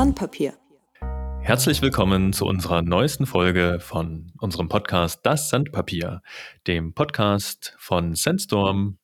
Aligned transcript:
Sandpapier. 0.00 0.54
Herzlich 1.42 1.82
willkommen 1.82 2.32
zu 2.32 2.46
unserer 2.46 2.80
neuesten 2.80 3.26
Folge 3.26 3.80
von 3.80 4.32
unserem 4.38 4.70
Podcast 4.70 5.20
Das 5.24 5.50
Sandpapier, 5.50 6.22
dem 6.66 6.94
Podcast 6.94 7.74
von 7.76 8.14
Sandstorm, 8.14 8.96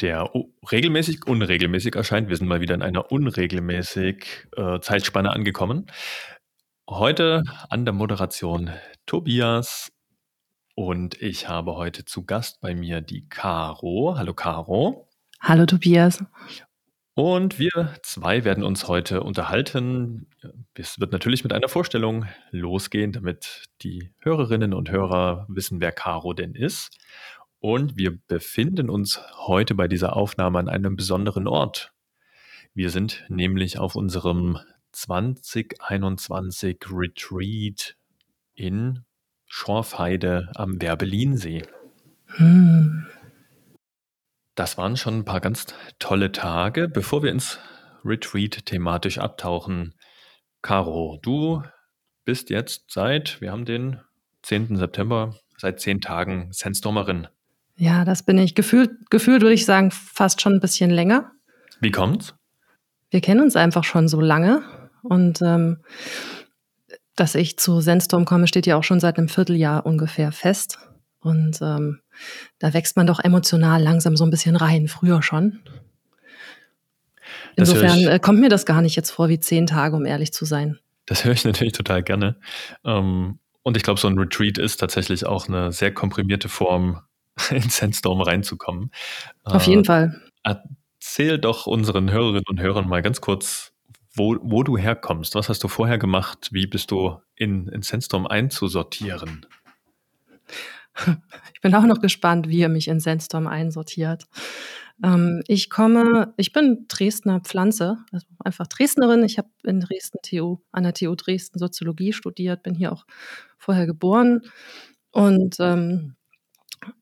der 0.00 0.30
regelmäßig, 0.72 1.26
unregelmäßig 1.26 1.94
erscheint. 1.94 2.30
Wir 2.30 2.38
sind 2.38 2.48
mal 2.48 2.62
wieder 2.62 2.74
in 2.74 2.80
einer 2.80 3.12
unregelmäßig 3.12 4.48
äh, 4.56 4.80
Zeitspanne 4.80 5.30
angekommen. 5.30 5.88
Heute 6.88 7.42
an 7.68 7.84
der 7.84 7.92
Moderation 7.92 8.70
Tobias 9.04 9.92
und 10.74 11.20
ich 11.20 11.50
habe 11.50 11.76
heute 11.76 12.06
zu 12.06 12.24
Gast 12.24 12.62
bei 12.62 12.74
mir 12.74 13.02
die 13.02 13.28
Caro. 13.28 14.14
Hallo 14.16 14.32
Caro. 14.32 15.06
Hallo 15.38 15.66
Tobias. 15.66 16.24
Und 17.14 17.58
wir 17.58 17.94
zwei 18.02 18.44
werden 18.44 18.62
uns 18.62 18.86
heute 18.88 19.22
unterhalten. 19.22 20.28
Es 20.74 21.00
wird 21.00 21.12
natürlich 21.12 21.42
mit 21.42 21.52
einer 21.52 21.68
Vorstellung 21.68 22.26
losgehen, 22.50 23.12
damit 23.12 23.64
die 23.82 24.12
Hörerinnen 24.20 24.72
und 24.72 24.90
Hörer 24.90 25.44
wissen, 25.48 25.80
wer 25.80 25.92
Caro 25.92 26.32
denn 26.32 26.54
ist. 26.54 26.96
Und 27.58 27.96
wir 27.96 28.18
befinden 28.26 28.88
uns 28.88 29.20
heute 29.46 29.74
bei 29.74 29.86
dieser 29.88 30.16
Aufnahme 30.16 30.58
an 30.60 30.68
einem 30.68 30.96
besonderen 30.96 31.46
Ort. 31.46 31.92
Wir 32.74 32.90
sind 32.90 33.24
nämlich 33.28 33.78
auf 33.78 33.96
unserem 33.96 34.58
2021 34.92 36.78
Retreat 36.90 37.96
in 38.54 39.04
Schorfheide 39.46 40.50
am 40.54 40.80
Werbelinsee. 40.80 41.64
Hm. 42.26 43.06
Das 44.60 44.76
waren 44.76 44.98
schon 44.98 45.20
ein 45.20 45.24
paar 45.24 45.40
ganz 45.40 45.64
tolle 45.98 46.32
Tage. 46.32 46.86
Bevor 46.86 47.22
wir 47.22 47.30
ins 47.30 47.58
Retreat 48.04 48.66
thematisch 48.66 49.16
abtauchen, 49.16 49.94
Caro, 50.60 51.18
du 51.22 51.62
bist 52.26 52.50
jetzt 52.50 52.92
seit, 52.92 53.40
wir 53.40 53.52
haben 53.52 53.64
den 53.64 54.00
10. 54.42 54.76
September, 54.76 55.34
seit 55.56 55.80
zehn 55.80 56.02
Tagen 56.02 56.48
Sandstormerin. 56.52 57.26
Ja, 57.76 58.04
das 58.04 58.22
bin 58.22 58.36
ich. 58.36 58.54
Gefühlt, 58.54 58.90
gefühlt 59.08 59.40
würde 59.40 59.54
ich 59.54 59.64
sagen, 59.64 59.90
fast 59.92 60.42
schon 60.42 60.52
ein 60.52 60.60
bisschen 60.60 60.90
länger. 60.90 61.32
Wie 61.80 61.90
kommt's? 61.90 62.34
Wir 63.08 63.22
kennen 63.22 63.40
uns 63.40 63.56
einfach 63.56 63.84
schon 63.84 64.08
so 64.08 64.20
lange. 64.20 64.62
Und 65.02 65.40
ähm, 65.40 65.78
dass 67.16 67.34
ich 67.34 67.58
zu 67.58 67.80
Sandstorm 67.80 68.26
komme, 68.26 68.46
steht 68.46 68.66
ja 68.66 68.76
auch 68.76 68.84
schon 68.84 69.00
seit 69.00 69.16
einem 69.16 69.30
Vierteljahr 69.30 69.86
ungefähr 69.86 70.32
fest. 70.32 70.78
Und 71.20 71.60
ähm, 71.60 72.00
da 72.58 72.72
wächst 72.72 72.96
man 72.96 73.06
doch 73.06 73.20
emotional 73.20 73.82
langsam 73.82 74.16
so 74.16 74.24
ein 74.24 74.30
bisschen 74.30 74.56
rein, 74.56 74.88
früher 74.88 75.22
schon. 75.22 75.60
Insofern 77.56 78.06
äh, 78.06 78.18
kommt 78.18 78.40
mir 78.40 78.48
das 78.48 78.64
gar 78.64 78.80
nicht 78.82 78.96
jetzt 78.96 79.10
vor 79.10 79.28
wie 79.28 79.38
zehn 79.38 79.66
Tage, 79.66 79.96
um 79.96 80.06
ehrlich 80.06 80.32
zu 80.32 80.44
sein. 80.44 80.78
Das 81.06 81.24
höre 81.24 81.32
ich 81.32 81.44
natürlich 81.44 81.72
total 81.72 82.02
gerne. 82.02 82.36
Ähm, 82.84 83.38
und 83.62 83.76
ich 83.76 83.82
glaube, 83.82 84.00
so 84.00 84.08
ein 84.08 84.18
Retreat 84.18 84.58
ist 84.58 84.78
tatsächlich 84.78 85.26
auch 85.26 85.48
eine 85.48 85.72
sehr 85.72 85.92
komprimierte 85.92 86.48
Form, 86.48 87.00
in 87.50 87.68
Sandstorm 87.68 88.20
reinzukommen. 88.20 88.90
Auf 89.44 89.66
jeden 89.66 89.82
äh, 89.82 89.86
Fall. 89.86 90.20
Erzähl 90.42 91.38
doch 91.38 91.66
unseren 91.66 92.10
Hörerinnen 92.10 92.44
und 92.48 92.60
Hörern 92.60 92.88
mal 92.88 93.02
ganz 93.02 93.20
kurz, 93.20 93.72
wo, 94.14 94.36
wo 94.40 94.62
du 94.62 94.76
herkommst. 94.76 95.34
Was 95.34 95.48
hast 95.48 95.62
du 95.62 95.68
vorher 95.68 95.98
gemacht? 95.98 96.48
Wie 96.52 96.66
bist 96.66 96.90
du 96.90 97.20
in, 97.36 97.68
in 97.68 97.82
Sandstorm 97.82 98.26
einzusortieren? 98.26 99.46
Ich 101.54 101.60
bin 101.60 101.74
auch 101.74 101.84
noch 101.84 102.00
gespannt, 102.00 102.48
wie 102.48 102.62
er 102.62 102.68
mich 102.70 102.88
in 102.88 103.00
Sandstorm 103.00 103.46
einsortiert. 103.46 104.24
Ähm, 105.02 105.42
ich 105.46 105.70
komme, 105.70 106.34
ich 106.36 106.52
bin 106.52 106.86
Dresdner 106.88 107.40
Pflanze, 107.40 107.98
also 108.12 108.26
einfach 108.38 108.66
Dresdnerin. 108.66 109.24
Ich 109.24 109.38
habe 109.38 109.48
in 109.64 109.80
Dresden 109.80 110.18
TU, 110.22 110.58
an 110.72 110.84
der 110.84 110.94
TU 110.94 111.14
Dresden 111.14 111.58
Soziologie 111.58 112.12
studiert, 112.12 112.62
bin 112.62 112.74
hier 112.74 112.92
auch 112.92 113.04
vorher 113.58 113.86
geboren 113.86 114.42
und 115.10 115.56
ähm, 115.60 116.16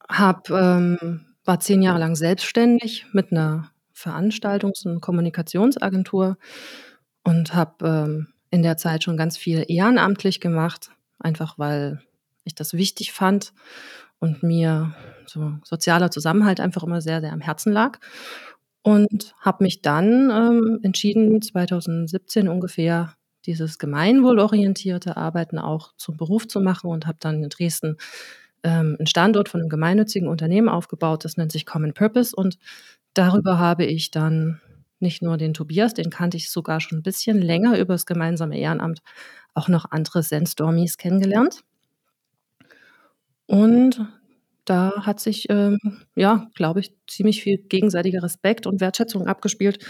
hab, 0.09 0.51
ähm, 0.51 1.27
war 1.45 1.61
zehn 1.61 1.83
Jahre 1.83 1.99
lang 1.99 2.17
selbstständig 2.17 3.07
mit 3.13 3.33
einer 3.33 3.71
Veranstaltungs- 3.95 4.87
und 4.87 5.01
Kommunikationsagentur 5.01 6.37
und 7.25 7.55
habe 7.55 7.87
ähm, 7.87 8.29
in 8.51 8.63
der 8.63 8.77
Zeit 8.77 9.05
schon 9.05 9.17
ganz 9.17 9.37
viel 9.37 9.65
ehrenamtlich 9.69 10.41
gemacht, 10.41 10.91
einfach 11.19 11.59
weil 11.59 12.01
ich 12.49 12.55
das 12.55 12.75
wichtig 12.75 13.13
fand 13.13 13.53
und 14.19 14.43
mir 14.43 14.95
so 15.27 15.53
sozialer 15.65 16.11
Zusammenhalt 16.11 16.61
einfach 16.61 16.83
immer 16.83 17.01
sehr, 17.01 17.21
sehr 17.21 17.33
am 17.33 17.41
Herzen 17.41 17.73
lag. 17.73 17.99
Und 18.83 19.35
habe 19.41 19.65
mich 19.65 19.83
dann 19.83 20.31
ähm, 20.31 20.81
entschieden, 20.83 21.43
2017 21.43 22.49
ungefähr 22.49 23.15
dieses 23.45 23.79
gemeinwohlorientierte 23.79 25.17
Arbeiten 25.17 25.59
auch 25.59 25.93
zum 25.97 26.17
Beruf 26.17 26.49
zu 26.49 26.61
machen 26.61 26.91
und 26.91 27.07
habe 27.07 27.19
dann 27.21 27.43
in 27.43 27.49
Dresden 27.49 27.97
ähm, 28.63 28.97
einen 28.99 29.07
Standort 29.07 29.49
von 29.49 29.61
einem 29.61 29.69
gemeinnützigen 29.69 30.29
Unternehmen 30.29 30.69
aufgebaut, 30.69 31.25
das 31.25 31.37
nennt 31.37 31.53
sich 31.53 31.67
Common 31.67 31.95
Purpose. 31.95 32.35
Und 32.35 32.59
darüber 33.15 33.59
habe 33.59 33.85
ich 33.85 34.11
dann 34.11 34.61
nicht 35.01 35.23
nur 35.23 35.37
den 35.37 35.55
Tobias, 35.55 35.95
den 35.95 36.11
kannte 36.11 36.37
ich 36.37 36.51
sogar 36.51 36.81
schon 36.81 36.99
ein 36.99 37.03
bisschen 37.03 37.41
länger 37.41 37.79
über 37.79 37.95
das 37.95 38.07
gemeinsame 38.07 38.59
Ehrenamt, 38.59 39.01
auch 39.55 39.69
noch 39.69 39.91
andere 39.91 40.23
Sandstormies 40.23 40.97
kennengelernt. 40.97 41.63
Und 43.49 44.07
da 44.67 45.07
hat 45.07 45.21
sich, 45.21 45.47
ähm, 45.49 45.79
ja, 46.15 46.49
glaube 46.55 46.81
ich, 46.81 46.95
ziemlich 47.09 47.43
viel 47.43 47.57
gegenseitiger 47.59 48.23
Respekt 48.23 48.67
und 48.67 48.81
Wertschätzung 48.81 49.27
abgespielt. 49.27 49.85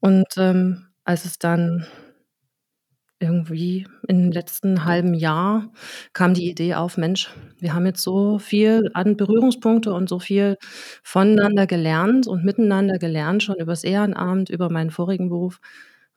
Und 0.00 0.26
ähm, 0.36 0.86
als 1.04 1.24
es 1.24 1.38
dann 1.40 1.86
irgendwie 3.18 3.86
im 4.06 4.30
letzten 4.30 4.84
halben 4.84 5.14
Jahr 5.14 5.72
kam 6.12 6.34
die 6.34 6.48
Idee 6.48 6.74
auf, 6.74 6.96
Mensch, 6.96 7.30
wir 7.58 7.74
haben 7.74 7.86
jetzt 7.86 8.02
so 8.02 8.38
viel 8.38 8.90
an 8.94 9.16
Berührungspunkte 9.16 9.92
und 9.92 10.08
so 10.08 10.20
viel 10.20 10.56
voneinander 11.02 11.66
gelernt 11.66 12.28
und 12.28 12.44
miteinander 12.44 12.98
gelernt, 12.98 13.42
schon 13.42 13.56
übers 13.56 13.82
Ehrenamt, 13.82 14.50
über 14.50 14.70
meinen 14.70 14.90
vorigen 14.90 15.30
Beruf, 15.30 15.60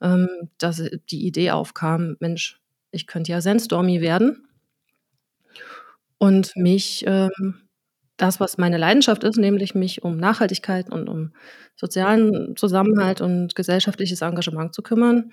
ähm, 0.02 0.28
dass 0.60 0.84
die 1.10 1.26
Idee 1.26 1.52
aufkam, 1.52 2.18
Mensch, 2.20 2.62
ich 2.92 3.08
könnte 3.08 3.32
ja 3.32 3.42
Sandstormy 3.42 4.02
werden 4.02 4.47
und 6.20 6.56
mich 6.56 7.04
ähm, 7.08 7.68
das, 8.18 8.40
was 8.40 8.58
meine 8.58 8.78
Leidenschaft 8.78 9.24
ist, 9.24 9.38
nämlich 9.38 9.76
mich 9.76 10.04
um 10.04 10.18
Nachhaltigkeit 10.18 10.92
und 10.92 11.08
um 11.08 11.34
sozialen 11.76 12.56
Zusammenhalt 12.56 13.22
und 13.22 13.56
gesellschaftliches 13.56 14.22
Engagement 14.22 14.74
zu 14.74 14.82
kümmern, 14.82 15.32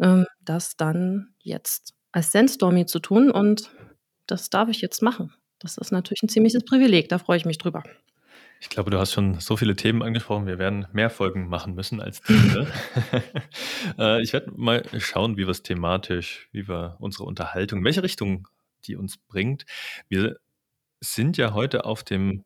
ähm, 0.00 0.26
das 0.40 0.76
dann 0.76 1.34
jetzt 1.38 1.94
als 2.12 2.32
Sandstormy 2.32 2.86
zu 2.86 2.98
tun. 2.98 3.30
Und 3.30 3.70
das 4.26 4.50
darf 4.50 4.68
ich 4.68 4.80
jetzt 4.80 5.02
machen. 5.02 5.32
Das 5.60 5.78
ist 5.78 5.92
natürlich 5.92 6.22
ein 6.22 6.28
ziemliches 6.28 6.64
Privileg, 6.64 7.08
da 7.08 7.18
freue 7.18 7.36
ich 7.36 7.46
mich 7.46 7.58
drüber. 7.58 7.82
Ich 8.60 8.70
glaube, 8.70 8.90
du 8.90 8.98
hast 8.98 9.12
schon 9.12 9.40
so 9.40 9.56
viele 9.56 9.76
Themen 9.76 10.02
angesprochen. 10.02 10.46
Wir 10.46 10.58
werden 10.58 10.86
mehr 10.92 11.10
Folgen 11.10 11.48
machen 11.48 11.74
müssen 11.74 12.00
als 12.00 12.20
diese. 12.28 12.66
Äh, 13.98 14.22
ich 14.22 14.32
werde 14.32 14.50
mal 14.56 14.82
schauen, 14.98 15.36
wie 15.36 15.42
wir 15.42 15.50
es 15.50 15.62
thematisch, 15.62 16.48
wie 16.52 16.66
wir 16.66 16.96
unsere 16.98 17.24
Unterhaltung, 17.24 17.80
in 17.80 17.84
welche 17.84 18.02
Richtung 18.02 18.48
die 18.86 18.96
uns 18.96 19.18
bringt. 19.18 19.64
Wir 20.08 20.36
sind 21.00 21.36
ja 21.36 21.52
heute 21.52 21.84
auf 21.84 22.02
dem, 22.02 22.44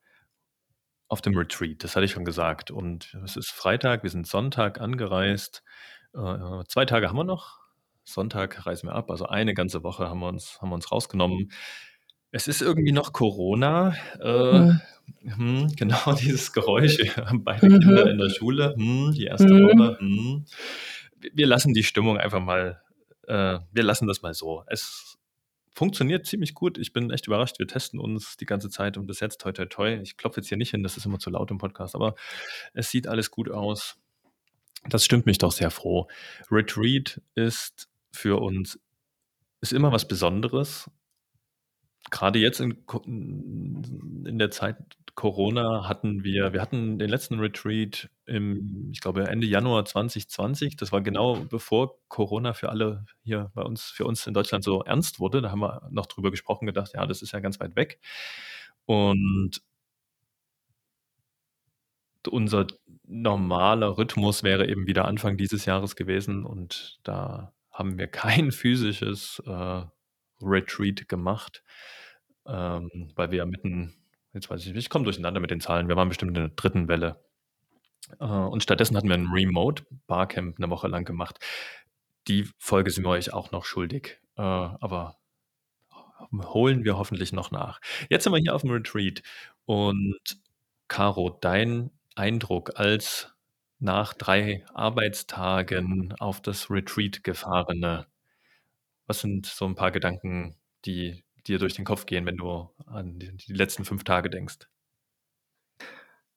auf 1.08 1.20
dem 1.20 1.36
Retreat, 1.36 1.84
das 1.84 1.96
hatte 1.96 2.04
ich 2.04 2.12
schon 2.12 2.24
gesagt. 2.24 2.70
Und 2.70 3.16
es 3.24 3.36
ist 3.36 3.50
Freitag, 3.50 4.02
wir 4.02 4.10
sind 4.10 4.26
Sonntag 4.26 4.80
angereist. 4.80 5.62
Äh, 6.14 6.64
zwei 6.68 6.84
Tage 6.84 7.08
haben 7.08 7.16
wir 7.16 7.24
noch. 7.24 7.58
Sonntag 8.04 8.66
reisen 8.66 8.88
wir 8.88 8.94
ab. 8.94 9.10
Also 9.10 9.26
eine 9.26 9.54
ganze 9.54 9.82
Woche 9.82 10.08
haben 10.08 10.20
wir 10.20 10.28
uns, 10.28 10.60
haben 10.60 10.70
wir 10.70 10.74
uns 10.74 10.90
rausgenommen. 10.90 11.52
Es 12.30 12.48
ist 12.48 12.62
irgendwie 12.62 12.92
noch 12.92 13.12
Corona. 13.12 13.94
Äh, 14.20 14.60
mhm. 14.60 14.80
hm, 15.22 15.72
genau 15.76 16.12
dieses 16.20 16.52
Geräusch. 16.52 16.98
Wir 16.98 17.26
haben 17.26 17.44
beide 17.44 17.68
mhm. 17.68 17.80
Kinder 17.80 18.10
in 18.10 18.18
der 18.18 18.30
Schule. 18.30 18.74
Hm, 18.76 19.12
die 19.12 19.24
erste 19.24 19.52
mhm. 19.52 19.62
Woche. 19.64 19.98
Hm. 19.98 20.44
Wir 21.32 21.46
lassen 21.46 21.74
die 21.74 21.82
Stimmung 21.82 22.18
einfach 22.18 22.40
mal, 22.40 22.80
äh, 23.26 23.58
wir 23.72 23.82
lassen 23.82 24.06
das 24.06 24.22
mal 24.22 24.34
so. 24.34 24.64
Es 24.68 25.17
funktioniert 25.78 26.26
ziemlich 26.26 26.54
gut. 26.54 26.76
Ich 26.76 26.92
bin 26.92 27.10
echt 27.12 27.28
überrascht. 27.28 27.60
Wir 27.60 27.68
testen 27.68 28.00
uns 28.00 28.36
die 28.36 28.46
ganze 28.46 28.68
Zeit 28.68 28.96
und 28.98 29.06
bis 29.06 29.20
jetzt 29.20 29.40
toi 29.40 29.52
toi 29.52 29.64
toi. 29.66 30.00
Ich 30.02 30.16
klopfe 30.16 30.40
jetzt 30.40 30.48
hier 30.48 30.58
nicht 30.58 30.72
hin, 30.72 30.82
das 30.82 30.96
ist 30.96 31.06
immer 31.06 31.20
zu 31.20 31.30
laut 31.30 31.52
im 31.52 31.58
Podcast, 31.58 31.94
aber 31.94 32.16
es 32.74 32.90
sieht 32.90 33.06
alles 33.06 33.30
gut 33.30 33.48
aus. 33.48 33.96
Das 34.88 35.04
stimmt 35.04 35.26
mich 35.26 35.38
doch 35.38 35.52
sehr 35.52 35.70
froh. 35.70 36.08
Retreat 36.50 37.22
ist 37.36 37.88
für 38.10 38.40
uns 38.42 38.80
ist 39.60 39.72
immer 39.72 39.92
was 39.92 40.08
Besonderes. 40.08 40.90
Gerade 42.10 42.40
jetzt 42.40 42.60
in, 42.60 42.76
in 44.26 44.38
der 44.38 44.50
Zeit 44.50 44.76
Corona 45.18 45.88
hatten 45.88 46.22
wir, 46.22 46.52
wir 46.52 46.62
hatten 46.62 46.96
den 47.00 47.10
letzten 47.10 47.40
Retreat 47.40 48.08
im, 48.26 48.88
ich 48.92 49.00
glaube, 49.00 49.26
Ende 49.26 49.48
Januar 49.48 49.84
2020. 49.84 50.76
Das 50.76 50.92
war 50.92 51.00
genau 51.00 51.40
bevor 51.40 51.98
Corona 52.06 52.52
für 52.52 52.68
alle 52.68 53.04
hier 53.24 53.50
bei 53.52 53.62
uns, 53.62 53.82
für 53.82 54.04
uns 54.04 54.24
in 54.28 54.32
Deutschland 54.34 54.62
so 54.62 54.84
ernst 54.84 55.18
wurde. 55.18 55.42
Da 55.42 55.50
haben 55.50 55.58
wir 55.58 55.88
noch 55.90 56.06
drüber 56.06 56.30
gesprochen, 56.30 56.66
gedacht, 56.66 56.92
ja, 56.94 57.04
das 57.04 57.22
ist 57.22 57.32
ja 57.32 57.40
ganz 57.40 57.58
weit 57.58 57.74
weg. 57.74 57.98
Und 58.84 59.60
unser 62.30 62.68
normaler 63.04 63.98
Rhythmus 63.98 64.44
wäre 64.44 64.68
eben 64.68 64.86
wieder 64.86 65.06
Anfang 65.06 65.36
dieses 65.36 65.64
Jahres 65.64 65.96
gewesen 65.96 66.44
und 66.44 67.00
da 67.02 67.52
haben 67.72 67.98
wir 67.98 68.06
kein 68.06 68.52
physisches, 68.52 69.42
äh, 69.44 69.82
Retreat 70.40 71.08
gemacht, 71.08 71.64
ähm, 72.46 73.10
weil 73.16 73.32
wir 73.32 73.38
ja 73.38 73.46
mitten 73.46 73.98
jetzt 74.34 74.50
weiß 74.50 74.60
ich 74.62 74.68
nicht, 74.68 74.78
ich 74.78 74.90
komme 74.90 75.04
durcheinander 75.04 75.40
mit 75.40 75.50
den 75.50 75.60
Zahlen. 75.60 75.88
Wir 75.88 75.96
waren 75.96 76.08
bestimmt 76.08 76.30
in 76.30 76.34
der 76.44 76.48
dritten 76.50 76.88
Welle. 76.88 77.20
Äh, 78.20 78.24
und 78.26 78.62
stattdessen 78.62 78.96
hatten 78.96 79.08
wir 79.08 79.16
'n 79.16 79.28
Remote 79.32 79.84
Barcamp 80.08 80.58
'ne 80.60 80.70
Woche 80.70 80.88
lang 80.88 81.04
gemacht. 81.06 81.38
Die 82.28 82.48
Folge 82.58 82.90
sind 82.92 83.04
wir 83.04 83.10
euch 83.10 83.32
auch 83.34 83.52
noch 83.52 83.64
schuldig, 83.66 84.20
äh, 84.38 84.42
aber 84.42 85.16
holen 86.32 86.84
wir 86.84 86.98
hoffentlich 86.98 87.32
noch 87.32 87.50
nach. 87.50 87.80
Jetzt 88.10 88.24
sind 88.24 88.32
wir 88.32 88.38
hier 88.40 88.54
auf'm 88.54 88.70
Retreat 88.72 89.22
und 89.66 90.18
Caro, 90.88 91.30
dein 91.40 91.90
Eindruck 92.16 92.78
als 92.78 93.32
nach 93.80 94.14
3 94.14 94.64
Arbeitstagen 94.74 96.14
auf 96.20 96.40
das 96.42 96.70
Retreat 96.70 97.24
Gefahrene. 97.24 98.06
Was 99.08 99.20
sind 99.20 99.46
so 99.46 99.64
'n 99.66 99.74
paar 99.74 99.90
Gedanken, 99.90 100.54
die 100.84 101.22
dir 101.48 101.58
durch 101.58 101.74
den 101.74 101.84
Kopf 101.86 102.06
gehen, 102.06 102.26
wenn 102.26 102.36
du 102.38 102.70
an 102.86 103.18
die 103.18 103.32
die 103.36 103.52
letzten 103.54 103.84
5 103.84 104.04
Tage 104.04 104.30
denkst? 104.30 104.68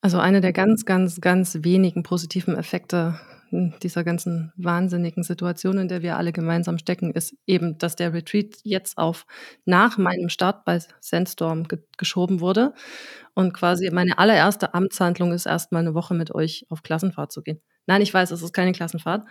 Also, 0.04 0.18
einer 0.18 0.42
der 0.42 0.52
ganz, 0.52 0.86
ganz, 0.86 1.22
ganz 1.22 1.60
wenigen 1.62 2.02
positiven 2.02 2.56
Effekte, 2.58 3.20
hm, 3.50 3.76
dieser 3.84 4.04
ganzen 4.04 4.52
wahnsinnigen 4.56 5.22
Situation, 5.22 5.78
in 5.78 5.88
der 5.90 6.02
wir 6.02 6.18
alle 6.18 6.32
gemeinsam 6.32 6.80
stecken, 6.80 7.12
ist 7.14 7.36
eben, 7.46 7.78
dass 7.78 7.96
der 7.96 8.12
Retreat 8.12 8.56
jetzt 8.64 8.98
auf 8.98 9.28
nach 9.66 10.00
meinem 10.00 10.30
Start 10.30 10.66
bei 10.66 10.80
Sandstorm 11.02 11.68
ge 11.68 11.80
geschoben 12.00 12.40
wurde 12.40 12.74
und 13.36 13.54
quasi 13.54 13.92
meine 13.92 14.18
allererste 14.18 14.74
Amtshandlung 14.74 15.34
ist, 15.34 15.46
erst 15.46 15.72
mal 15.72 15.84
'ne 15.84 15.94
Woche 15.94 16.16
mit 16.16 16.34
euch 16.34 16.66
auf 16.70 16.82
Klassenfahrt 16.82 17.32
zu 17.32 17.44
gehen. 17.44 17.62
Nein, 17.86 18.02
ich 18.02 18.12
weiß, 18.14 18.32
es 18.32 18.42
ist 18.42 18.54
keine 18.54 18.72
Klassenfahrt, 18.72 19.26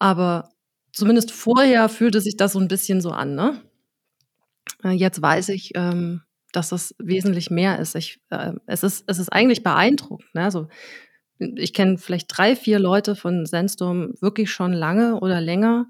aber 0.00 0.50
zumindest 0.92 1.32
vorher 1.32 1.88
fühlte 1.88 2.20
sich 2.20 2.36
das 2.36 2.54
so 2.54 2.60
'n 2.60 2.68
bisschen 2.68 3.00
so 3.00 3.10
an, 3.10 3.34
ne? 3.36 3.60
Äh, 4.82 4.90
jetzt 4.92 5.20
weiß 5.22 5.48
ich, 5.50 5.72
ähm, 5.74 6.22
dass 6.52 6.68
das 6.70 6.94
wesentlich 6.98 7.50
mehr 7.50 7.78
ist. 7.78 7.94
Ich 7.96 8.20
äh, 8.30 8.52
es 8.66 8.82
ist 8.82 9.04
es 9.08 9.18
ist 9.18 9.30
eigentlich 9.32 9.62
beeindruckend, 9.62 10.34
ne? 10.34 10.44
Also, 10.44 10.68
ich 11.40 11.74
kenne 11.74 11.98
vielleicht 11.98 12.28
3, 12.36 12.56
4 12.56 12.78
Leute 12.78 13.16
von 13.16 13.46
Sandstorm 13.46 14.14
wirklich 14.20 14.50
schon 14.52 14.72
lange 14.72 15.20
oder 15.20 15.40
länger 15.40 15.86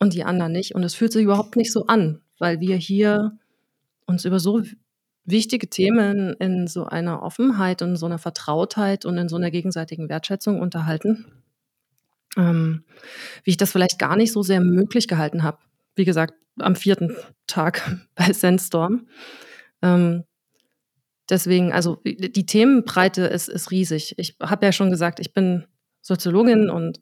und 0.00 0.14
die 0.14 0.24
anderen 0.24 0.52
nicht. 0.52 0.74
Und 0.74 0.84
es 0.84 0.94
fühlt 0.94 1.12
sich 1.12 1.24
überhaupt 1.24 1.56
nicht 1.56 1.72
so 1.72 1.86
an, 1.86 2.20
weil 2.38 2.60
wir 2.60 2.76
hier 2.76 3.38
uns 4.06 4.24
über 4.26 4.40
so 4.40 4.62
wichtige 5.26 5.68
Themen 5.70 6.34
in 6.40 6.68
so 6.68 6.86
einer 6.86 7.22
Offenheit 7.22 7.82
und 7.82 7.96
so 7.96 8.08
'ner 8.08 8.18
Vertrautheit 8.18 9.06
und 9.06 9.18
in 9.18 9.28
so 9.30 9.38
'ner 9.38 9.50
gegenseitigen 9.52 10.08
Wertschätzung 10.10 10.60
unterhalten, 10.60 11.26
ähm, 12.38 12.84
wie 13.44 13.52
ich 13.52 13.58
das 13.58 13.72
vielleicht 13.72 13.98
gar 14.00 14.16
nicht 14.16 14.32
so 14.32 14.42
sehr 14.42 14.60
möglich 14.62 15.08
gehalten 15.08 15.42
habe. 15.44 15.58
Wie 15.96 16.04
gesagt, 16.04 16.34
am 16.60 16.76
4. 16.76 17.16
Tag 17.46 17.82
bei 18.14 18.32
Sandstorm. 18.32 19.08
Ähm, 19.82 20.24
deswegen 21.30 21.72
also, 21.72 21.96
die 22.04 22.32
die 22.32 22.46
Themenbreite 22.46 23.22
ist 23.26 23.48
ist 23.48 23.70
riesig. 23.70 24.14
Ich 24.18 24.36
habe 24.42 24.66
ja 24.66 24.72
schon 24.72 24.90
gesagt, 24.90 25.20
ich 25.20 25.32
bin 25.32 25.64
Soziologin 26.02 26.70
und 26.70 27.00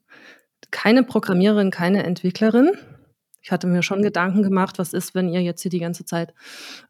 keine 0.71 1.03
Programmiererin, 1.03 1.71
keine 1.71 2.03
Entwicklerin. 2.03 2.71
Ich 3.41 3.51
hatte 3.51 3.67
mir 3.67 3.83
schon 3.83 4.01
Gedanken 4.03 4.43
gemacht: 4.43 4.79
„Was 4.79 4.93
ist, 4.93 5.15
wenn 5.15 5.29
ihr 5.29 5.41
jetzt 5.41 5.61
hier 5.61 5.71
die 5.71 5.79
ganze 5.79 6.05
Zeit 6.05 6.33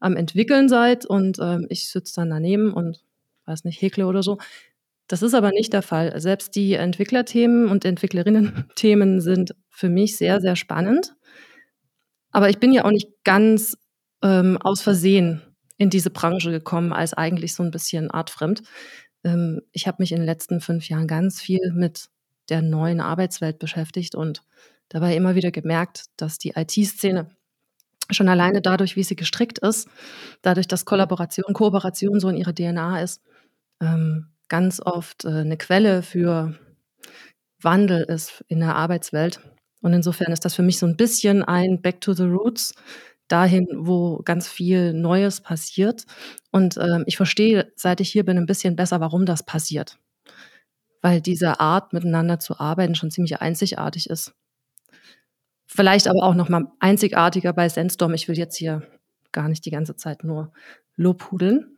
am 0.00 0.16
Entwickeln 0.16 0.68
seid 0.68 1.06
und, 1.06 1.38
ähm, 1.40 1.66
ich 1.70 1.90
sitze 1.90 2.14
dann 2.16 2.30
daneben 2.30 2.72
und, 2.74 3.04
weiß 3.46 3.64
nicht, 3.64 3.82
häkle 3.82 4.06
oder 4.06 4.22
so?“ 4.22 4.38
Das 5.08 5.22
ist 5.22 5.34
aber 5.34 5.50
nicht 5.52 5.72
der 5.72 5.82
Fall. 5.82 6.18
Selbst 6.20 6.56
die 6.56 6.74
Entwicklerthemen 6.74 7.68
und 7.68 7.84
Entwicklerinnenthemen 7.84 9.20
sind 9.20 9.54
für 9.70 9.88
mich 9.90 10.16
sehr, 10.18 10.40
sehr 10.40 10.56
spannend. 10.56 11.14
Aber 12.36 12.50
ich 12.50 12.58
bin 12.60 12.70
ja 12.70 12.84
auch 12.84 12.90
nicht 12.90 13.08
ganz, 13.24 13.78
ähm, 14.22 14.58
aus 14.60 14.82
Versehen 14.82 15.40
in 15.78 15.88
diese 15.88 16.10
Branche 16.10 16.50
gekommen 16.50 16.92
als 16.92 17.14
eigentlich 17.14 17.54
so 17.54 17.62
'n 17.62 17.70
bisschen 17.70 18.10
artfremd. 18.10 18.60
Ähm, 19.24 19.62
ich 19.72 19.86
habe 19.86 19.96
mich 20.00 20.12
in 20.12 20.18
den 20.18 20.26
letzten 20.26 20.60
5 20.60 20.86
Jahren 20.90 21.06
ganz 21.08 21.40
viel 21.40 21.72
mit 21.72 22.08
der 22.50 22.60
neuen 22.60 23.00
Arbeitswelt 23.00 23.58
beschäftigt 23.58 24.14
und 24.14 24.42
dabei 24.90 25.16
immer 25.16 25.34
wieder 25.34 25.50
gemerkt, 25.50 26.04
dass 26.18 26.36
die 26.38 26.50
IT-Szene 26.56 27.30
schon 28.10 28.28
alleine 28.28 28.62
dadurch, 28.62 28.96
wie 28.96 29.04
sie 29.04 29.16
gestrickt 29.16 29.58
ist, 29.60 29.88
dadurch, 30.42 30.68
dass 30.68 30.84
Kollaboration 30.86 31.54
Kooperation 31.54 32.20
so 32.20 32.28
in 32.30 32.36
ihrer 32.36 32.54
DNA 32.54 33.02
ist, 33.02 33.22
ähm, 33.82 34.28
ganz 34.48 34.80
oft, 34.80 35.24
äh, 35.26 35.44
'ne 35.44 35.56
Quelle 35.58 36.02
für 36.02 36.54
Wandel 37.62 38.04
ist 38.04 38.44
in 38.48 38.60
der 38.60 38.76
Arbeitswelt. 38.76 39.40
Und 39.82 39.92
insofern 39.92 40.32
ist 40.32 40.44
das 40.44 40.54
für 40.54 40.62
mich 40.62 40.78
so 40.78 40.86
'n 40.86 40.96
bisschen 40.96 41.42
ein 41.44 41.80
Back 41.82 42.00
to 42.00 42.12
the 42.14 42.24
Roots, 42.24 42.74
dahin, 43.28 43.66
wo 43.76 44.20
ganz 44.24 44.48
viel 44.48 44.92
Neues 44.94 45.40
passiert. 45.40 46.04
Und, 46.52 46.76
ähm, 46.78 47.04
ich 47.06 47.16
verstehe, 47.16 47.72
seit 47.76 48.00
ich 48.00 48.10
hier 48.10 48.24
bin, 48.24 48.38
'n 48.38 48.46
bisschen 48.46 48.76
besser, 48.76 49.00
warum 49.00 49.26
das 49.26 49.44
passiert. 49.44 49.98
Weil 51.04 51.20
diese 51.20 51.60
Art, 51.60 51.92
miteinander 51.92 52.38
zu 52.38 52.58
arbeiten, 52.58 52.94
schon 52.94 53.10
ziemlich 53.10 53.40
einzigartig 53.40 54.08
ist. 54.10 54.32
Vielleicht 55.68 56.06
aber 56.08 56.22
auch 56.22 56.34
noch 56.34 56.48
mal 56.48 56.66
einzigartiger 56.78 57.52
bei 57.52 57.68
Sandstorm. 57.68 58.14
Ich 58.14 58.28
will 58.28 58.38
jetzt 58.38 58.56
hier 58.56 58.82
gar 59.32 59.48
nicht 59.48 59.64
die 59.66 59.70
ganze 59.70 59.96
Zeit 59.96 60.22
nur 60.24 60.52
lobhudeln. 60.96 61.76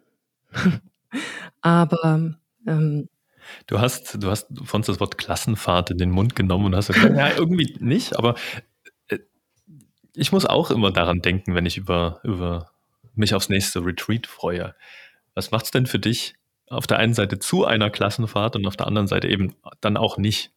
Aber, 1.62 2.36
ähm 2.66 3.08
Du 3.66 3.80
hast 3.80 4.22
du 4.22 4.30
hast 4.30 4.48
vorhin 4.64 4.86
das 4.86 5.00
Wort 5.00 5.18
Klassenfahrt 5.18 5.90
in 5.90 5.98
den 5.98 6.10
Mund 6.10 6.36
genommen 6.36 6.66
und 6.66 6.76
hast 6.76 6.88
gesagt: 6.88 7.14
„Ja, 7.16 7.30
irgendwie 7.36 7.76
nicht“, 7.80 8.16
aber, 8.16 8.34
äh, 9.08 9.18
ich 10.14 10.32
muss 10.32 10.46
auch 10.46 10.70
immer 10.70 10.92
daran 10.92 11.20
denken, 11.22 11.54
wenn 11.54 11.66
ich 11.66 11.76
über 11.76 12.20
über 12.24 12.70
mich 13.14 13.34
aufs 13.34 13.48
nächste 13.48 13.84
Retreat 13.84 14.26
freue. 14.26 14.74
Was 15.34 15.50
macht's 15.50 15.70
denn 15.70 15.86
für 15.86 15.98
dich 15.98 16.34
auf 16.68 16.86
der 16.86 16.98
einen 16.98 17.14
Seite 17.14 17.38
zu 17.38 17.64
einer 17.64 17.90
Klassenfahrt 17.90 18.56
und 18.56 18.66
auf 18.66 18.76
der 18.76 18.86
anderen 18.86 19.06
Seite 19.08 19.28
eben 19.28 19.54
dann 19.80 19.96
auch 19.96 20.18
nicht? 20.18 20.52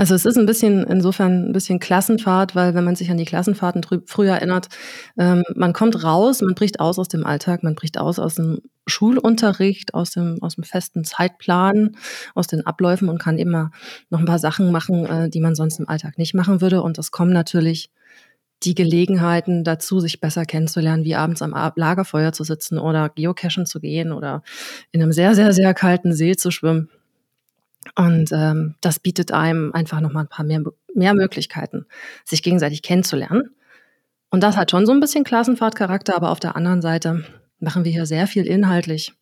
Also, 0.00 0.14
es 0.14 0.24
ist 0.24 0.38
'n 0.38 0.46
bisschen 0.46 0.84
insofern 0.86 1.48
'n 1.48 1.52
bisschen 1.52 1.78
Klassenfahrt, 1.78 2.54
weil 2.54 2.72
wenn 2.74 2.84
man 2.84 2.96
sich 2.96 3.10
an 3.10 3.18
die 3.18 3.26
Klassenfahrten 3.26 3.82
früher 4.06 4.32
erinnert, 4.32 4.68
ähm, 5.18 5.42
man 5.54 5.74
kommt 5.74 6.02
raus, 6.02 6.40
man 6.40 6.54
bricht 6.54 6.80
aus 6.80 6.98
aus 6.98 7.08
dem 7.08 7.26
Alltag, 7.26 7.62
man 7.62 7.74
bricht 7.74 7.98
aus 7.98 8.18
aus'm 8.18 8.60
Schulunterricht, 8.86 9.92
aus 9.92 10.12
dem 10.12 10.38
aus'm 10.40 10.64
festen 10.64 11.04
Zeitplan, 11.04 11.96
aus 12.34 12.46
den 12.46 12.64
Abläufen 12.66 13.10
und 13.10 13.18
kann 13.18 13.36
immer 13.36 13.72
noch 14.08 14.20
'n 14.20 14.24
paar 14.24 14.38
Sachen 14.38 14.72
machen, 14.72 15.04
äh, 15.04 15.28
die 15.28 15.40
man 15.40 15.54
sonst 15.54 15.78
im 15.78 15.86
Alltag 15.86 16.16
nicht 16.16 16.32
machen 16.34 16.62
würde. 16.62 16.80
Und 16.82 16.96
es 16.98 17.10
kommen 17.10 17.34
natürlich 17.34 17.90
die 18.64 18.74
Gelegenheiten 18.74 19.64
dazu, 19.64 20.00
sich 20.00 20.20
besser 20.20 20.44
kennenzulernen, 20.46 21.04
wie 21.04 21.16
abends 21.16 21.42
am 21.42 21.52
Lagerfeuer 21.76 22.32
zu 22.32 22.44
sitzen 22.44 22.78
oder 22.78 23.10
geocachen 23.10 23.66
zu 23.66 23.80
gehen 23.80 24.12
oder 24.12 24.42
in 24.92 25.00
'nem 25.00 25.12
sehr, 25.12 25.34
sehr, 25.34 25.52
sehr 25.52 25.74
kalten 25.74 26.12
See 26.14 26.36
zu 26.36 26.50
schwimmen. 26.50 26.90
Und, 27.96 28.30
ähm, 28.32 28.74
das 28.80 28.98
bietet 29.00 29.32
einem 29.32 29.72
einfach 29.72 30.00
noch 30.00 30.12
mal 30.12 30.22
'n 30.22 30.28
paar 30.28 30.44
mehr 30.46 30.62
mehr 30.94 31.14
Möglichkeiten, 31.14 31.86
sich 32.24 32.42
gegenseitig 32.42 32.82
kennenzulernen. 32.82 33.50
Und 34.30 34.42
das 34.42 34.56
hat 34.56 34.70
schon 34.72 34.86
so 34.86 34.92
'n 34.92 35.00
bisschen 35.00 35.24
Klassenfahrtcharakter, 35.24 36.16
aber 36.16 36.30
auf 36.30 36.40
der 36.40 36.56
anderen 36.56 36.82
Seite 36.82 37.24
machen 37.60 37.84
wir 37.84 37.92
hier 37.92 38.06
sehr 38.06 38.26
viel 38.28 38.46
inhaltlich. 38.46 39.14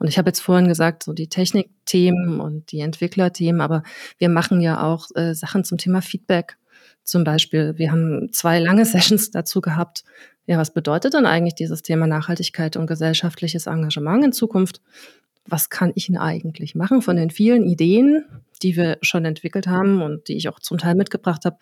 Und 0.00 0.08
ich 0.08 0.18
habe 0.18 0.30
jetzt 0.30 0.40
vorhin 0.40 0.68
gesagt, 0.68 1.04
so 1.04 1.12
die 1.14 1.28
Technikthemen 1.28 2.40
und 2.40 2.72
die 2.72 2.80
Entwicklerthemen, 2.80 3.60
aber 3.62 3.82
wir 4.18 4.28
machen 4.30 4.60
ja 4.62 4.82
auch, 4.82 5.08
äh, 5.16 5.34
Sachen 5.34 5.64
zum 5.64 5.78
Thema 5.78 6.02
Feedback. 6.02 6.58
Zum 7.04 7.24
Beispiel, 7.24 7.74
wir 7.78 7.92
haben 7.92 8.32
2 8.32 8.60
lange 8.60 8.84
Sessions 9.16 9.30
dazu 9.32 9.60
gehabt. 9.62 10.04
Ja, 10.46 10.58
was 10.58 10.72
bedeutet 10.74 11.14
denn 11.14 11.26
eigentlich 11.26 11.54
dieses 11.56 11.82
Thema 11.82 12.06
Nachhaltigkeit 12.08 12.76
und 12.76 12.86
gesellschaftliches 12.88 13.66
Engagement 13.68 14.24
in 14.26 14.32
Zukunft? 14.32 14.80
Was 15.50 15.70
kann 15.70 15.92
ich 15.94 16.08
'n 16.10 16.18
eigentlich 16.18 16.74
machen 16.74 17.00
von 17.00 17.16
den 17.16 17.30
vielen 17.30 17.64
Ideen, 17.64 18.24
die 18.62 18.76
wir 18.76 18.98
schon 19.00 19.24
entwickelt 19.24 19.66
haben 19.66 20.02
und 20.02 20.28
die 20.28 20.36
ich 20.36 20.48
auch 20.48 20.60
zum 20.60 20.76
Teil 20.76 20.94
mitgebracht 20.94 21.44
habe? 21.46 21.56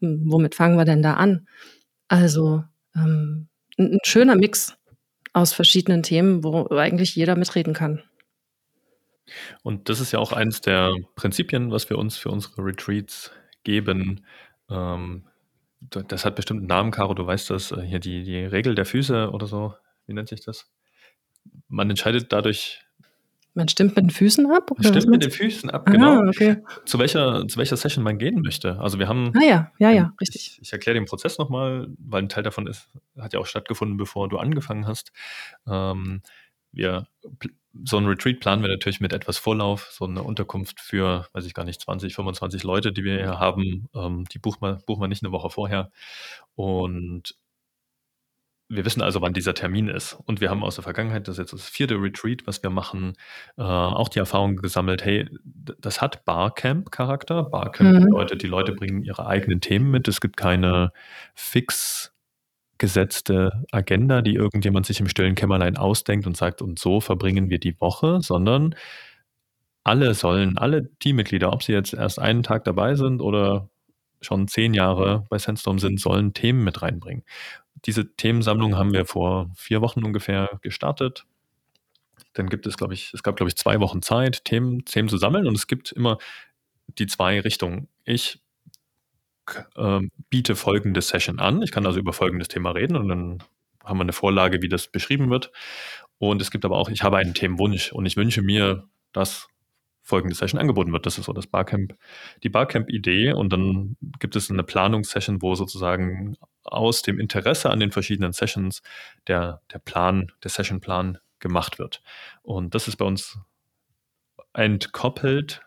Hm, 0.00 0.22
womit 0.26 0.54
fangen 0.56 0.76
wir 0.76 0.84
denn 0.84 1.02
da 1.02 1.14
an? 1.14 1.46
Also, 2.08 2.64
ähm, 2.96 3.48
'n 3.78 3.94
'n 3.94 3.98
schöner 4.04 4.36
Mix 4.36 4.76
aus 5.34 5.52
verschiedenen 5.54 6.02
Themen, 6.04 6.44
wo 6.44 6.68
eigentlich 6.70 7.16
jeder 7.16 7.36
mitreden 7.36 7.74
kann. 7.74 8.02
Und 9.64 9.88
das 9.88 10.00
ist 10.00 10.12
ja 10.12 10.18
auch 10.18 10.32
eins 10.32 10.60
der 10.60 10.92
Prinzipien, 11.14 11.70
was 11.70 11.88
wir 11.88 11.98
uns 11.98 12.16
für 12.16 12.30
unsere 12.30 12.64
Retreats 12.64 13.30
geben. 13.62 14.24
Ähm, 14.68 15.24
das 15.80 16.24
hat 16.24 16.36
bestimmt 16.36 16.62
'n 16.62 16.66
Namen, 16.66 16.90
Caro, 16.90 17.14
du 17.14 17.26
weißt 17.26 17.50
das, 17.50 17.72
äh, 17.72 17.82
hier 17.82 18.00
die 18.00 18.24
die 18.24 18.38
Regel 18.44 18.74
der 18.74 18.86
Füße 18.86 19.30
oder 19.30 19.46
so. 19.46 19.74
Wie 20.06 20.14
nennt 20.14 20.28
sich 20.28 20.44
das? 20.44 20.66
Man 21.68 21.90
entscheidet 21.90 22.32
dadurch 22.32 22.81
Man 23.54 23.68
stimmt 23.68 23.96
mit 23.96 24.04
den 24.04 24.10
Füßen 24.10 24.50
ab 24.50 24.70
oder 24.70 24.82
stimmt 24.88 25.08
mit 25.10 25.22
den? 25.22 25.30
Füßen 25.30 25.68
ab, 25.70 25.82
Ah, 25.86 25.90
genau, 25.90 26.20
okay. 26.28 26.56
zu 26.86 26.98
welcher 26.98 27.46
zu 27.48 27.58
welcher 27.58 27.76
Session 27.76 28.02
man 28.02 28.16
gehen 28.18 28.40
möchte. 28.40 28.78
Also, 28.80 28.98
wir 28.98 29.08
haben 29.08 29.32
Ah 29.36 29.42
ja, 29.44 29.72
ja, 29.78 29.88
ein 29.88 29.94
ja, 29.96 30.14
richtig. 30.20 30.52
ich 30.56 30.62
ich 30.62 30.72
erkläre 30.72 30.94
den 30.94 31.04
Prozess 31.04 31.36
noch 31.38 31.50
mal, 31.50 31.88
weil 31.98 32.22
'n 32.22 32.28
Teil 32.30 32.42
davon 32.44 32.66
ist 32.66 32.88
hat 33.18 33.34
ja 33.34 33.40
auch 33.40 33.46
stattgefunden, 33.46 33.98
bevor 33.98 34.28
du 34.30 34.38
angefangen 34.38 34.86
hast. 34.86 35.12
Ähm, 35.66 36.22
wir 36.72 37.06
so 37.84 37.98
ein 37.98 38.06
Retreat 38.06 38.40
planen 38.40 38.62
wir 38.62 38.68
natürlich 38.70 39.00
mit 39.00 39.12
etwas 39.12 39.38
Vorlauf, 39.38 39.88
so 39.92 40.06
eine 40.06 40.22
Unterkunft 40.22 40.80
für, 40.80 41.26
weiß 41.32 41.44
ich 41.46 41.54
gar 41.54 41.64
nicht, 41.64 41.80
20, 41.82 42.14
25 42.14 42.62
Leute, 42.64 42.92
die 42.92 43.04
wir 43.04 43.16
hier 43.18 43.38
haben, 43.38 43.88
ähm, 43.94 44.24
die 44.32 44.38
buchen 44.38 44.60
wir, 44.62 44.78
buchen 44.86 45.00
wir 45.02 45.08
nicht 45.08 45.22
eine 45.24 45.32
Woche 45.32 45.50
vorher. 45.50 45.90
Und 46.54 47.34
wir 48.74 48.84
wissen 48.86 49.02
also, 49.02 49.20
wann 49.20 49.34
dieser 49.34 49.54
Termin 49.54 49.88
ist. 49.88 50.18
Und 50.24 50.40
wir 50.40 50.48
haben 50.48 50.64
aus 50.64 50.76
der 50.76 50.84
Vergangenheit, 50.84 51.28
das 51.28 51.34
ist 51.34 51.38
jetzt 51.38 51.52
das 51.52 51.68
vierte 51.68 51.96
Retreat, 51.96 52.46
was 52.46 52.62
wir 52.62 52.70
machen, 52.70 53.14
äh, 53.58 53.62
auch 53.62 54.08
die 54.08 54.18
Erfahrung 54.18 54.56
gesammelt, 54.56 55.04
hey, 55.04 55.28
das 55.44 56.00
hat 56.00 56.24
Barcamp-Charakter. 56.24 57.44
Barcamp 57.44 57.92
mhm. 57.92 58.04
bedeutet, 58.06 58.42
die 58.42 58.46
Leute 58.46 58.72
bringen 58.72 59.02
ihre 59.02 59.26
eigenen 59.26 59.60
Themen 59.60 59.90
mit. 59.90 60.08
Es 60.08 60.20
gibt 60.20 60.36
keine 60.36 60.90
fix 61.34 62.14
gesetzte 62.78 63.64
Agenda, 63.70 64.22
die 64.22 64.34
irgendjemand 64.34 64.86
sich 64.86 64.98
im 65.00 65.08
stillen 65.08 65.34
Kämmerlein 65.34 65.76
ausdenkt 65.76 66.26
und 66.26 66.36
sagt, 66.36 66.62
und 66.62 66.78
so 66.78 67.00
verbringen 67.00 67.50
wir 67.50 67.60
die 67.60 67.78
Woche, 67.80 68.20
sondern 68.22 68.74
alle 69.84 70.14
sollen, 70.14 70.58
alle 70.58 70.90
Teammitglieder, 70.98 71.52
ob 71.52 71.62
sie 71.62 71.72
jetzt 71.72 71.92
erst 71.92 72.18
einen 72.18 72.42
Tag 72.42 72.64
dabei 72.64 72.94
sind 72.94 73.20
oder 73.20 73.68
schon 74.20 74.48
zehn 74.48 74.74
Jahre 74.74 75.24
bei 75.28 75.38
Sandstorm 75.38 75.78
sind, 75.78 76.00
sollen 76.00 76.32
Themen 76.34 76.64
mit 76.64 76.82
reinbringen. 76.82 77.24
Diese 77.84 78.14
Themensammlung 78.14 78.76
haben 78.76 78.92
wir 78.92 79.06
vor 79.06 79.50
vier 79.56 79.80
Wochen 79.80 80.04
ungefähr 80.04 80.58
gestartet. 80.62 81.26
Dann 82.34 82.48
gibt 82.48 82.66
es, 82.66 82.76
glaube 82.76 82.94
ich, 82.94 83.12
es 83.12 83.22
gab, 83.22 83.36
glaube 83.36 83.48
ich, 83.48 83.56
zwei 83.56 83.80
Wochen 83.80 84.02
Zeit, 84.02 84.44
Themen, 84.44 84.84
Themen 84.84 85.08
zu 85.08 85.18
sammeln 85.18 85.46
und 85.46 85.56
es 85.56 85.66
gibt 85.66 85.92
immer 85.92 86.18
die 86.86 87.06
zwei 87.06 87.40
Richtungen. 87.40 87.88
Ich 88.04 88.40
äh, 89.76 90.00
biete 90.30 90.54
folgende 90.54 91.02
Session 91.02 91.38
an. 91.38 91.62
Ich 91.62 91.72
kann 91.72 91.86
also 91.86 91.98
über 91.98 92.12
folgendes 92.12 92.48
Thema 92.48 92.70
reden 92.70 92.96
und 92.96 93.08
dann 93.08 93.42
haben 93.84 93.98
wir 93.98 94.02
eine 94.02 94.12
Vorlage, 94.12 94.62
wie 94.62 94.68
das 94.68 94.88
beschrieben 94.88 95.30
wird. 95.30 95.50
Und 96.18 96.40
es 96.40 96.50
gibt 96.50 96.64
aber 96.64 96.78
auch, 96.78 96.88
ich 96.88 97.02
habe 97.02 97.16
einen 97.16 97.34
Themenwunsch 97.34 97.92
und 97.92 98.06
ich 98.06 98.16
wünsche 98.16 98.42
mir, 98.42 98.84
dass 99.12 99.48
folgende 100.02 100.34
Session 100.34 100.60
angeboten 100.60 100.92
wird. 100.92 101.06
Das 101.06 101.18
ist 101.18 101.26
so 101.26 101.32
das 101.32 101.46
Barcamp, 101.46 101.96
die 102.42 102.48
Barcamp-Idee. 102.48 103.32
Und 103.32 103.52
dann 103.52 103.96
gibt 104.18 104.36
es 104.36 104.50
eine 104.50 104.62
Planungssession, 104.62 105.42
wo 105.42 105.54
sozusagen 105.54 106.36
aus 106.64 107.02
dem 107.02 107.18
Interesse 107.18 107.70
an 107.70 107.80
den 107.80 107.92
verschiedenen 107.92 108.32
Sessions 108.32 108.82
der, 109.26 109.62
der 109.72 109.78
Plan, 109.78 110.32
der 110.42 110.50
Sessionplan 110.50 111.18
gemacht 111.40 111.78
wird. 111.78 112.02
Und 112.42 112.74
das 112.74 112.88
ist 112.88 112.96
bei 112.96 113.04
uns 113.04 113.38
entkoppelt, 114.54 115.62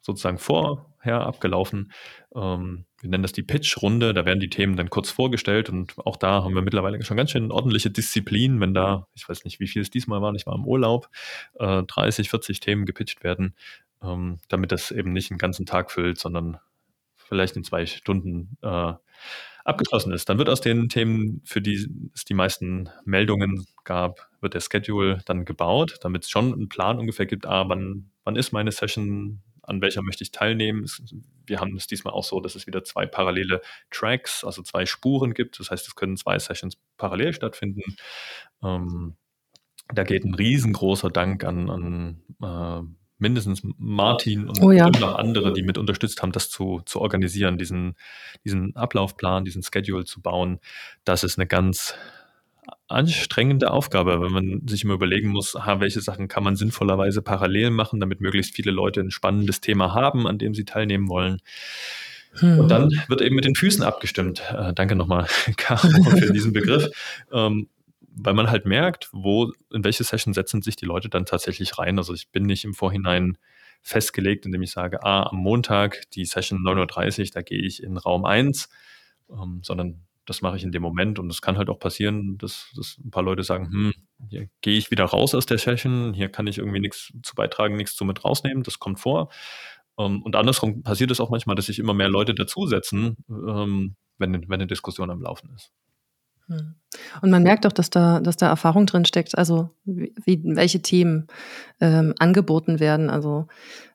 sozusagen 0.00 0.38
vorher 0.38 1.26
abgelaufen. 1.26 1.92
Ähm, 2.34 2.84
wir 3.00 3.10
nennen 3.10 3.22
das 3.22 3.32
die 3.32 3.42
Pitch-Runde. 3.42 4.12
Da 4.12 4.24
werden 4.24 4.40
die 4.40 4.50
Themen 4.50 4.76
dann 4.76 4.90
kurz 4.90 5.10
vorgestellt 5.10 5.70
und 5.70 5.98
auch 5.98 6.16
da 6.16 6.42
haben 6.44 6.54
wir 6.54 6.62
mittlerweile 6.62 7.02
schon 7.02 7.16
ganz 7.16 7.30
schön 7.30 7.50
ordentliche 7.50 7.90
Disziplin, 7.90 8.60
wenn 8.60 8.74
da, 8.74 9.08
ich 9.14 9.28
weiß 9.28 9.44
nicht, 9.44 9.60
wie 9.60 9.68
viel 9.68 9.82
es 9.82 9.90
diesmal 9.90 10.20
war, 10.20 10.34
ich 10.34 10.46
war 10.46 10.54
im 10.54 10.66
Urlaub, 10.66 11.08
äh, 11.58 11.82
30, 11.82 12.30
40 12.30 12.60
Themen 12.60 12.84
gepitcht 12.84 13.22
werden, 13.24 13.54
ähm, 14.02 14.38
damit 14.48 14.72
das 14.72 14.90
eben 14.90 15.12
nicht 15.12 15.30
einen 15.30 15.38
ganzen 15.38 15.66
Tag 15.66 15.90
füllt, 15.90 16.18
sondern 16.18 16.58
vielleicht 17.16 17.56
in 17.56 17.64
zwei 17.64 17.86
Stunden 17.86 18.56
äh, 18.62 18.92
abgeschlossen 19.64 20.12
ist. 20.12 20.28
Dann 20.28 20.38
wird 20.38 20.48
aus 20.48 20.60
den 20.60 20.88
Themen, 20.88 21.42
für 21.44 21.60
die 21.60 21.88
es 22.14 22.24
die 22.24 22.34
meisten 22.34 22.88
Meldungen 23.04 23.66
gab, 23.84 24.28
wird 24.40 24.54
der 24.54 24.60
Schedule 24.60 25.20
dann 25.26 25.44
gebaut, 25.44 25.98
damit 26.02 26.24
es 26.24 26.30
schon 26.30 26.52
einen 26.52 26.68
Plan 26.68 26.98
ungefähr 26.98 27.26
gibt, 27.26 27.46
ah, 27.46 27.68
wann, 27.68 28.10
wann 28.24 28.36
ist 28.36 28.52
meine 28.52 28.72
Session, 28.72 29.42
an 29.62 29.80
welcher 29.80 30.02
möchte 30.02 30.24
ich 30.24 30.32
teilnehmen. 30.32 30.86
Wir 31.46 31.60
haben 31.60 31.76
es 31.76 31.86
diesmal 31.86 32.14
auch 32.14 32.24
so, 32.24 32.40
dass 32.40 32.54
es 32.54 32.66
wieder 32.66 32.84
zwei 32.84 33.06
parallele 33.06 33.60
Tracks, 33.90 34.44
also 34.44 34.62
zwei 34.62 34.86
Spuren 34.86 35.34
gibt. 35.34 35.60
Das 35.60 35.70
heißt, 35.70 35.86
es 35.86 35.94
können 35.94 36.16
zwei 36.16 36.38
Sessions 36.38 36.76
parallel 36.96 37.32
stattfinden. 37.32 37.82
Ähm, 38.62 39.16
da 39.92 40.04
geht 40.04 40.24
ein 40.24 40.34
riesengroßer 40.34 41.10
Dank 41.10 41.44
an, 41.44 41.70
an 41.70 42.22
äh, 42.42 42.99
mindestens 43.20 43.62
Martin 43.78 44.48
und 44.48 44.60
oh 44.60 44.72
ja. 44.72 44.88
noch 44.88 45.16
andere, 45.16 45.52
die 45.52 45.62
mit 45.62 45.78
unterstützt 45.78 46.22
haben, 46.22 46.32
das 46.32 46.50
zu, 46.50 46.80
zu 46.84 47.00
organisieren, 47.00 47.58
diesen, 47.58 47.94
diesen 48.44 48.74
Ablaufplan, 48.76 49.44
diesen 49.44 49.62
Schedule 49.62 50.04
zu 50.04 50.20
bauen. 50.20 50.60
Das 51.04 51.24
ist 51.24 51.38
eine 51.38 51.46
ganz 51.46 51.94
anstrengende 52.88 53.70
Aufgabe, 53.70 54.20
wenn 54.20 54.32
man 54.32 54.66
sich 54.66 54.84
immer 54.84 54.94
überlegen 54.94 55.28
muss, 55.28 55.54
aha, 55.56 55.80
welche 55.80 56.00
Sachen 56.00 56.28
kann 56.28 56.42
man 56.42 56.56
sinnvollerweise 56.56 57.22
parallel 57.22 57.70
machen, 57.70 58.00
damit 58.00 58.20
möglichst 58.20 58.54
viele 58.54 58.72
Leute 58.72 59.00
ein 59.00 59.10
spannendes 59.10 59.60
Thema 59.60 59.94
haben, 59.94 60.26
an 60.26 60.38
dem 60.38 60.54
sie 60.54 60.64
teilnehmen 60.64 61.08
wollen. 61.08 61.40
Hm. 62.34 62.60
Und 62.60 62.68
dann 62.68 62.90
wird 63.08 63.22
eben 63.22 63.34
mit 63.34 63.44
den 63.44 63.54
Füßen 63.54 63.82
abgestimmt. 63.82 64.42
Äh, 64.52 64.72
danke 64.74 64.96
nochmal, 64.96 65.26
Caro, 65.56 65.88
für 66.10 66.32
diesen 66.32 66.52
Begriff. 66.52 66.88
Ähm, 67.32 67.68
weil 68.22 68.34
man 68.34 68.50
halt 68.50 68.66
merkt, 68.66 69.08
wo, 69.12 69.52
in 69.72 69.84
welche 69.84 70.04
Session 70.04 70.34
setzen 70.34 70.62
sich 70.62 70.76
die 70.76 70.86
Leute 70.86 71.08
dann 71.08 71.26
tatsächlich 71.26 71.78
rein. 71.78 71.98
Also 71.98 72.14
ich 72.14 72.30
bin 72.30 72.44
nicht 72.44 72.64
im 72.64 72.74
Vorhinein 72.74 73.38
festgelegt, 73.82 74.46
indem 74.46 74.62
ich 74.62 74.72
sage, 74.72 75.02
ah, 75.04 75.28
am 75.30 75.38
Montag 75.38 76.10
die 76.12 76.24
Session 76.24 76.60
9.30 76.60 77.20
Uhr, 77.20 77.26
da 77.34 77.42
gehe 77.42 77.62
ich 77.62 77.82
in 77.82 77.96
Raum 77.96 78.24
1, 78.24 78.68
ähm, 79.30 79.60
sondern 79.62 80.06
das 80.26 80.42
mache 80.42 80.56
ich 80.56 80.62
in 80.62 80.70
dem 80.70 80.82
Moment 80.82 81.18
und 81.18 81.30
es 81.30 81.42
kann 81.42 81.56
halt 81.56 81.70
auch 81.70 81.78
passieren, 81.78 82.38
dass, 82.38 82.70
dass 82.76 82.98
ein 82.98 83.10
paar 83.10 83.22
Leute 83.22 83.42
sagen, 83.42 83.66
hm, 83.72 83.94
hier 84.28 84.48
gehe 84.60 84.76
ich 84.76 84.90
wieder 84.90 85.04
raus 85.04 85.34
aus 85.34 85.46
der 85.46 85.58
Session, 85.58 86.14
hier 86.14 86.28
kann 86.28 86.46
ich 86.46 86.58
irgendwie 86.58 86.80
nichts 86.80 87.12
zu 87.22 87.34
beitragen, 87.34 87.76
nichts 87.76 87.96
zu 87.96 88.04
mit 88.04 88.24
rausnehmen, 88.24 88.62
das 88.62 88.78
kommt 88.78 89.00
vor. 89.00 89.30
Ähm, 89.98 90.22
und 90.22 90.36
andersrum 90.36 90.82
passiert 90.82 91.10
es 91.10 91.20
auch 91.20 91.30
manchmal, 91.30 91.56
dass 91.56 91.66
sich 91.66 91.78
immer 91.78 91.94
mehr 91.94 92.08
Leute 92.08 92.34
dazusetzen, 92.34 93.16
ähm, 93.28 93.96
wenn, 94.18 94.34
wenn 94.48 94.52
eine 94.52 94.66
Diskussion 94.66 95.10
am 95.10 95.22
Laufen 95.22 95.50
ist. 95.54 95.72
Hm. 96.50 96.74
Und 97.22 97.30
man 97.30 97.42
merkt 97.42 97.66
auch, 97.66 97.72
dass 97.72 97.88
da, 97.88 98.20
dass 98.20 98.36
da 98.36 98.48
Erfahrung 98.48 98.86
drin 98.86 99.04
steckt, 99.04 99.38
also 99.38 99.70
wie, 99.84 100.42
welche 100.44 100.82
Themen 100.82 101.28
ähm, 101.80 102.14
angeboten 102.18 102.80
werden. 102.80 103.08
Also 103.10 103.46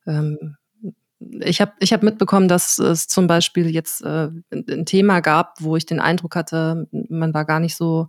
ähm, 0.08 0.56
ich 1.20 1.60
habe 1.62 1.74
ich 1.80 1.92
hab 1.92 2.04
mitbekommen, 2.04 2.48
dass 2.48 2.80
es 2.80 3.08
zum 3.08 3.28
Beispiel 3.28 3.70
jetzt 3.70 4.02
äh, 4.04 4.30
ein 4.52 4.86
Thema 4.86 5.20
gab, 5.20 5.56
wo 5.60 5.76
ich 5.76 5.86
den 5.86 6.00
Eindruck 6.00 6.36
hatte, 6.36 6.88
man 6.92 7.34
war 7.34 7.46
gar 7.46 7.60
nicht 7.60 7.76
so. 7.76 8.08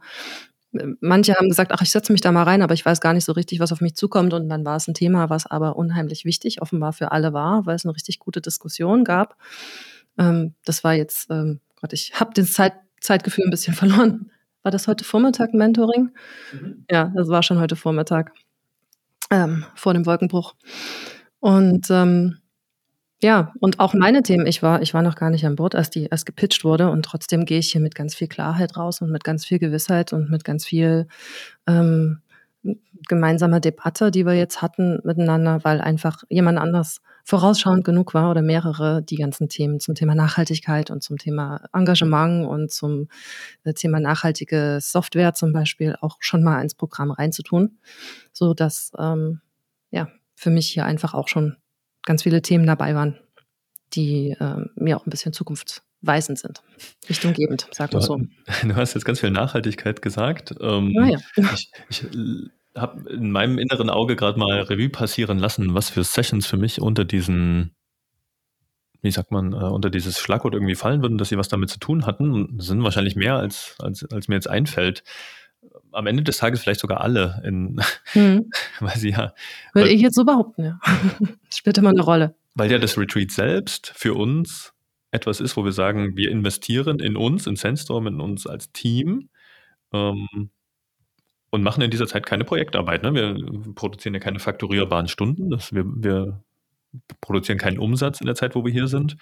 Manche 1.00 1.34
haben 1.34 1.48
gesagt, 1.48 1.72
ach, 1.72 1.80
ich 1.80 1.90
setze 1.90 2.12
mich 2.12 2.20
da 2.20 2.32
mal 2.32 2.42
rein, 2.42 2.60
aber 2.60 2.74
ich 2.74 2.84
weiß 2.84 3.00
gar 3.00 3.14
nicht 3.14 3.24
so 3.24 3.32
richtig, 3.32 3.60
was 3.60 3.72
auf 3.72 3.80
mich 3.80 3.94
zukommt. 3.94 4.34
Und 4.34 4.48
dann 4.50 4.64
war 4.64 4.76
es 4.76 4.86
ein 4.86 4.94
Thema, 4.94 5.30
was 5.30 5.46
aber 5.46 5.76
unheimlich 5.76 6.26
wichtig 6.26 6.60
offenbar 6.60 6.92
für 6.92 7.12
alle 7.12 7.32
war, 7.32 7.64
weil 7.64 7.76
es 7.76 7.86
eine 7.86 7.94
richtig 7.94 8.18
gute 8.18 8.42
Diskussion 8.42 9.02
gab. 9.02 9.36
Ähm, 10.18 10.54
das 10.66 10.84
war 10.84 10.92
jetzt, 10.92 11.30
ähm, 11.30 11.60
Gott, 11.80 11.94
ich 11.94 12.12
habe 12.20 12.32
das 12.34 12.52
Zeit, 12.52 12.74
Zeitgefühl 13.00 13.44
ein 13.44 13.50
bisschen 13.50 13.74
verloren. 13.74 14.30
War 14.66 14.72
das 14.72 14.88
heute 14.88 15.04
Vormittag 15.04 15.54
ein 15.54 15.58
Mentoring? 15.58 16.10
Mhm. 16.52 16.84
Ja, 16.90 17.12
das 17.14 17.28
war 17.28 17.44
schon 17.44 17.60
heute 17.60 17.76
Vormittag 17.76 18.32
ähm, 19.30 19.64
vor 19.76 19.94
dem 19.94 20.06
Wolkenbruch. 20.06 20.56
Und 21.38 21.86
ähm, 21.88 22.38
ja, 23.22 23.52
und 23.60 23.78
auch 23.78 23.94
meine 23.94 24.24
Themen, 24.24 24.44
ich 24.44 24.64
war, 24.64 24.82
ich 24.82 24.92
war 24.92 25.02
noch 25.02 25.14
gar 25.14 25.30
nicht 25.30 25.46
an 25.46 25.54
Bord, 25.54 25.76
als 25.76 25.90
die, 25.90 26.10
als 26.10 26.24
gepitcht 26.24 26.64
wurde 26.64 26.90
und 26.90 27.04
trotzdem 27.04 27.44
gehe 27.44 27.60
ich 27.60 27.70
hier 27.70 27.80
mit 27.80 27.94
ganz 27.94 28.16
viel 28.16 28.26
Klarheit 28.26 28.76
raus 28.76 29.00
und 29.00 29.12
mit 29.12 29.22
ganz 29.22 29.46
viel 29.46 29.60
Gewissheit 29.60 30.12
und 30.12 30.30
mit 30.30 30.42
ganz 30.42 30.66
viel 30.66 31.06
ähm, 31.68 32.22
gemeinsamer 33.08 33.60
Debatte, 33.60 34.10
die 34.10 34.26
wir 34.26 34.34
jetzt 34.34 34.62
hatten 34.62 35.00
miteinander, 35.04 35.60
weil 35.62 35.80
einfach 35.80 36.22
jemand 36.28 36.58
anders 36.58 37.00
vorausschauend 37.24 37.84
genug 37.84 38.14
war 38.14 38.30
oder 38.30 38.42
mehrere 38.42 39.02
die 39.02 39.16
ganzen 39.16 39.48
Themen 39.48 39.80
zum 39.80 39.94
Thema 39.94 40.14
Nachhaltigkeit 40.14 40.90
und 40.90 41.02
zum 41.02 41.18
Thema 41.18 41.60
Engagement 41.72 42.46
und 42.46 42.70
zum 42.70 43.08
äh, 43.64 43.72
Thema 43.72 44.00
nachhaltige 44.00 44.78
Software 44.80 45.34
zum 45.34 45.52
Beispiel 45.52 45.96
auch 46.00 46.16
schon 46.20 46.42
mal 46.42 46.60
ins 46.62 46.74
Programm 46.74 47.10
reinzutun, 47.10 47.78
so 48.32 48.54
dass 48.54 48.92
ähm, 48.98 49.40
ja 49.90 50.08
für 50.34 50.50
mich 50.50 50.68
hier 50.68 50.84
einfach 50.84 51.14
auch 51.14 51.28
schon 51.28 51.56
ganz 52.04 52.22
viele 52.22 52.42
Themen 52.42 52.66
dabei 52.66 52.94
waren, 52.94 53.18
die 53.94 54.36
äh, 54.38 54.64
mir 54.76 54.96
auch 54.96 55.06
ein 55.06 55.10
bisschen 55.10 55.32
zukunftsweisend 55.32 56.38
sind, 56.38 56.62
richtunggebend, 57.08 57.68
sagen 57.72 57.92
wir 57.92 58.02
so. 58.02 58.20
Du 58.62 58.76
hast 58.76 58.94
jetzt 58.94 59.04
ganz 59.04 59.20
viel 59.20 59.30
Nachhaltigkeit 59.30 60.00
gesagt. 60.00 60.54
Ähm, 60.60 60.94
ah, 61.00 61.06
ja. 61.06 61.18
Ich, 61.52 61.70
ich 61.88 62.06
habe 62.76 63.08
in 63.10 63.30
meinem 63.30 63.58
inneren 63.58 63.90
Auge 63.90 64.16
gerade 64.16 64.38
mal 64.38 64.60
Revue 64.60 64.88
passieren 64.88 65.38
lassen, 65.38 65.74
was 65.74 65.90
für 65.90 66.04
Sessions 66.04 66.46
für 66.46 66.56
mich 66.56 66.80
unter 66.80 67.04
diesen, 67.04 67.74
wie 69.02 69.10
sagt 69.10 69.32
man, 69.32 69.52
äh, 69.52 69.56
unter 69.56 69.90
dieses 69.90 70.18
Schlagwort 70.18 70.54
irgendwie 70.54 70.74
fallen 70.74 71.02
würden, 71.02 71.18
dass 71.18 71.30
sie 71.30 71.38
was 71.38 71.48
damit 71.48 71.70
zu 71.70 71.78
tun 71.78 72.06
hatten. 72.06 72.32
Und 72.32 72.62
sind 72.62 72.82
wahrscheinlich 72.82 73.16
mehr, 73.16 73.36
als, 73.36 73.76
als, 73.78 74.04
als 74.10 74.28
mir 74.28 74.34
jetzt 74.34 74.48
einfällt. 74.48 75.04
Am 75.92 76.06
Ende 76.06 76.22
des 76.22 76.38
Tages 76.38 76.60
vielleicht 76.60 76.80
sogar 76.80 77.00
alle, 77.00 77.42
in, 77.44 77.80
hm. 78.12 78.50
weil 78.80 78.96
sie 78.96 79.10
ja. 79.10 79.32
Würde 79.72 79.90
ich 79.90 80.00
jetzt 80.00 80.14
so 80.14 80.24
behaupten, 80.24 80.64
ja. 80.64 80.80
Das 81.18 81.28
spielt 81.56 81.78
immer 81.78 81.90
eine 81.90 82.02
Rolle. 82.02 82.34
Weil 82.54 82.70
ja 82.70 82.78
das 82.78 82.98
Retreat 82.98 83.30
selbst 83.30 83.92
für 83.94 84.14
uns 84.14 84.72
etwas 85.10 85.40
ist, 85.40 85.56
wo 85.56 85.64
wir 85.64 85.72
sagen, 85.72 86.16
wir 86.16 86.30
investieren 86.30 87.00
in 87.00 87.16
uns, 87.16 87.46
in 87.46 87.56
Sandstorm, 87.56 88.06
in 88.06 88.20
uns 88.20 88.46
als 88.46 88.72
Team. 88.72 89.28
Ähm, 89.92 90.50
und 91.50 91.62
machen 91.62 91.82
in 91.82 91.90
dieser 91.90 92.06
Zeit 92.06 92.26
keine 92.26 92.44
Projektarbeit. 92.44 93.02
Ne? 93.02 93.14
Wir 93.14 93.74
produzieren 93.74 94.14
ja 94.14 94.20
keine 94.20 94.38
fakturierbaren 94.38 95.08
Stunden. 95.08 95.50
Das, 95.50 95.72
wir, 95.72 95.84
wir 95.86 96.42
produzieren 97.20 97.58
keinen 97.58 97.78
Umsatz 97.78 98.20
in 98.20 98.26
der 98.26 98.34
Zeit, 98.34 98.54
wo 98.54 98.64
wir 98.64 98.72
hier 98.72 98.88
sind. 98.88 99.16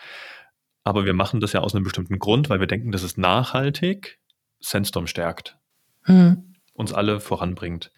Aber 0.85 1.05
wir 1.05 1.15
machen 1.15 1.41
das 1.41 1.53
ja 1.53 1.61
aus 1.61 1.75
einem 1.75 1.85
bestimmten 1.85 2.19
Grund, 2.19 2.51
weil 2.51 2.61
wir 2.61 2.67
denken, 2.67 2.93
dass 2.93 3.03
es 3.03 3.17
nachhaltig 3.17 4.19
Sandstorm 4.61 5.07
stärkt. 5.07 5.59
Hm. 6.07 6.55
uns 6.75 6.93
alle 6.93 7.19
voranbringt. 7.19 7.91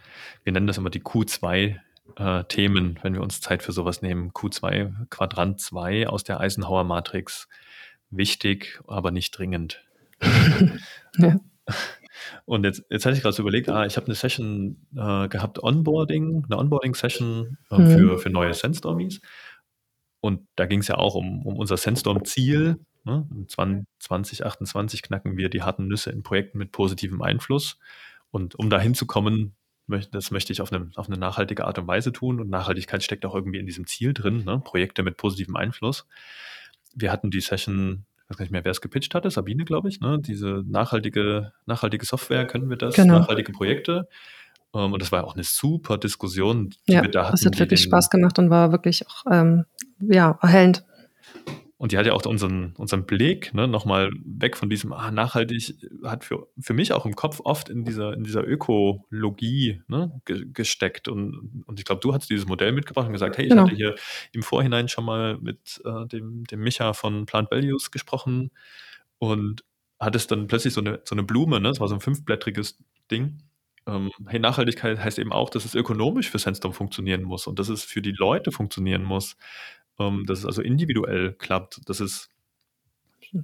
Wir 0.45 0.53
nennen 0.53 0.69
das 0.69 0.79
immer 0.79 0.91
die 0.91 1.03
Q2 1.03 1.77
äh, 2.17 2.45
Themen, 2.45 3.01
wenn 3.03 3.15
wir 3.15 3.21
uns 3.21 3.41
Zeit 3.41 3.65
für 3.65 3.73
sowas 3.73 4.01
nehmen. 4.01 4.31
Q2, 4.31 5.09
Quadrant 5.11 5.61
2 5.61 6.09
aus 6.09 6.23
der 6.23 6.39
Eisenhower 6.39 6.85
Matrix. 6.85 7.49
Wichtig, 8.11 8.81
aber 8.87 9.11
nicht 9.11 9.33
dringend. 9.33 9.85
ja. 11.19 11.41
Und 12.45 12.65
jetzt, 12.65 12.85
jetzt 12.91 13.07
hatte 13.07 13.17
ich 13.17 13.23
gerade 13.23 13.35
so 13.35 13.43
überlegt, 13.43 13.69
ah, 13.69 13.87
ich 13.87 13.97
habe 13.97 14.07
eine 14.07 14.15
Session 14.15 14.87
äh, 14.97 15.29
gehabt, 15.29 15.63
Onboarding, 15.63 16.45
eine 16.45 16.59
Onboarding-Session 16.59 17.59
äh, 17.71 17.79
mhm. 17.79 17.91
für, 17.91 18.19
für 18.19 18.31
neue 18.31 18.55
Sandstormies. 18.55 19.21
Und 20.21 20.47
da 20.57 20.67
ging 20.67 20.81
es 20.81 20.89
ja 20.89 20.97
auch 20.97 21.15
um, 21.15 21.47
um 21.47 21.57
unser 21.57 21.77
Sandstorm-Ziel. 21.77 22.79
Ne? 23.05 23.29
2028 23.49 25.03
knacken 25.03 25.37
wir 25.37 25.49
die 25.49 25.63
harten 25.63 25.87
Nüsse 25.87 26.11
in 26.11 26.23
Projekten 26.23 26.59
mit 26.59 26.73
positivem 26.73 27.23
Einfluss. 27.23 27.79
Und 28.31 28.55
um 28.57 28.69
da 28.69 28.81
hinzukommen, 28.81 29.55
das 30.11 30.31
möchte 30.33 30.53
ich 30.53 30.61
auf 30.61 30.73
eine, 30.73 30.91
auf 30.97 31.09
eine 31.09 31.17
nachhaltige 31.17 31.65
Art 31.65 31.79
und 31.79 31.87
Weise 31.87 32.13
tun. 32.13 32.41
Und 32.41 32.51
Nachhaltigkeit 32.51 33.03
steckt 33.03 33.25
auch 33.25 33.35
irgendwie 33.35 33.59
in 33.59 33.67
diesem 33.67 33.87
Ziel 33.87 34.13
drin, 34.13 34.45
ne? 34.45 34.61
Projekte 34.65 35.03
mit 35.03 35.17
positivem 35.17 35.57
Einfluss. 35.57 36.07
Wir 36.95 37.13
hatten 37.13 37.31
die 37.31 37.41
Session, 37.41 38.05
weiß 38.29 38.37
gar 38.37 38.45
nicht 38.45 38.53
mehr, 38.53 38.65
wer 38.65 38.73
es 38.73 38.81
gepitcht 38.81 39.15
hatte, 39.15 39.31
Sabine, 39.31 39.65
glaube 39.65 39.89
ich, 39.89 40.01
ne? 40.01 40.19
diese 40.21 40.63
nachhaltige, 40.67 41.53
nachhaltige 41.67 42.05
Software, 42.05 42.47
können 42.47 42.69
wir 42.69 42.77
das, 42.77 42.95
genau. 42.95 43.21
nachhaltige 43.21 43.53
Projekte. 43.53 44.09
Um, 44.73 44.83
ähm, 44.83 44.93
und 44.95 45.03
das 45.03 45.13
war 45.13 45.25
auch 45.25 45.35
eine 45.35 45.45
super 45.45 45.97
Diskussion, 45.97 46.71
die 46.89 46.93
ja, 46.93 47.03
wir 47.03 47.11
da 47.11 47.25
hatten. 47.25 47.33
Das 47.33 47.47
hat 47.47 47.59
wirklich 47.59 47.83
Spaß 47.83 48.11
gemacht 48.11 48.39
und 48.39 48.51
war 48.51 48.73
wirklich 48.73 49.07
auch 49.07 49.25
ähm, 49.31 49.65
ja, 50.01 50.39
erhellend. 50.43 50.85
Und 51.79 51.93
die 51.93 51.99
hat 51.99 52.07
ja 52.07 52.15
auch 52.15 52.25
unseren, 52.25 52.73
unseren 52.77 53.05
Blick 53.05 53.53
ne, 53.53 53.69
nochmal 53.69 54.11
weg 54.25 54.57
von 54.57 54.71
diesem, 54.71 54.95
ah, 54.95 55.11
nachhaltig, 55.11 55.75
hat 56.05 56.25
für, 56.25 56.49
für 56.59 56.73
mich 56.73 56.95
auch 56.95 57.05
im 57.05 57.15
Kopf 57.15 57.41
oft 57.45 57.69
in 57.69 57.85
dieser, 57.85 58.15
in 58.15 58.25
dieser 58.25 58.47
Ökologie 58.47 59.83
ne, 59.87 60.19
ge 60.25 60.47
gesteckt. 60.51 61.07
Und, 61.07 61.65
und 61.67 61.79
ich 61.79 61.85
glaube, 61.85 62.01
du 62.01 62.15
hast 62.15 62.31
dieses 62.31 62.47
Modell 62.47 62.73
mitgebracht 62.73 63.07
und 63.07 63.13
gesagt, 63.13 63.37
hey, 63.37 63.45
ich 63.45 63.51
genau. 63.51 63.65
hatte 63.65 63.77
hier 63.77 63.95
im 64.33 64.43
Vorhinein 64.43 64.89
schon 64.89 65.05
mal 65.05 65.37
mit 65.37 65.83
äh, 65.85 66.07
dem, 66.07 66.45
dem 66.45 66.61
Micha 66.61 66.95
von 66.95 67.27
Plant 67.27 67.51
Values 67.51 67.91
gesprochen 67.91 68.53
und 69.19 69.63
hattest 70.01 70.31
dann 70.31 70.47
plötzlich 70.47 70.73
so 70.73 70.81
eine, 70.81 71.01
so 71.05 71.15
eine 71.15 71.25
Blume, 71.25 71.61
ne? 71.61 71.69
das 71.69 71.81
war 71.81 71.89
so 71.89 71.95
ein 71.95 72.01
fünfblättriges 72.01 72.79
Ding. 73.11 73.39
Ähm, 73.87 74.11
hey, 74.27 74.41
Nachhaltigkeit 74.41 74.99
heißt 74.99 75.19
eben 75.19 75.33
auch, 75.33 75.51
dass 75.51 75.67
es 75.67 75.75
ökonomisch 75.75 76.31
für 76.31 76.39
Sandstorm 76.39 76.73
funktionieren 76.73 77.23
muss 77.23 77.47
und 77.47 77.59
dass 77.59 77.69
es 77.69 77.85
für 77.85 78.01
die 78.01 78.13
Leute 78.13 78.51
funktionieren 78.51 79.05
muss 79.05 79.37
ähm, 79.99 80.25
dass 80.27 80.41
es 80.41 80.47
also 80.47 80.63
individuell 80.63 81.33
klappt. 81.33 81.81
Das 81.87 82.01
ist 82.01 82.31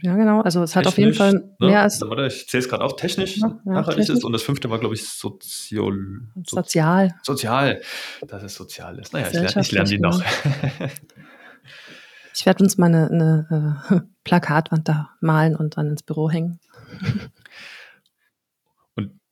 ja, 0.00 0.14
genau. 0.16 0.40
Also 0.40 0.62
es 0.62 0.76
hat 0.76 0.86
auf 0.86 0.96
jeden 0.96 1.14
Fall 1.14 1.32
ne? 1.32 1.54
mehr 1.58 1.82
als. 1.82 2.00
Warte, 2.00 2.26
ich 2.26 2.48
zähle 2.48 2.62
es 2.62 2.68
gerade 2.68 2.84
auf, 2.84 2.96
technisch 2.96 3.38
ja, 3.38 3.60
nachhaltig 3.64 4.04
technisch. 4.04 4.18
ist. 4.18 4.24
Und 4.24 4.32
das 4.32 4.42
fünfte 4.42 4.70
war, 4.70 4.78
glaube 4.78 4.94
ich, 4.94 5.08
Sozio 5.08 5.92
Sozial. 6.46 7.14
Sozial. 7.22 7.82
Das 8.26 8.42
ist 8.42 8.54
sozial 8.54 8.98
ist. 8.98 9.12
Naja, 9.12 9.26
ich 9.26 9.32
lerne, 9.32 9.60
ich 9.60 9.72
lerne 9.72 9.90
die 9.90 9.98
noch. 9.98 10.22
ich 12.34 12.46
werde 12.46 12.62
uns 12.62 12.78
mal 12.78 12.86
eine, 12.86 13.10
eine 13.10 13.82
äh, 13.90 14.00
Plakatwand 14.24 14.88
da 14.88 15.10
malen 15.20 15.56
und 15.56 15.76
dann 15.76 15.88
ins 15.88 16.02
Büro 16.02 16.30
hängen. 16.30 16.60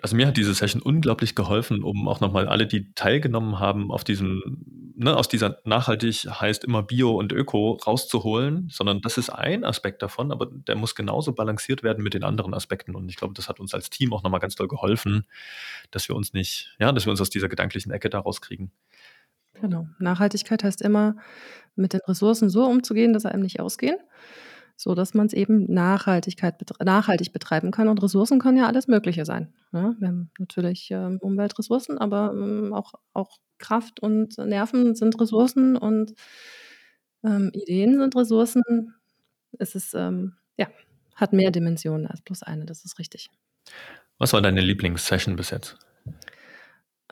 Also 0.02 0.16
mir 0.16 0.26
hat 0.26 0.36
diese 0.36 0.54
Session 0.54 0.82
unglaublich 0.82 1.34
geholfen, 1.34 1.82
um 1.82 2.08
auch 2.08 2.20
nochmal 2.20 2.48
alle, 2.48 2.66
die 2.66 2.92
teilgenommen 2.94 3.58
haben, 3.58 3.90
auf 3.90 4.04
diesem, 4.04 4.92
ne, 4.96 5.16
aus 5.16 5.28
dieser 5.28 5.58
nachhaltig 5.64 6.26
heißt 6.28 6.64
immer 6.64 6.82
Bio 6.82 7.12
und 7.12 7.32
Öko 7.32 7.78
rauszuholen, 7.86 8.68
sondern 8.70 9.00
das 9.00 9.18
ist 9.18 9.30
ein 9.30 9.64
Aspekt 9.64 10.02
davon, 10.02 10.32
aber 10.32 10.46
der 10.46 10.76
muss 10.76 10.94
genauso 10.94 11.32
balanciert 11.32 11.82
werden 11.82 12.02
mit 12.02 12.14
den 12.14 12.24
anderen 12.24 12.54
Aspekten. 12.54 12.94
Und 12.94 13.08
ich 13.08 13.16
glaube, 13.16 13.34
das 13.34 13.48
hat 13.48 13.60
uns 13.60 13.74
als 13.74 13.90
Team 13.90 14.12
auch 14.12 14.22
nochmal 14.22 14.40
ganz 14.40 14.54
doll 14.54 14.68
geholfen, 14.68 15.24
dass 15.90 16.08
wir 16.08 16.16
uns 16.16 16.32
nicht, 16.32 16.74
ja, 16.78 16.92
dass 16.92 17.06
wir 17.06 17.10
uns 17.10 17.20
aus 17.20 17.30
dieser 17.30 17.48
gedanklichen 17.48 17.92
Ecke 17.92 18.10
da 18.10 18.20
rauskriegen. 18.20 18.70
Genau. 19.60 19.86
Nachhaltigkeit 19.98 20.64
heißt 20.64 20.80
immer, 20.80 21.16
mit 21.76 21.92
den 21.92 22.00
Ressourcen 22.06 22.48
so 22.48 22.64
umzugehen, 22.64 23.12
dass 23.12 23.22
sie 23.22 23.30
einem 23.32 23.42
nicht 23.42 23.60
ausgehen 23.60 23.96
so 24.80 24.94
dass 24.94 25.12
man 25.12 25.26
es 25.26 25.34
eben 25.34 25.70
Nachhaltigkeit, 25.70 26.54
nachhaltig 26.82 27.34
betreiben 27.34 27.70
kann. 27.70 27.88
Und 27.88 28.02
Ressourcen 28.02 28.38
können 28.38 28.56
ja 28.56 28.66
alles 28.66 28.88
Mögliche 28.88 29.26
sein. 29.26 29.52
Ne? 29.72 29.94
Wir 29.98 30.08
haben 30.08 30.30
natürlich 30.38 30.88
ähm, 30.90 31.18
Umweltressourcen, 31.20 31.98
aber 31.98 32.32
ähm, 32.32 32.72
auch, 32.72 32.94
auch 33.12 33.36
Kraft 33.58 34.00
und 34.00 34.38
Nerven 34.38 34.94
sind 34.94 35.20
Ressourcen 35.20 35.76
und 35.76 36.14
ähm, 37.22 37.50
Ideen 37.52 37.98
sind 37.98 38.16
Ressourcen. 38.16 38.94
Es 39.58 39.74
ist, 39.74 39.92
ähm, 39.92 40.36
ja, 40.56 40.66
hat 41.14 41.34
mehr 41.34 41.50
Dimensionen 41.50 42.06
als 42.06 42.22
bloß 42.22 42.42
eine, 42.44 42.64
das 42.64 42.86
ist 42.86 42.98
richtig. 42.98 43.28
Was 44.16 44.32
war 44.32 44.40
deine 44.40 44.62
Lieblingssession 44.62 45.36
bis 45.36 45.50
jetzt? 45.50 45.76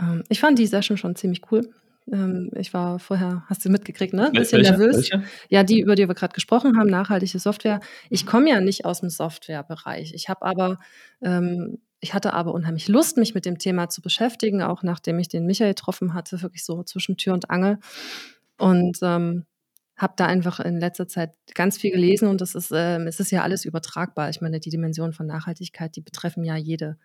Ähm, 0.00 0.24
ich 0.30 0.40
fand 0.40 0.58
die 0.58 0.66
Session 0.66 0.96
schon 0.96 1.16
ziemlich 1.16 1.42
cool. 1.52 1.70
Ähm, 2.12 2.50
ich 2.54 2.72
war 2.74 2.98
vorher, 2.98 3.44
hast 3.46 3.64
du 3.64 3.70
mitgekriegt, 3.70 4.14
ne? 4.14 4.26
Ein 4.26 4.32
bisschen 4.32 4.58
welche? 4.58 4.72
nervös. 4.72 4.96
Welche? 4.96 5.22
Ja, 5.48 5.62
die, 5.62 5.80
über 5.80 5.94
die 5.94 6.08
wir 6.08 6.14
gerade 6.14 6.34
gesprochen 6.34 6.78
haben, 6.78 6.88
nachhaltige 6.88 7.38
Software. 7.38 7.80
Ich 8.10 8.26
komme 8.26 8.50
ja 8.50 8.60
nicht 8.60 8.84
aus 8.84 9.00
dem 9.00 9.10
Softwarebereich. 9.10 10.14
Ich 10.14 10.28
habe 10.28 10.42
aber, 10.42 10.78
ähm, 11.22 11.78
ich 12.00 12.14
hatte 12.14 12.32
aber 12.32 12.54
unheimlich 12.54 12.88
Lust, 12.88 13.16
mich 13.16 13.34
mit 13.34 13.44
dem 13.44 13.58
Thema 13.58 13.88
zu 13.88 14.02
beschäftigen, 14.02 14.62
auch 14.62 14.82
nachdem 14.82 15.18
ich 15.18 15.28
den 15.28 15.46
Michael 15.46 15.70
getroffen 15.70 16.14
hatte, 16.14 16.42
wirklich 16.42 16.64
so 16.64 16.82
zwischen 16.82 17.16
Tür 17.16 17.34
und 17.34 17.50
Angel. 17.50 17.78
Und 18.58 18.98
ähm, 19.02 19.44
habe 19.98 20.14
da 20.16 20.26
einfach 20.26 20.60
in 20.60 20.78
letzter 20.78 21.08
Zeit 21.08 21.34
ganz 21.54 21.76
viel 21.76 21.90
gelesen 21.90 22.28
und 22.28 22.40
das 22.40 22.54
ist, 22.54 22.70
äh, 22.70 22.98
es 23.04 23.18
ist 23.18 23.32
ja 23.32 23.42
alles 23.42 23.64
übertragbar. 23.64 24.30
Ich 24.30 24.40
meine, 24.40 24.60
die 24.60 24.70
Dimensionen 24.70 25.12
von 25.12 25.26
Nachhaltigkeit, 25.26 25.96
die 25.96 26.00
betreffen 26.00 26.44
ja 26.44 26.56
jede, 26.56 26.96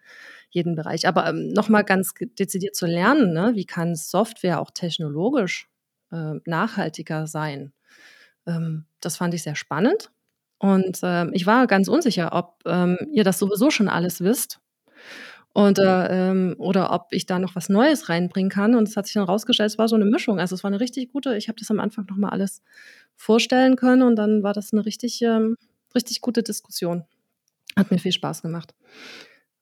jeden 0.51 0.75
Bereich. 0.75 1.07
Aber 1.07 1.27
ähm, 1.27 1.49
nochmal 1.49 1.83
ganz 1.83 2.13
dezidiert 2.39 2.75
zu 2.75 2.85
lernen, 2.85 3.33
ne? 3.33 3.53
wie 3.55 3.65
kann 3.65 3.95
Software 3.95 4.61
auch 4.61 4.69
technologisch 4.71 5.69
äh, 6.11 6.35
nachhaltiger 6.45 7.25
sein? 7.25 7.73
Ähm, 8.45 8.85
das 9.01 9.17
fand 9.17 9.33
ich 9.33 9.43
sehr 9.43 9.55
spannend. 9.55 10.11
Und 10.59 10.99
ähm, 11.01 11.31
ich 11.33 11.47
war 11.47 11.67
ganz 11.67 11.87
unsicher, 11.87 12.31
ob 12.31 12.59
ähm, 12.65 12.97
ihr 13.11 13.23
das 13.23 13.39
sowieso 13.39 13.71
schon 13.71 13.89
alles 13.89 14.21
wisst 14.21 14.61
und, 15.53 15.77
äh, 15.79 16.31
ähm, 16.31 16.55
oder 16.57 16.91
ob 16.91 17.07
ich 17.11 17.25
da 17.25 17.39
noch 17.39 17.55
was 17.55 17.69
Neues 17.69 18.09
reinbringen 18.09 18.49
kann. 18.49 18.75
Und 18.75 18.87
es 18.87 18.97
hat 18.97 19.05
sich 19.05 19.13
dann 19.13 19.23
rausgestellt, 19.23 19.71
es 19.71 19.77
war 19.77 19.87
so 19.87 19.95
eine 19.95 20.05
Mischung. 20.05 20.39
Also 20.39 20.55
es 20.55 20.63
war 20.63 20.71
eine 20.71 20.79
richtig 20.79 21.11
gute, 21.11 21.37
ich 21.37 21.47
habe 21.47 21.57
das 21.59 21.69
am 21.69 21.79
Anfang 21.79 22.05
nochmal 22.09 22.31
alles 22.31 22.61
vorstellen 23.15 23.75
können 23.75 24.01
und 24.01 24.15
dann 24.15 24.43
war 24.43 24.53
das 24.53 24.73
eine 24.73 24.85
richtig, 24.85 25.21
ähm, 25.21 25.57
richtig 25.95 26.21
gute 26.21 26.41
Diskussion. 26.43 27.03
Hat 27.77 27.91
mir 27.91 27.99
viel 27.99 28.11
Spaß 28.11 28.41
gemacht. 28.41 28.73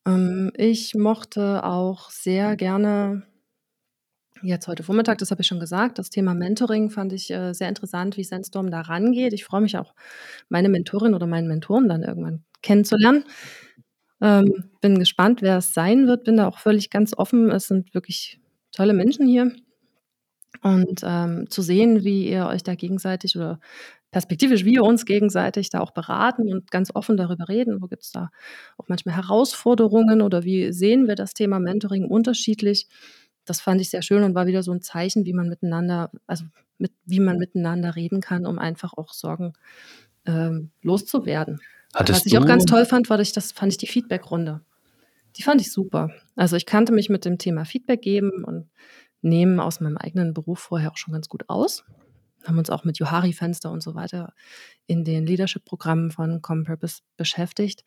Ähm, 0.07 0.51
ich 0.55 0.95
mochte 0.95 1.63
auch 1.63 2.09
sehr 2.09 2.55
gerne, 2.55 3.23
jetzt 4.41 4.67
heute 4.67 4.83
Vormittag, 4.83 5.17
das 5.19 5.31
habe 5.31 5.41
ich 5.41 5.47
schon 5.47 5.59
gesagt, 5.59 5.99
das 5.99 6.09
Thema 6.09 6.33
Mentoring 6.33 6.89
fand 6.89 7.13
ich 7.13 7.29
äh, 7.31 7.53
sehr 7.53 7.69
interessant, 7.69 8.17
wie 8.17 8.23
Sandstorm 8.23 8.71
da 8.71 8.81
rangeht. 8.81 9.33
Ich 9.33 9.45
freue 9.45 9.61
mich 9.61 9.77
auch, 9.77 9.93
meine 10.49 10.69
Mentorin 10.69 11.13
oder 11.13 11.27
meinen 11.27 11.47
Mentoren 11.47 11.87
dann 11.87 12.03
irgendwann 12.03 12.43
kennenzulernen. 12.61 13.25
Ähm, 14.21 14.65
bin 14.81 14.99
gespannt, 14.99 15.41
wer 15.41 15.57
es 15.57 15.73
sein 15.73 16.07
wird. 16.07 16.23
Bin 16.23 16.37
da 16.37 16.47
auch 16.47 16.59
völlig 16.59 16.89
ganz 16.89 17.13
offen. 17.17 17.49
Es 17.49 17.67
sind 17.67 17.93
wirklich 17.93 18.39
tolle 18.71 18.93
Menschen 18.93 19.27
hier. 19.27 19.51
Und 20.61 21.01
ähm, 21.03 21.49
zu 21.49 21.61
sehen, 21.61 22.03
wie 22.03 22.29
ihr 22.29 22.45
euch 22.45 22.61
da 22.63 22.75
gegenseitig 22.75 23.35
oder 23.35 23.59
perspektivisch 24.11 24.65
wir 24.65 24.83
uns 24.83 25.05
gegenseitig 25.05 25.69
da 25.69 25.79
auch 25.79 25.91
beraten 25.91 26.51
und 26.53 26.69
ganz 26.69 26.93
offen 26.93 27.17
darüber 27.17 27.47
reden. 27.47 27.81
Wo 27.81 27.87
gibt 27.87 28.03
es 28.03 28.11
da 28.11 28.29
auch 28.77 28.87
manchmal 28.87 29.15
Herausforderungen 29.15 30.21
oder 30.21 30.43
wie 30.43 30.71
sehen 30.73 31.07
wir 31.07 31.15
das 31.15 31.33
Thema 31.33 31.59
Mentoring 31.59 32.05
unterschiedlich? 32.05 32.87
Das 33.45 33.61
fand 33.61 33.81
ich 33.81 33.89
sehr 33.89 34.01
schön 34.01 34.23
und 34.23 34.35
war 34.35 34.45
wieder 34.45 34.61
so 34.63 34.71
ein 34.71 34.81
Zeichen, 34.81 35.25
wie 35.25 35.33
man 35.33 35.49
miteinander, 35.49 36.11
also 36.27 36.45
mit, 36.77 36.91
wie 37.05 37.19
man 37.21 37.37
miteinander 37.37 37.95
reden 37.95 38.21
kann, 38.21 38.45
um 38.45 38.59
einfach 38.59 38.93
auch 38.93 39.13
Sorgen 39.13 39.53
ähm, 40.25 40.71
loszuwerden. 40.83 41.61
Hattest 41.93 42.21
Was 42.21 42.25
ich 42.25 42.37
auch 42.37 42.45
ganz 42.45 42.65
toll 42.65 42.85
fand, 42.85 43.09
war 43.09 43.19
ich, 43.19 43.33
das 43.33 43.51
fand 43.51 43.71
ich 43.71 43.77
die 43.77 43.87
Feedback-Runde. 43.87 44.61
Die 45.37 45.43
fand 45.43 45.61
ich 45.61 45.71
super. 45.71 46.11
Also 46.35 46.55
ich 46.55 46.65
kannte 46.65 46.91
mich 46.91 47.09
mit 47.09 47.25
dem 47.25 47.37
Thema 47.37 47.65
Feedback 47.65 48.01
geben 48.01 48.43
und 48.43 48.69
nehmen 49.21 49.59
aus 49.59 49.79
meinem 49.79 49.97
eigenen 49.97 50.33
Beruf 50.33 50.59
vorher 50.59 50.91
auch 50.91 50.97
schon 50.97 51.13
ganz 51.13 51.29
gut 51.29 51.49
aus. 51.49 51.83
Haben 52.45 52.57
uns 52.57 52.69
auch 52.69 52.83
mit 52.83 52.97
Johari-Fenster 52.97 53.71
und 53.71 53.83
so 53.83 53.93
weiter 53.93 54.33
in 54.87 55.03
den 55.03 55.25
Leadership-Programmen 55.25 56.11
von 56.11 56.41
Common 56.41 56.65
Purpose 56.65 57.01
beschäftigt. 57.17 57.83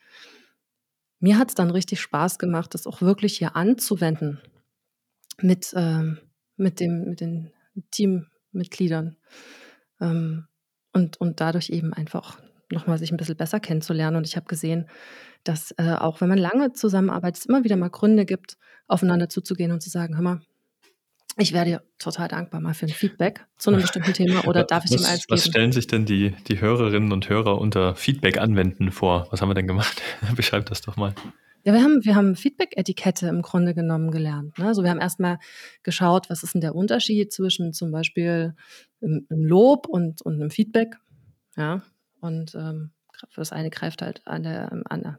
Mir 1.19 1.39
hat 1.39 1.49
es 1.49 1.55
dann 1.55 1.71
richtig 1.71 2.01
Spaß 2.01 2.39
gemacht, 2.39 2.75
das 2.75 2.87
auch 2.87 3.01
wirklich 3.01 3.39
hier 3.39 3.57
anzuwenden 3.57 4.41
mit, 5.41 5.73
ähm, 5.75 6.19
mit, 6.57 6.81
dem, 6.81 7.05
mit 7.09 7.21
den 7.21 7.51
Teammitgliedern 7.91 9.17
ähm, 10.01 10.47
und, 10.93 11.17
und 11.21 11.41
dadurch 11.41 11.71
eben 11.71 11.93
einfach 11.93 12.39
nochmal 12.71 12.99
sich 12.99 13.11
ein 13.13 13.17
bisschen 13.17 13.37
besser 13.37 13.61
kennenzulernen. 13.61 14.17
Und 14.17 14.27
ich 14.27 14.37
habe 14.37 14.47
gesehen, 14.47 14.89
dass 15.45 15.73
äh, 15.79 15.95
auch 15.99 16.21
wenn 16.21 16.29
man 16.29 16.39
lange 16.39 16.73
zusammenarbeitet, 16.73 17.39
es 17.41 17.47
immer 17.47 17.65
wieder 17.65 17.77
mal 17.77 17.91
Gründe 17.91 18.25
gibt, 18.25 18.57
aufeinander 18.87 19.29
zuzugehen 19.29 19.73
und 19.73 19.83
zu 19.83 19.91
sagen, 19.91 20.17
hör 20.17 20.23
mal, 20.23 20.41
ich 21.37 21.53
wäre 21.53 21.65
dir 21.65 21.83
total 21.99 22.29
dankbar 22.29 22.61
mal 22.61 22.75
für 22.75 22.87
ein 22.87 22.93
Feedback 22.93 23.47
zu 23.59 23.71
einem 23.71 23.81
bestimmten 23.81 24.13
Thema 24.15 24.47
oder 24.47 24.65
darf 24.65 24.85
ich 24.85 24.93
was, 24.93 25.01
ihm 25.01 25.07
geben? 25.07 25.23
Was 25.31 25.47
stellen 25.47 25.73
sich 25.73 25.87
denn 25.87 26.07
die, 26.07 26.35
die 26.49 26.61
Hörerinnen 26.61 27.13
und 27.13 27.29
Hörer 27.29 27.61
unter 27.61 27.97
Feedback 27.97 28.39
anwenden 28.39 28.93
vor? 28.93 29.27
Was 29.31 29.43
haben 29.43 29.49
wir 29.51 29.55
denn 29.55 29.67
gemacht? 29.67 30.01
Beschreib 30.37 30.67
das 30.67 30.81
doch 30.81 30.97
mal. 30.97 31.15
Ja, 31.65 31.73
wir 31.73 31.83
haben 31.83 32.05
wir 32.05 32.15
haben 32.15 32.37
Feedback-Etikette 32.37 33.27
im 33.27 33.41
Grunde 33.41 33.75
genommen 33.75 34.11
gelernt, 34.11 34.59
ne? 34.59 34.67
Also, 34.67 34.83
wir 34.83 34.91
haben 34.91 35.01
erst 35.01 35.19
mal 35.19 35.39
geschaut, 35.83 36.29
was 36.29 36.43
ist 36.43 36.53
denn 36.55 36.61
der 36.61 36.75
Unterschied 36.75 37.33
zwischen 37.33 37.73
zum 37.73 37.91
Beispiel 37.91 38.55
'n 39.01 39.27
'n 39.31 39.43
Lob 39.43 39.87
und 39.89 40.21
und 40.21 40.39
'nem 40.39 40.51
Feedback, 40.51 40.97
ja? 41.57 41.83
Und, 42.25 42.55
ähm, 42.55 42.91
das 43.37 43.53
eine 43.53 43.71
greift 43.71 44.03
halt 44.03 44.23
an 44.27 44.43
der 44.45 44.73
an 44.91 45.03
der 45.03 45.19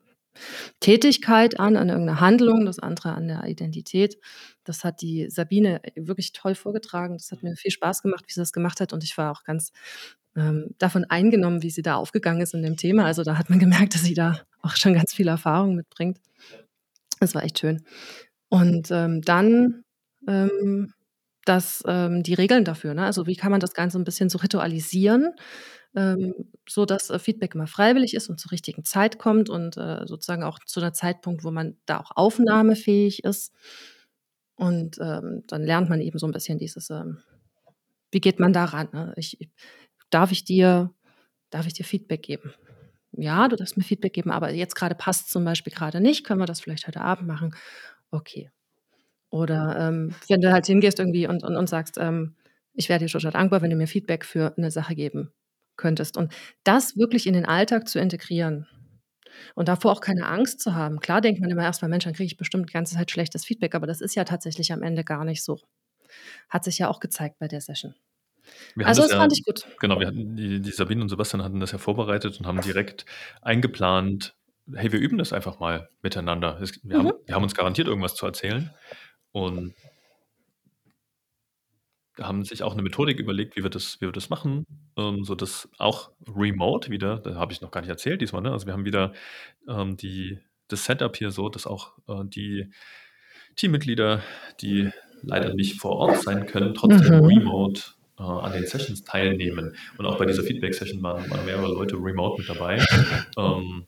Tätigkeit 0.81 1.59
an, 1.59 1.77
an 1.77 1.89
irgend 1.89 2.07
'ner 2.07 2.19
Handlung, 2.21 2.65
das 2.65 2.79
andere 2.79 3.13
an 3.13 3.27
der 3.29 3.45
Identität. 3.47 4.17
Das 4.65 4.83
hat 4.85 5.01
die 5.01 5.29
Sabine 5.29 5.81
wirklich 5.95 6.33
toll 6.33 6.55
vorgetragen. 6.55 7.15
Das 7.17 7.31
hat 7.31 7.43
mir 7.43 7.55
viel 7.57 7.71
Spaß 7.71 8.01
gemacht, 8.03 8.25
wie 8.27 8.33
sie 8.33 8.41
das 8.41 8.53
gemacht 8.53 8.81
hat 8.81 8.93
und 8.93 9.03
ich 9.03 9.17
war 9.17 9.31
auch 9.31 9.43
ganz, 9.45 9.71
ähm, 10.37 10.71
davon 10.79 11.05
eingenommen, 11.05 11.63
wie 11.63 11.71
sie 11.71 11.83
da 11.83 11.95
aufgegangen 11.97 12.41
ist 12.41 12.53
in 12.55 12.63
dem 12.63 12.77
Thema. 12.77 13.05
Also, 13.05 13.23
da 13.23 13.37
hat 13.39 13.49
man 13.51 13.59
gemerkt, 13.59 13.95
dass 13.95 14.03
sie 14.03 14.15
da 14.15 14.41
auch 14.63 14.75
schon 14.77 14.93
ganz 14.95 15.13
viel 15.13 15.27
Erfahrung 15.29 15.75
mitbringt. 15.75 16.19
Das 17.21 17.35
war 17.35 17.43
echt 17.43 17.59
schön. 17.59 17.83
Und, 18.49 18.89
ähm, 18.91 19.21
dann, 19.23 19.83
ähm, 20.29 20.93
das 21.45 21.83
ähm, 21.87 22.23
die 22.23 22.33
Regeln 22.35 22.65
dafür, 22.65 22.93
ne? 22.95 23.05
Also, 23.05 23.27
wie 23.27 23.35
kann 23.35 23.51
man 23.51 23.59
das 23.61 23.73
Ganze 23.73 23.97
'n 23.99 24.03
bisschen 24.05 24.29
so 24.29 24.39
ritualisieren, 24.39 25.33
ähm, 25.95 26.33
sodass, 26.69 27.09
äh, 27.11 27.19
Feedback 27.19 27.55
immer 27.55 27.67
freiwillig 27.67 28.13
ist 28.15 28.29
und 28.29 28.39
zur 28.39 28.51
richtigen 28.51 28.85
Zeit 28.85 29.19
kommt 29.19 29.49
und, 29.49 29.77
äh, 29.77 30.05
sozusagen 30.07 30.43
auch 30.43 30.59
zu 30.65 30.79
'ner 30.81 30.93
Zeitpunkt, 30.93 31.43
wo 31.45 31.51
man 31.51 31.77
da 31.87 31.99
auch 32.01 32.11
aufnahmefähig 32.15 33.23
ist. 33.25 33.49
Und, 34.59 34.97
ähm, 35.01 35.43
dann 35.47 35.63
lernt 35.63 35.89
man 35.89 35.99
eben 36.01 36.17
so 36.17 36.25
'n 36.27 36.31
bisschen 36.31 36.57
dieses, 36.57 36.89
ähm 36.89 37.19
wie 38.11 38.21
geht 38.21 38.39
man 38.39 38.53
da 38.53 38.65
ran, 38.65 38.89
ne? 38.93 39.13
Ich 39.17 39.37
darf 40.11 40.31
ich 40.31 40.45
dir 40.45 40.93
darf 41.51 41.67
ich 41.67 41.73
dir 41.73 41.85
Feedback 41.85 42.23
geben? 42.23 42.53
Ja, 43.13 43.47
du 43.49 43.55
darfst 43.57 43.77
mir 43.77 43.83
Feedback 43.85 44.13
geben, 44.13 44.31
aber 44.31 44.51
jetzt 44.53 44.75
grade 44.75 44.95
passt's 44.95 45.31
zum 45.31 45.45
Beispiel 45.45 45.73
grade 45.73 46.01
nicht. 46.01 46.25
Können 46.25 46.41
wir 46.41 46.47
das 46.47 46.61
vielleicht 46.61 46.87
heute 46.87 47.01
Abend 47.01 47.27
machen? 47.27 47.55
Okay. 48.11 48.51
Oder, 49.35 49.77
ähm, 49.79 50.15
wenn 50.29 50.41
du 50.41 50.53
halt 50.53 50.65
hingehst 50.67 50.99
irgendwie 50.99 51.27
und 51.27 51.43
und 51.43 51.57
und 51.57 51.69
sagst, 51.69 51.97
ähm: 51.99 52.35
„Ich 52.73 52.89
wäre 52.89 52.99
dir 53.01 53.07
total 53.09 53.31
dankbar, 53.33 53.61
wenn 53.61 53.69
du 53.71 53.75
mir 53.77 53.87
Feedback 53.87 54.25
für 54.25 54.53
'ne 54.57 54.71
Sache 54.71 54.95
geben 54.95 55.33
könntest.“ 55.77 56.17
Und 56.17 56.33
das 56.63 56.97
wirklich 56.97 57.27
in 57.27 57.33
den 57.33 57.45
Alltag 57.45 57.89
zu 57.89 57.99
integrieren 57.99 58.67
und 59.55 59.67
davor 59.69 59.93
auch 59.93 60.01
keine 60.01 60.27
Angst 60.27 60.61
zu 60.61 60.75
haben. 60.75 60.99
Klar 61.01 61.21
denkt 61.21 61.41
man 61.41 61.51
immer 61.51 61.63
erst 61.63 61.81
mal: 61.83 61.89
„Mensch, 61.89 62.05
dann 62.05 62.13
kriege 62.15 62.27
ich 62.27 62.37
bestimmt 62.37 62.69
die 62.69 62.73
ganze 62.73 62.95
Zeit 62.95 63.11
schlechtes 63.11 63.45
Feedback“, 63.45 63.75
aber 63.75 63.87
das 63.87 64.01
ist 64.01 64.15
ja 64.15 64.25
tatsächlich 64.25 64.73
am 64.73 64.83
Ende 64.83 65.03
gar 65.05 65.25
nicht 65.25 65.43
so. 65.43 65.59
Hat 66.49 66.63
sich 66.65 66.79
ja 66.79 66.89
auch 66.89 66.99
gezeigt 67.01 67.39
bei 67.39 67.47
der 67.49 67.61
Session. 67.61 67.95
Wir 68.77 68.85
haben 68.87 68.95
Also, 68.95 69.03
das 69.03 69.07
das 69.07 69.13
ja 69.13 69.19
fand 69.19 69.33
ich 69.33 69.43
gut. 69.45 69.65
genau, 69.79 69.99
wir 69.99 70.07
hatten 70.07 70.35
die 70.35 70.61
die 70.61 70.71
Sabine 70.71 71.01
und 71.01 71.09
Sebastian 71.09 71.43
hatten 71.43 71.59
das 71.61 71.71
ja 71.71 71.77
vorbereitet 71.77 72.39
und 72.39 72.45
haben 72.45 72.59
direkt 72.61 73.05
eingeplant: 73.41 74.35
„Hey, 74.73 74.91
wir 74.91 74.99
üben 74.99 75.17
das 75.17 75.31
einfach 75.31 75.59
mal 75.59 75.89
miteinander.“ 76.01 76.59
Es 76.61 76.81
wir 76.83 76.97
haben 76.97 77.11
Mhm. 77.11 77.25
wir 77.25 77.35
haben 77.35 77.43
uns 77.43 77.55
garantiert 77.55 77.87
irgendwas 77.87 78.15
zu 78.15 78.25
erzählen 78.25 78.75
und 79.35 79.73
haben 82.17 82.45
sich 82.45 82.63
auch 82.63 82.73
'ne 82.75 82.81
Methodik 82.81 83.19
überlegt, 83.19 83.57
wie 83.57 83.63
wir 83.63 83.69
das 83.69 83.99
wie 83.99 84.05
wir 84.05 84.11
das 84.13 84.29
machen, 84.29 84.65
ähm, 84.97 85.25
sodass 85.25 85.69
auch 85.79 86.11
remote 86.27 86.89
wieder 86.89 87.17
da 87.19 87.35
habe 87.35 87.51
ich 87.51 87.59
noch 87.61 87.71
gar 87.71 87.81
nicht 87.81 87.89
erzählt 87.89 88.21
diesmal, 88.21 88.41
ne? 88.41 88.51
Also, 88.51 88.65
wir 88.67 88.73
haben 88.73 88.85
wieder, 88.85 89.11
ähm, 89.67 89.97
die 89.97 90.39
das 90.69 90.85
Setup 90.85 91.15
hier 91.17 91.31
so, 91.31 91.49
dass 91.49 91.67
auch, 91.67 91.97
äh, 92.07 92.23
die 92.25 92.71
Teammitglieder, 93.57 94.23
die 94.61 94.91
leider 95.23 95.53
nicht 95.55 95.79
vor 95.81 95.93
Ort 95.97 96.23
sein 96.23 96.45
können, 96.47 96.73
trotzdem 96.75 97.19
Mhm. 97.19 97.25
remote, 97.25 97.81
äh, 98.19 98.23
an 98.23 98.53
den 98.53 98.65
Sessions 98.67 99.03
teilnehmen. 99.03 99.75
Und 99.97 100.05
auch 100.07 100.17
bei 100.17 100.25
dieser 100.25 100.43
Feedback-Session 100.43 101.03
waren 101.03 101.29
waren 101.29 101.45
mehrere 101.45 101.67
Leute 101.73 101.97
remote 101.97 102.41
mit 102.41 102.49
dabei. 102.49 102.77
Ähm 103.37 103.87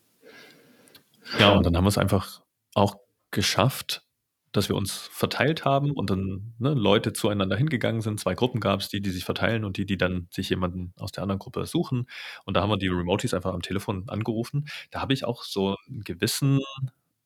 ja, 1.40 1.52
und 1.54 1.66
dann 1.66 1.76
haben 1.76 1.84
wir's 1.86 1.98
einfach 1.98 2.42
auch 2.74 2.98
geschafft, 3.32 4.07
dass 4.54 4.70
wir 4.70 4.76
uns 4.76 4.94
verteilt 5.12 5.66
haben 5.66 5.92
und 5.92 6.10
dann, 6.10 6.54
ne, 6.60 6.74
Leute 6.74 7.14
zueinander 7.14 7.56
hingegangen 7.58 8.02
sind. 8.02 8.20
2 8.20 8.36
Gruppen 8.36 8.60
gab's, 8.62 8.90
die, 8.90 9.02
die 9.02 9.12
sich 9.12 9.26
verteilen 9.26 9.64
und 9.66 9.78
die, 9.78 9.86
die 9.86 9.98
dann 9.98 10.28
sich 10.32 10.50
jemanden 10.50 10.94
aus 10.98 11.12
der 11.12 11.24
anderen 11.24 11.40
Gruppe 11.40 11.66
suchen. 11.66 12.08
Und 12.46 12.56
da 12.58 12.62
haben 12.62 12.70
wir 12.72 12.78
die 12.78 12.88
Remoties 12.90 13.34
einfach 13.34 13.54
am 13.54 13.62
Telefon 13.62 14.06
angerufen. 14.10 14.68
Da 14.92 15.02
habe 15.02 15.14
ich 15.14 15.26
auch 15.26 15.44
so 15.44 15.76
'n 15.90 16.02
gewissen, 16.04 16.62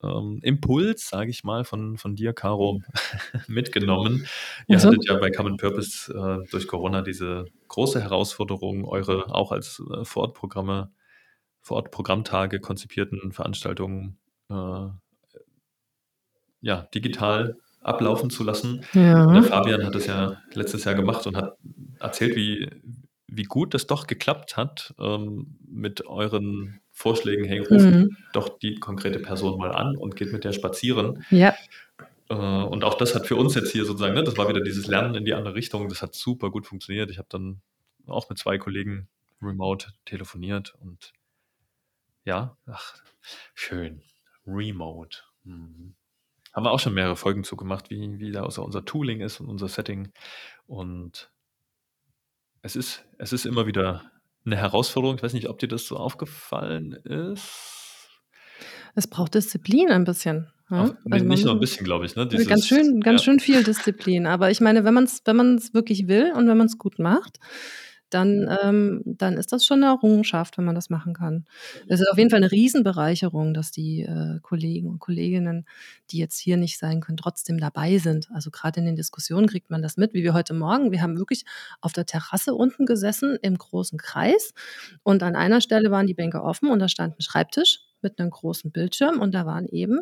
ähm, 0.04 0.40
Impuls, 0.44 1.08
sage 1.10 1.32
ich 1.32 1.44
mal, 1.44 1.64
von 1.66 1.98
von 1.98 2.16
dir, 2.16 2.34
Caro, 2.34 2.82
mitgenommen. 3.48 4.26
Ihr 4.68 4.80
Also? 4.80 4.82
hattet 4.82 5.06
ja 5.08 5.18
bei 5.20 5.32
Common 5.32 5.58
Purpose, 5.58 6.12
äh, 6.14 6.50
durch 6.52 6.68
Corona 6.68 7.02
diese 7.04 7.46
große 7.70 8.02
Herausforderung, 8.02 8.86
eure 8.86 9.34
auch 9.36 9.52
als, 9.52 9.82
äh, 9.94 10.06
Vorortprogramme 10.06 10.92
Vorortprogrammtage 11.64 12.60
konzipierten 12.62 13.32
Veranstaltungen, 13.34 14.20
äh 14.52 14.90
ja, 16.62 16.84
digital 16.94 17.58
ablaufen 17.82 18.30
zu 18.30 18.44
lassen. 18.44 18.86
Und 19.26 19.36
der 19.36 19.44
Ja. 19.44 19.44
Fabian 19.44 19.86
hat 19.86 19.96
das 19.96 20.08
ja 20.08 20.38
letztes 20.54 20.84
Jahr 20.86 20.96
gemacht 20.96 21.26
und 21.28 21.38
hat 21.38 21.56
erzählt, 22.00 22.36
wie 22.36 22.70
wie 23.34 23.44
gut 23.44 23.74
das 23.74 23.88
doch 23.88 24.08
geklappt 24.08 24.58
hat, 24.58 24.94
ähm, 25.00 25.58
mit 25.66 26.06
euren 26.08 26.82
Vorschlägen: 26.92 27.46
„Hey, 27.46 27.60
ruft 27.60 27.90
Mhm. 27.90 28.16
doch 28.34 28.60
die 28.60 28.76
konkrete 28.76 29.20
Person 29.20 29.58
mal 29.58 29.72
an 29.74 29.96
und 29.98 30.16
geht 30.18 30.34
mit 30.34 30.44
der 30.44 30.52
spazieren.“ 30.54 31.24
Ja. 31.32 31.56
Äh, 32.30 32.34
und 32.36 32.84
auch 32.84 32.96
das 32.96 33.16
hat 33.16 33.28
für 33.28 33.36
uns 33.36 33.56
jetzt 33.56 33.72
hier 33.72 33.86
sozusagen 33.86 34.14
ne, 34.16 34.24
das 34.24 34.38
war 34.38 34.48
wieder 34.50 34.62
dieses 34.62 34.88
Lernen 34.88 35.16
in 35.16 35.26
die 35.26 35.34
andere 35.34 35.56
Richtung. 35.56 35.90
Das 35.90 36.02
hat 36.02 36.16
super 36.16 36.52
gut 36.52 36.66
funktioniert. 36.68 37.12
Ich 37.12 37.18
habe 37.18 37.28
dann 37.30 37.62
auch 38.08 38.30
mit 38.30 38.38
2 38.38 38.58
Kollegen 38.58 39.10
remote 39.42 39.88
telefoniert 40.06 40.76
und 40.80 41.14
ja, 42.26 42.58
ach, 42.66 42.96
schön. 43.56 44.02
Remote. 44.46 45.20
Mhm. 45.44 45.96
Haben 46.54 46.66
wir 46.66 46.72
auch 46.72 46.80
schon 46.80 46.94
mehrere 46.94 47.16
Folgen 47.16 47.44
zu 47.46 47.56
gemacht, 47.56 47.90
wie 47.90 48.20
wie 48.20 48.32
da 48.32 48.44
unser 48.44 48.84
Tooling 48.86 49.22
ist 49.22 49.40
und 49.40 49.48
unser 49.48 49.70
Setting. 49.70 50.12
Und 50.66 51.32
es 52.64 52.76
ist 52.76 53.06
es 53.18 53.34
ist 53.34 53.46
immer 53.46 53.66
wieder 53.66 54.12
'ne 54.44 54.56
Herausforderung. 54.56 55.16
Ich 55.18 55.24
weiß 55.24 55.34
nicht, 55.34 55.50
ob 55.50 55.58
dir 55.60 55.68
das 55.68 55.86
so 55.88 55.98
aufgefallen 55.98 56.94
ist? 56.94 58.22
Es 58.96 59.08
braucht 59.08 59.36
Disziplin 59.36 59.90
ein 59.90 60.04
bisschen, 60.04 60.52
Auch 60.78 60.90
ne? 60.90 60.98
ne 61.04 61.10
Also, 61.10 61.26
man 61.26 61.28
nicht 61.28 61.44
nur 61.46 61.54
'n 61.54 61.60
bisschen, 61.60 61.84
glaube 61.86 62.06
ich, 62.06 62.16
ne? 62.16 62.28
ganz 62.48 62.68
Dieses 62.68 62.68
schön 62.68 63.02
ja. 63.02 63.02
ganz 63.02 63.24
schön 63.24 63.40
viel 63.40 63.64
Disziplin. 63.64 64.28
Aber 64.28 64.52
ich 64.52 64.62
meine, 64.62 64.84
wenn 64.86 64.94
man's 64.94 65.22
wenn 65.26 65.36
man's 65.38 65.74
wirklich 65.74 66.08
will 66.08 66.34
und 66.36 66.48
wenn 66.48 66.58
man's 66.58 66.78
gut 66.78 67.00
macht, 67.00 67.40
dann 68.14 68.48
ähm, 68.64 69.02
dann 69.06 69.38
ist 69.38 69.52
das 69.54 69.66
schon 69.66 69.80
'ne 69.82 69.88
Errungenschaft, 69.88 70.58
wenn 70.58 70.66
man 70.66 70.76
das 70.76 70.90
machen 70.90 71.14
kann. 71.14 71.46
Es 71.88 72.00
ist 72.02 72.10
auf 72.12 72.18
jeden 72.18 72.30
Fall 72.30 72.42
'ne 72.42 72.52
Riesenbereicherung, 72.52 73.54
dass 73.54 73.72
die, 73.72 74.02
äh, 74.04 74.40
Kollegen 74.42 74.88
und 74.90 75.00
Kolleginnen, 75.00 75.66
die 76.12 76.18
jetzt 76.20 76.38
hier 76.40 76.58
nicht 76.58 76.78
sein 76.80 77.02
können, 77.02 77.18
trotzdem 77.18 77.60
dabei 77.60 77.98
sind. 78.00 78.30
Also, 78.34 78.52
grad 78.52 78.78
in 78.78 78.86
den 78.86 78.96
Diskussionen 78.96 79.48
kriegt 79.48 79.70
man 79.72 79.82
das 79.82 79.98
mit, 79.98 80.14
wie 80.14 80.24
wir 80.24 80.34
heute 80.34 80.54
Morgen. 80.54 80.92
Wir 80.92 81.02
haben 81.02 81.18
wirklich 81.18 81.46
auf 81.82 81.94
der 81.94 82.06
Terrasse 82.06 82.54
unten 82.56 82.86
gesessen 82.86 83.38
im 83.42 83.58
großen 83.58 83.98
Kreis 84.00 84.54
und 85.04 85.24
an 85.24 85.36
einer 85.36 85.62
Stelle 85.62 85.92
waren 85.92 86.08
die 86.08 86.14
Bänke 86.16 86.44
offen 86.44 86.70
und 86.70 86.80
da 86.80 86.88
stand 86.90 87.16
'n 87.18 87.22
Schreibtisch 87.22 87.80
mit 88.02 88.20
'nem 88.20 88.30
großen 88.30 88.72
Bildschirm 88.72 89.20
und 89.22 89.34
da 89.34 89.46
waren 89.46 89.68
eben 89.68 90.00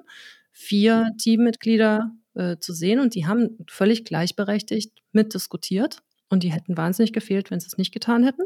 4 0.51 1.11
Teammitglieder, 1.21 2.11
äh, 2.35 2.57
zu 2.59 2.73
sehen 2.73 2.99
und 2.99 3.15
die 3.15 3.27
haben 3.27 3.57
völlig 3.69 4.05
gleichberechtigt 4.05 4.93
mitdiskutiert 5.13 6.01
und 6.29 6.43
die 6.43 6.51
hätten 6.53 6.77
wahnsinnig 6.77 7.13
gefehlt, 7.13 7.51
wenn 7.51 7.59
sie's 7.59 7.77
nicht 7.77 7.93
getan 7.93 8.23
hätten. 8.23 8.43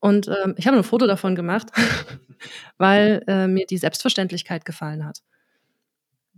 Und, 0.00 0.28
ähm, 0.28 0.54
ich 0.58 0.66
habe 0.68 0.76
'n 0.78 0.84
Foto 0.84 1.06
davon 1.08 1.34
gemacht, 1.36 1.70
weil, 2.78 3.22
äh, 3.28 3.48
mir 3.48 3.66
die 3.66 3.78
Selbstverständlichkeit 3.78 4.64
gefallen 4.66 5.04
hat. 5.06 5.20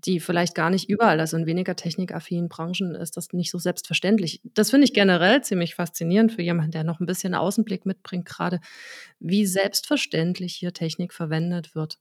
Die 0.06 0.18
vielleicht 0.20 0.54
gar 0.54 0.70
nicht 0.70 0.88
überall 0.88 1.20
also, 1.20 1.36
in 1.36 1.46
weniger 1.46 1.76
technikaffinen 1.76 2.48
Branchen 2.48 2.94
ist 2.94 3.16
das 3.16 3.32
nicht 3.32 3.50
so 3.50 3.58
selbstverständlich. 3.58 4.40
Das 4.54 4.70
finde 4.70 4.84
ich 4.86 4.94
generell 4.94 5.42
ziemlich 5.42 5.74
faszinierend 5.74 6.32
für 6.32 6.42
jemanden, 6.42 6.70
der 6.72 6.84
noch 6.84 7.00
'n 7.00 7.06
bisschen 7.06 7.34
Außenblick 7.34 7.84
mitbringt, 7.86 8.24
grade 8.26 8.60
wie 9.18 9.44
selbstverständlich 9.46 10.54
hier 10.54 10.72
Technik 10.72 11.12
verwendet 11.12 11.74
wird. 11.74 11.98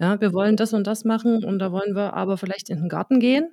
Ja, 0.00 0.20
wir 0.20 0.32
wollen 0.32 0.56
das 0.56 0.72
und 0.74 0.86
das 0.86 1.04
machen 1.04 1.44
und 1.44 1.58
da 1.60 1.72
wollen 1.72 1.94
wir 1.94 2.14
aber 2.14 2.36
vielleicht 2.38 2.70
in 2.70 2.78
'n 2.80 2.88
Garten 2.88 3.20
gehen. 3.20 3.50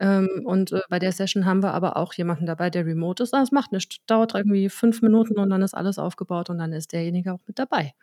Ähm, 0.00 0.42
und, 0.44 0.72
äh, 0.72 0.80
bei 0.90 0.98
der 1.00 1.12
Session 1.12 1.44
haben 1.46 1.62
wir 1.62 1.74
aber 1.74 1.96
auch 1.96 2.14
jemanden 2.14 2.46
dabei, 2.46 2.70
der 2.70 2.86
remote 2.86 3.22
ist. 3.24 3.34
Ah, 3.34 3.40
das 3.40 3.52
macht 3.52 3.72
nischt. 3.72 4.00
Dauert 4.06 4.34
irgendwie 4.34 4.68
5 4.70 5.02
Minuten 5.02 5.38
und 5.38 5.50
dann 5.50 5.62
ist 5.62 5.74
alles 5.74 5.98
aufgebaut 5.98 6.50
und 6.50 6.58
dann 6.58 6.72
ist 6.72 6.92
derjenige 6.92 7.32
auch 7.34 7.40
mit 7.46 7.58
dabei. 7.58 7.94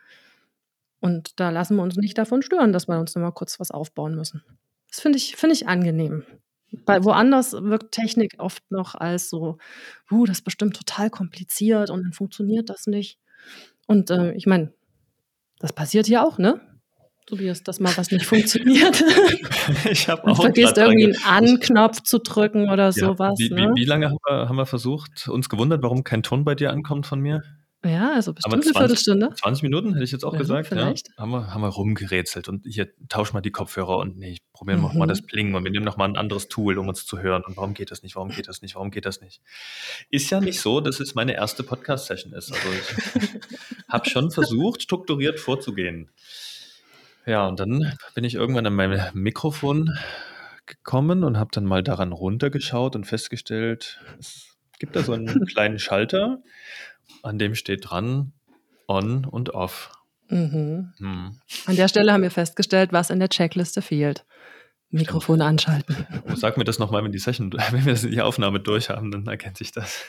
Und 1.00 1.38
da 1.40 1.50
lassen 1.50 1.76
wir 1.76 1.82
uns 1.82 1.96
nicht 1.96 2.16
davon 2.18 2.42
stören, 2.42 2.72
dass 2.72 2.88
wir 2.88 2.98
uns 2.98 3.14
noch 3.14 3.22
mal 3.22 3.30
kurz 3.32 3.60
was 3.60 3.70
aufbauen 3.70 4.14
müssen. 4.14 4.42
Das 4.90 5.00
finde 5.00 5.18
ich 5.18 5.36
finde 5.36 5.54
ich 5.54 5.68
angenehm. 5.68 6.24
Weil 6.84 7.04
woanders 7.04 7.52
wirkt 7.52 7.92
Technik 7.92 8.34
oft 8.38 8.62
noch 8.70 8.94
als 8.94 9.28
so: 9.30 9.58
„Uh, 10.10 10.24
das 10.26 10.38
ist 10.38 10.44
bestimmt 10.44 10.76
total 10.76 11.10
kompliziert 11.10 11.90
und 11.90 12.02
dann 12.02 12.12
funktioniert 12.12 12.70
das 12.70 12.86
nicht.“ 12.86 13.18
Und, 13.86 14.10
äh, 14.10 14.32
ich 14.34 14.46
meine, 14.46 14.72
das 15.60 15.72
passiert 15.74 16.06
hier 16.06 16.24
auch, 16.26 16.38
ne? 16.38 16.60
Tobias, 17.28 17.64
dass 17.64 17.80
mal 17.80 17.96
was 17.96 18.10
nicht 18.12 18.24
funktioniert. 18.24 19.02
Ich 19.90 20.08
habe 20.08 20.24
auch 20.26 20.38
vergisst 20.40 20.78
irgendwie 20.78 21.04
ge 21.04 21.06
'n 21.06 21.16
ich 21.40 21.50
An-Knopf 21.54 22.02
zu 22.02 22.18
drücken 22.20 22.70
oder 22.70 22.92
Ja, 22.94 23.10
so 23.10 23.18
was, 23.18 23.50
wie 23.50 23.50
ne? 23.50 23.74
wie 23.74 23.84
lange 23.84 24.06
haben 24.08 24.18
wir 24.26 24.48
haben 24.48 24.56
wir 24.56 24.66
versucht 24.66 25.28
uns 25.28 25.48
gewundert, 25.50 25.82
warum 25.82 26.02
kein 26.04 26.22
Ton 26.22 26.44
bei 26.44 26.54
dir 26.54 26.70
ankommt 26.70 27.06
von 27.06 27.20
mir? 27.20 27.42
Ja, 27.84 28.12
also 28.14 28.32
bestimmt 28.32 28.64
'ne 28.64 28.72
20 28.72 28.74
Viertelstunde. 28.74 29.30
20 29.34 29.62
Minuten, 29.62 29.92
hätte 29.94 30.04
ich 30.04 30.12
jetzt 30.12 30.24
auch 30.24 30.34
Ja, 30.34 30.38
gesagt, 30.38 30.74
ja. 30.74 30.94
vielleicht. 30.94 31.08
Haben 31.18 31.30
wir 31.32 31.52
haben 31.54 31.60
wir 31.62 31.68
rumgerätselt 31.68 32.48
und 32.48 32.66
hier 32.66 32.88
tausch 33.08 33.32
mal 33.34 33.40
die 33.42 33.50
Kopfhörer 33.52 33.98
und 33.98 34.16
ne, 34.18 34.36
probieren 34.52 34.80
wir 34.80 34.88
noch 34.88 34.96
mal 34.98 35.06
das 35.06 35.22
Mhm. 35.22 35.26
Bling 35.26 35.54
und 35.54 35.64
wir 35.64 35.70
nehmen 35.70 35.84
noch 35.84 35.96
mal 35.98 36.06
'n 36.08 36.16
anderes 36.16 36.48
Tool, 36.48 36.78
um 36.78 36.88
uns 36.88 37.06
zu 37.06 37.18
hören 37.20 37.42
und 37.44 37.56
warum 37.56 37.74
geht 37.74 37.90
das 37.90 38.02
nicht, 38.02 38.16
warum 38.16 38.30
geht 38.30 38.48
das 38.48 38.62
nicht, 38.62 38.74
warum 38.76 38.90
geht 38.90 39.06
das 39.06 39.20
nicht? 39.20 39.42
Ist 40.10 40.30
ja 40.30 40.40
nicht 40.40 40.60
so, 40.60 40.80
dass 40.80 41.00
es 41.00 41.14
meine 41.14 41.34
1. 41.34 41.64
Podcast-Session 41.64 42.32
ist. 42.34 42.52
Also, 42.52 42.72
ich 42.74 42.96
habe 43.88 44.06
schon 44.06 44.30
versucht, 44.30 44.82
strukturiert 44.82 45.40
vorzugehen. 45.40 46.10
Ja, 47.26 47.48
und 47.48 47.58
dann 47.58 47.92
bin 48.14 48.24
ich 48.24 48.34
irgendwann 48.34 48.66
an 48.66 48.74
mein 48.74 49.10
Mikrofon 49.14 49.98
gekommen 50.66 51.24
und 51.24 51.38
habe 51.38 51.50
dann 51.52 51.64
mal 51.64 51.82
daran 51.82 52.12
runtergeschaut 52.12 52.96
und 52.96 53.04
festgestellt, 53.04 54.00
es 54.18 54.56
gibt 54.78 54.96
da 54.96 55.02
so 55.02 55.12
'n 55.12 55.26
kleinen 55.48 55.78
Schalter, 55.78 56.38
an 57.22 57.38
dem 57.38 57.54
steht 57.54 57.90
dran 57.90 58.32
on 58.88 59.24
und 59.24 59.50
off. 59.54 59.92
Mhm. 60.28 60.92
Mhm. 60.98 61.40
An 61.66 61.76
der 61.76 61.88
Stelle 61.88 62.12
haben 62.12 62.22
wir 62.22 62.30
festgestellt, 62.30 62.92
was 62.92 63.10
in 63.10 63.18
der 63.18 63.28
Checkliste 63.28 63.82
fehlt. 63.82 64.24
Mikrofon 64.90 65.42
anschalten. 65.42 66.06
Oh, 66.28 66.36
sag 66.36 66.56
mir 66.56 66.64
das 66.64 66.78
noch 66.78 66.92
mal, 66.92 67.02
wenn 67.02 67.10
die 67.10 67.18
Session 67.18 67.52
wenn 67.70 67.84
wir 67.84 67.94
die 67.94 68.20
Aufnahme 68.22 68.60
durch 68.60 68.88
haben, 68.88 69.10
dann 69.10 69.26
erkennt 69.26 69.58
sich 69.58 69.72
das. 69.72 70.04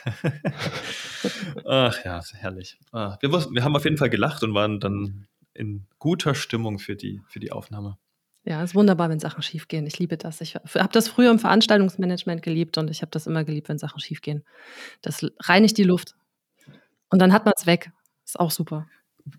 Ach 1.66 2.04
ja, 2.04 2.22
herrlich. 2.34 2.78
Ah, 2.92 3.16
wir 3.20 3.32
wir 3.32 3.64
haben 3.64 3.74
auf 3.76 3.84
jeden 3.84 3.96
Fall 3.96 4.10
gelacht 4.10 4.42
und 4.44 4.54
waren 4.54 4.78
dann 4.78 5.26
in 5.58 5.86
guter 5.98 6.34
Stimmung 6.34 6.78
für 6.78 6.96
die 6.96 7.20
für 7.28 7.40
die 7.40 7.52
Aufnahme. 7.52 7.98
Ja, 8.44 8.62
ist 8.62 8.74
wunderbar, 8.74 9.10
wenn 9.10 9.18
Sachen 9.20 9.42
schiefgehen. 9.42 9.86
Ich 9.86 9.98
liebe 9.98 10.16
das. 10.16 10.40
Ich 10.40 10.54
habe 10.54 10.88
das 10.92 11.08
früher 11.08 11.30
im 11.30 11.38
Veranstaltungsmanagement 11.38 12.42
geliebt 12.42 12.78
und 12.78 12.88
ich 12.90 13.02
habe 13.02 13.10
das 13.10 13.26
immer 13.26 13.44
geliebt, 13.44 13.68
wenn 13.68 13.78
Sachen 13.78 14.00
schiefgehen. 14.00 14.44
Das 15.02 15.26
reinigt 15.40 15.76
die 15.76 15.84
Luft. 15.84 16.14
Und 17.10 17.20
dann 17.20 17.32
hat 17.32 17.44
man's 17.44 17.66
weg. 17.66 17.90
Ist 18.24 18.40
auch 18.40 18.50
super. 18.50 18.86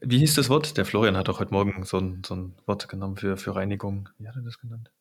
Wie 0.01 0.19
hieß 0.19 0.35
das 0.35 0.49
Wort? 0.49 0.77
Der 0.77 0.85
Florian 0.85 1.17
hat 1.17 1.27
doch 1.27 1.39
heute 1.39 1.51
Morgen 1.53 1.83
so 1.83 1.97
'n 1.97 2.21
so 2.25 2.35
'n 2.35 2.53
Wort 2.67 2.87
genommen 2.89 3.15
für 3.17 3.37
für 3.37 3.55
Reinigung. 3.55 4.09
Wie 4.19 4.27
hat 4.27 4.35
er 4.35 4.43
das 4.43 4.59
genannt? 4.59 4.91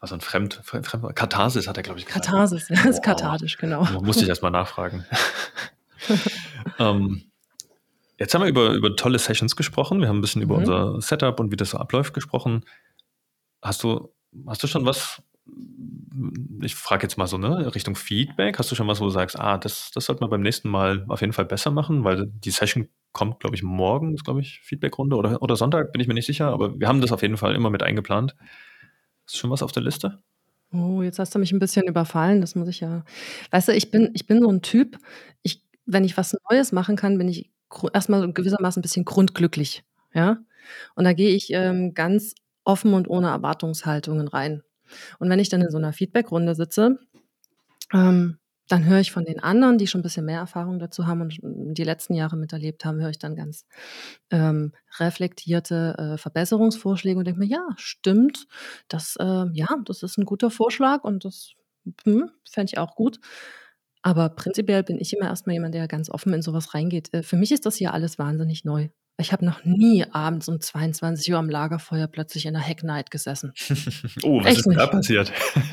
War 0.00 0.08
so 0.08 0.14
'n 0.14 0.20
Fremd 0.22 0.60
Fre 0.64 0.82
Fremdwort. 0.82 1.14
Katharsis 1.16 1.66
hat 1.68 1.76
er, 1.76 1.82
glaube 1.82 1.98
ich, 1.98 2.06
gesagt. 2.06 2.24
Katharsis, 2.24 2.68
ja, 2.70 2.76
ist 2.88 3.02
Boah. 3.02 3.14
kathartisch, 3.14 3.58
genau. 3.58 3.84
Da 3.84 4.00
musste 4.00 4.22
ich 4.22 4.28
erst 4.28 4.42
mal 4.42 4.50
nachfragen. 4.50 5.04
Ähm, 6.78 7.31
jetzt 8.18 8.34
haben 8.34 8.42
wir 8.42 8.48
über 8.48 8.70
über 8.72 8.96
tolle 8.96 9.18
Sessions 9.18 9.56
gesprochen. 9.56 10.00
Wir 10.00 10.08
haben 10.08 10.18
'n 10.18 10.20
bisschen 10.22 10.42
über 10.42 10.54
Mhm. 10.54 10.56
unser 10.56 11.00
Setup 11.00 11.38
und 11.40 11.52
wie 11.52 11.56
das 11.56 11.70
so 11.70 11.78
abläuft 11.78 12.14
gesprochen. 12.14 12.64
Hast 13.62 13.84
du 13.84 14.12
hast 14.48 14.62
du 14.64 14.68
schon 14.68 14.86
was 14.86 15.22
ich 16.62 16.74
frage 16.76 17.04
jetzt 17.04 17.18
mal 17.18 17.26
so, 17.28 17.38
ne, 17.38 17.74
Richtung 17.74 17.96
Feedback. 17.96 18.58
Hast 18.58 18.70
du 18.70 18.76
schon 18.76 18.88
was, 18.88 19.00
wo 19.00 19.04
du 19.06 19.10
sagst: 19.10 19.38
„Ah, 19.40 19.58
das 19.58 19.90
das 19.94 20.06
sollte 20.06 20.22
man 20.22 20.30
beim 20.30 20.42
nächsten 20.42 20.68
Mal 20.70 21.04
auf 21.08 21.20
jeden 21.22 21.32
Fall 21.34 21.46
besser 21.46 21.70
machen“, 21.72 22.04
weil 22.04 22.26
die 22.28 22.50
Session 22.52 22.88
kommt, 23.12 23.40
glaube 23.40 23.56
ich, 23.56 23.62
morgen 23.64 24.14
ist, 24.14 24.24
glaube 24.24 24.40
ich, 24.42 24.60
Feedbackrunde 24.64 25.16
oder 25.16 25.42
oder 25.42 25.56
Sonntag, 25.56 25.92
bin 25.92 26.00
ich 26.02 26.08
mir 26.08 26.14
nicht 26.14 26.26
sicher, 26.26 26.48
aber 26.48 26.78
wir 26.80 26.88
haben 26.88 27.00
das 27.02 27.12
auf 27.12 27.22
jeden 27.22 27.36
Fall 27.38 27.54
immer 27.56 27.70
mit 27.70 27.82
eingeplant. 27.84 28.36
Hast 29.26 29.34
du 29.36 29.38
schon 29.40 29.50
was 29.52 29.62
auf 29.64 29.72
der 29.72 29.82
Liste? 29.84 30.22
Oh, 30.74 31.02
jetzt 31.02 31.18
hast 31.18 31.34
du 31.34 31.38
mich 31.38 31.52
'n 31.52 31.58
bisschen 31.58 31.86
überfallen. 31.86 32.40
Das 32.40 32.54
muss 32.54 32.68
ich 32.68 32.80
ja 32.80 33.04
weißt 33.50 33.68
du, 33.68 33.72
ich 33.74 33.90
bin 33.90 34.10
ich 34.14 34.26
bin 34.26 34.40
so 34.40 34.48
'n 34.48 34.62
Typ, 34.62 34.98
ich 35.42 35.62
wenn 35.84 36.04
ich 36.04 36.16
was 36.16 36.34
Neues 36.50 36.72
machen 36.72 36.96
kann, 36.96 37.18
bin 37.18 37.28
ich 37.28 37.50
gru 37.72 37.88
erst 37.94 38.10
mal 38.10 38.32
gewissermaßen 38.32 38.80
'n 38.80 38.84
bisschen 38.84 39.06
grundglücklich, 39.06 39.84
ja? 40.14 40.38
Und 40.96 41.04
da 41.06 41.14
gehe 41.14 41.30
ich, 41.36 41.50
ähm, 41.52 41.94
ganz 41.94 42.34
offen 42.64 42.94
und 42.94 43.08
ohne 43.10 43.28
Erwartungshaltungen 43.30 44.28
rein. 44.28 44.62
Und 45.20 45.30
wenn 45.30 45.40
ich 45.40 45.50
dann 45.50 45.62
in 45.62 45.70
so 45.70 45.78
'ner 45.80 45.92
Feedbackrunde 45.94 46.54
sitze, 46.56 46.98
ähm, 47.94 48.38
dann 48.68 48.86
höre 48.86 49.00
ich 49.00 49.12
von 49.12 49.24
den 49.26 49.40
anderen, 49.42 49.78
die 49.78 49.86
schon 49.88 50.00
'n 50.02 50.04
bisschen 50.04 50.26
mehr 50.26 50.40
Erfahrung 50.40 50.78
dazu 50.80 51.06
haben 51.08 51.22
und 51.22 51.74
die 51.78 51.84
letzten 51.84 52.14
Jahre 52.14 52.36
miterlebt 52.38 52.84
haben, 52.86 53.00
höre 53.00 53.10
ich 53.10 53.18
dann 53.20 53.36
ganz, 53.36 53.66
ähm, 54.32 54.72
reflektierte, 55.00 55.96
äh, 55.98 56.18
Verbesserungsvorschläge 56.18 57.18
und 57.18 57.26
denke 57.26 57.40
mir: 57.40 57.46
„Ja, 57.48 57.66
stimmt. 57.78 58.46
Das, 58.88 59.16
äh 59.20 59.46
ja, 59.54 59.68
das 59.86 60.02
ist 60.04 60.18
'n 60.18 60.26
guter 60.26 60.50
Vorschlag 60.52 61.04
und 61.04 61.24
das, 61.26 61.52
mhm, 62.06 62.30
fände 62.50 62.72
ich 62.72 62.78
auch 62.80 62.96
gut.“ 62.96 63.20
Aber 64.04 64.28
prinzipiell 64.30 64.82
bin 64.82 64.98
ich 65.00 65.12
immer 65.16 65.26
erst 65.28 65.46
mal 65.46 65.52
jemand, 65.52 65.74
der 65.74 65.86
ganz 65.86 66.10
offen 66.10 66.32
in 66.34 66.42
so 66.42 66.52
was 66.52 66.74
reingeht. 66.74 67.12
Äh, 67.14 67.22
für 67.22 67.36
mich 67.36 67.52
ist 67.52 67.64
das 67.66 67.76
hier 67.76 67.94
alles 67.94 68.18
wahnsinnig 68.18 68.64
neu. 68.64 68.88
Ich 69.18 69.30
habe 69.32 69.44
noch 69.44 69.64
nie 69.64 70.04
abends 70.10 70.48
um 70.48 70.60
22:00 70.60 71.38
am 71.38 71.48
Lagerfeuer 71.48 72.08
plötzlich 72.08 72.46
in 72.46 72.54
'ner 72.54 72.60
Hack 72.66 72.82
Night 72.82 73.10
gesessen. 73.10 73.52
Oh, 74.24 74.40
was 74.40 74.46
Echt 74.46 74.58
ist 74.58 74.66
denn 74.66 74.74
da 74.74 74.86
passiert? 74.88 75.32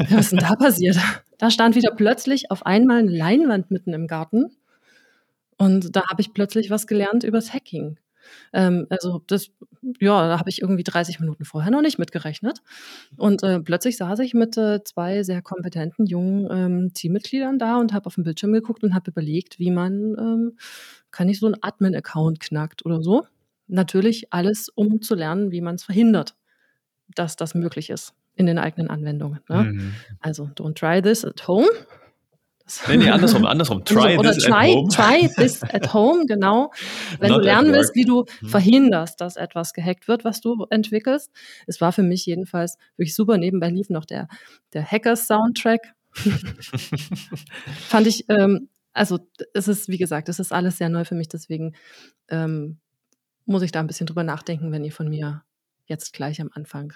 Ja, 0.09 0.17
was 0.17 0.27
ist 0.27 0.33
'n 0.33 0.39
da 0.39 0.55
passiert? 0.59 0.97
Da 1.39 1.49
stand 1.49 1.75
wieder 1.75 1.91
plötzlich 1.95 2.51
auf 2.51 2.65
einmal 2.65 3.01
'ne 3.03 3.11
Leinwand 3.11 3.71
mitten 3.71 3.93
im 3.93 4.07
Garten 4.07 4.51
und 5.57 5.95
da 5.95 6.07
habe 6.09 6.21
ich 6.21 6.33
plötzlich 6.33 6.69
was 6.71 6.87
gelernt 6.87 7.23
übers 7.25 7.53
Hacking. 7.53 7.97
Ähm, 8.53 8.87
also, 8.89 9.23
das 9.27 9.49
ja, 9.99 10.27
da 10.27 10.39
habe 10.39 10.49
ich 10.49 10.61
irgendwie 10.61 10.83
30 10.83 11.19
Minuten 11.19 11.45
vorher 11.45 11.71
noch 11.71 11.81
nicht 11.81 11.99
mit 11.99 12.11
gerechnet. 12.11 12.59
Und, 13.17 13.43
äh, 13.43 13.59
plötzlich 13.61 13.97
saß 13.97 14.19
ich 14.19 14.33
mit, 14.33 14.57
äh, 14.57 14.83
2 14.83 15.23
sehr 15.23 15.41
kompetenten 15.41 16.05
jungen, 16.07 16.47
ähm, 16.51 16.93
Teammitgliedern 16.93 17.59
da 17.59 17.77
und 17.77 17.93
habe 17.93 18.07
auf 18.07 18.17
'n 18.17 18.23
Bildschirm 18.23 18.53
geguckt 18.53 18.83
und 18.83 18.93
habe 18.95 19.11
überlegt, 19.11 19.59
wie 19.59 19.71
man, 19.71 20.15
ähm 20.19 20.57
kann 21.11 21.29
ich 21.29 21.39
so 21.39 21.47
'n 21.47 21.57
Admin-Account 21.61 22.39
knackt 22.41 22.85
oder 22.85 23.01
so. 23.03 23.25
Natürlich 23.67 24.33
alles, 24.33 24.69
um 24.69 25.01
zu 25.01 25.15
lernen, 25.15 25.51
wie 25.51 25.61
man's 25.61 25.83
verhindert, 25.85 26.35
dass 27.15 27.35
das 27.37 27.55
möglich 27.55 27.89
ist 27.91 28.13
in 28.35 28.45
den 28.47 28.59
eigenen 28.59 28.89
Anwendungen, 28.89 29.39
ne? 29.49 29.67
Mhm. 29.73 30.01
Also, 30.21 30.45
don't 30.55 30.75
try 30.75 31.01
this 31.01 31.25
at 31.25 31.47
home. 31.47 31.67
Das 32.69 32.87
Ne, 32.87 32.97
ne, 32.97 33.11
andersrum, 33.13 33.45
andersrum. 33.45 33.83
Try 33.83 34.15
oder 34.17 34.31
this 34.31 34.45
at 34.45 34.51
try 34.51 34.73
home. 34.75 34.89
try 34.89 35.27
this 35.37 35.63
at 35.63 35.91
home, 35.91 36.25
genau. 36.27 36.71
Wenn 37.19 37.29
du 37.29 37.33
Not 37.35 37.39
at 37.39 37.45
lernen 37.45 37.73
willst, 37.73 37.95
wie 37.95 38.05
du 38.05 38.25
Mhm. 38.41 38.47
verhinderst, 38.49 39.19
dass 39.21 39.37
etwas 39.37 39.73
gehackt 39.73 40.07
wird, 40.07 40.23
was 40.23 40.39
du 40.39 40.65
entwickelst. 40.69 41.31
Es 41.65 41.81
war 41.81 41.91
für 41.91 42.03
mich 42.03 42.25
jedenfalls 42.27 42.77
wirklich 42.95 43.15
super. 43.15 43.37
Nebenbei 43.39 43.69
lief 43.69 43.89
noch 43.89 44.05
der 44.05 44.27
der 44.73 44.85
Hackers-Soundtrack. 44.85 45.81
Fand 47.89 48.07
ich, 48.07 48.25
ähm 48.29 48.69
also, 48.91 49.19
es 49.53 49.67
ist 49.67 49.87
wie 49.87 49.97
gesagt, 49.99 50.29
es 50.29 50.39
ist 50.39 50.51
alles 50.51 50.77
sehr 50.79 50.89
neu 50.89 51.05
für 51.05 51.13
mich, 51.15 51.27
deswegen, 51.29 51.73
ähm, 52.27 52.79
muss 53.45 53.61
ich 53.61 53.71
da 53.71 53.79
'n 53.79 53.87
bisschen 53.87 54.07
drüber 54.07 54.23
nachdenken, 54.23 54.71
wenn 54.71 54.83
ihr 54.83 54.91
von 54.91 55.07
mir 55.09 55.43
jetzt 55.85 56.11
gleich 56.13 56.41
am 56.41 56.49
Anfang 56.53 56.93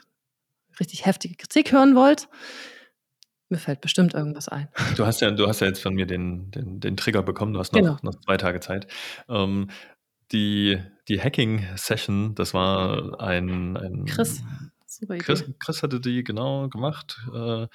richtig 0.80 1.06
heftige 1.06 1.36
Kritik 1.36 1.72
hören 1.72 1.96
wollt. 1.96 2.28
Mir 3.50 3.58
fällt 3.58 3.82
bestimmt 3.82 4.14
irgendwas 4.14 4.48
ein. 4.50 4.70
Du 4.96 5.06
hast 5.06 5.22
ja 5.22 5.30
du 5.32 5.48
hast 5.48 5.60
ja 5.60 5.68
jetzt 5.68 5.82
von 5.82 5.94
mir 5.94 6.06
den 6.06 6.50
den 6.52 6.80
den 6.80 6.98
Trigger 6.98 7.22
bekommen. 7.24 7.54
Du 7.54 7.60
hast 7.60 7.74
Genau. 7.74 7.94
noch 7.94 8.04
noch 8.04 8.16
2 8.22 8.38
Tage 8.38 8.60
Zeit. 8.62 8.88
Ähm, 9.30 9.70
die 10.32 10.80
die 11.08 11.22
Hacking-Session, 11.22 12.36
das 12.36 12.54
war 12.54 13.20
ein 13.22 13.78
ein 13.78 14.06
Chris, 14.06 14.42
super 14.88 15.18
Chris 15.18 15.42
Idee. 15.42 15.56
Chris 15.60 15.84
hatte 15.84 16.00
die 16.00 16.24
genau 16.24 16.70
gemacht, 16.70 17.20
äh, 17.34 17.68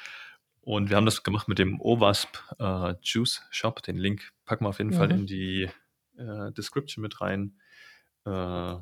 und 0.62 0.90
wir 0.90 0.96
haben 0.96 1.04
das 1.06 1.22
gemacht 1.22 1.48
mit 1.48 1.58
dem 1.58 1.80
OWASP, 1.80 2.28
äh, 2.58 2.94
Juice 3.02 3.42
Shop. 3.50 3.82
Den 3.82 3.96
Link 3.96 4.30
packen 4.44 4.64
wir 4.64 4.70
auf 4.70 4.78
jeden 4.78 4.92
Fall 4.92 5.08
Mhm. 5.08 5.14
in 5.14 5.26
die, 5.26 5.70
äh, 6.18 6.52
Description 6.52 7.02
mit 7.02 7.20
rein. 7.20 7.58
Äh, 8.26 8.74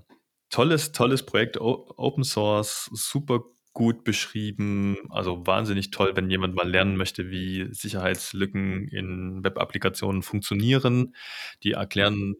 tolles 0.51 0.92
tolles 0.92 1.25
Projekt, 1.27 1.61
O 1.61 1.92
Open 1.96 2.25
Source, 2.25 2.88
super 2.92 3.40
gut 3.76 4.04
beschrieben. 4.04 4.96
Also, 5.10 5.46
wahnsinnig 5.46 5.90
toll, 5.90 6.12
wenn 6.16 6.30
jemand 6.30 6.54
mal 6.54 6.66
lernen 6.68 6.96
möchte, 6.96 7.30
wie 7.30 7.68
Sicherheitslücken 7.72 8.88
in 8.88 9.44
Web-Applikationen 9.44 10.22
funktionieren. 10.22 11.14
Die 11.62 11.72
erklären 11.72 12.34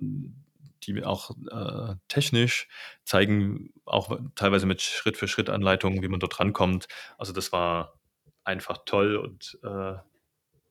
die 0.83 1.05
auch, 1.05 1.33
äh, 1.51 1.97
technisch, 2.09 2.69
zeigen 3.05 3.75
auch 3.85 4.19
teilweise 4.35 4.65
mit 4.65 4.81
Schritt-für-Schritt-Anleitungen, 4.81 6.03
wie 6.03 6.09
man 6.09 6.21
dort 6.21 6.41
rankommt. 6.41 6.87
Also, 7.19 7.35
das 7.35 7.53
war 7.53 7.99
einfach 8.45 8.79
toll 8.87 9.17
und, 9.17 9.59
äh, 9.63 9.95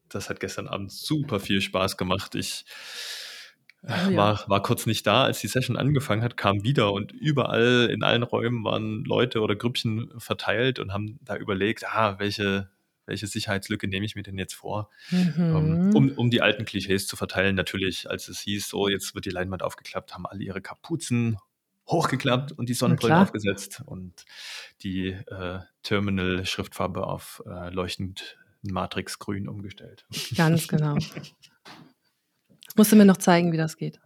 das 0.10 0.32
hat 0.32 0.40
gestern 0.40 0.68
Abend 0.68 0.92
super 0.92 1.40
viel 1.40 1.62
Spaß 1.62 1.96
gemacht. 1.96 2.34
Ich, 2.34 2.66
Oh 3.90 4.10
äh, 4.12 4.12
ja. 4.12 4.18
war 4.18 4.44
war 4.48 4.62
kurz 4.64 4.86
nicht 4.86 5.06
da, 5.08 5.24
als 5.26 5.40
die 5.42 5.48
Session 5.48 5.78
angefangen 5.78 6.24
hat, 6.24 6.38
kam 6.38 6.64
wieder 6.64 6.92
und 6.94 7.12
überall 7.12 7.90
in 7.92 8.04
allen 8.04 8.24
Räumen 8.24 8.64
waren 8.64 9.04
Leute 9.06 9.42
oder 9.42 9.56
Grüppchen 9.56 10.12
verteilt 10.20 10.80
und 10.80 10.94
haben 10.94 11.20
da 11.24 11.36
überlegt: 11.38 11.86
„Ah, 11.88 12.20
welche 12.20 12.70
welche 13.08 13.28
Sicherheitslücke 13.28 13.88
nehme 13.88 14.06
ich 14.06 14.16
mir 14.16 14.24
denn 14.24 14.38
jetzt 14.38 14.56
vor?“ 14.56 14.90
Ähm, 15.54 15.80
Mhm. 15.82 15.92
um 15.94 16.12
um 16.18 16.30
die 16.32 16.42
alten 16.42 16.66
Klischees 16.66 17.08
zu 17.08 17.16
verteilen. 17.18 17.56
Natürlich, 17.56 18.10
als 18.10 18.28
es 18.30 18.40
hieß: 18.42 18.70
„So, 18.70 18.88
jetzt 18.90 19.16
wird 19.16 19.26
die 19.26 19.30
Leinwand 19.32 19.64
aufgeklappt“, 19.64 20.14
haben 20.14 20.26
alle 20.26 20.44
ihre 20.44 20.62
Kapuzen 20.62 21.38
hochgeklappt 21.88 22.52
und 22.54 22.68
die 22.70 22.74
Sonnenbrillen 22.74 23.18
klar. 23.18 23.18
aufgesetzt 23.18 23.84
und 23.86 24.26
die, 24.82 25.10
äh, 25.10 25.60
Terminal-Schriftfarbe 25.84 27.06
auf, 27.08 27.44
äh, 27.48 27.70
leuchtend 27.70 28.38
matrixgrün 28.64 29.48
umgestellt. 29.48 30.08
Ganz 30.34 30.68
genau. 30.68 31.00
Musst 32.78 32.92
du 32.92 32.96
mir 32.98 33.06
noch 33.06 33.18
zeigen, 33.18 33.52
wie 33.54 33.58
das 33.58 33.78
geht, 33.78 34.00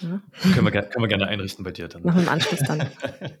ne? 0.00 0.22
Können 0.54 0.64
wir 0.66 0.72
können 0.72 1.04
wir 1.04 1.08
gerne 1.08 1.26
einrichten 1.28 1.64
bei 1.64 1.72
dir 1.72 1.88
dann. 1.88 2.02
Machen 2.02 2.16
wir 2.18 2.22
im 2.22 2.28
Anschluss 2.30 2.60
dann. 2.64 2.88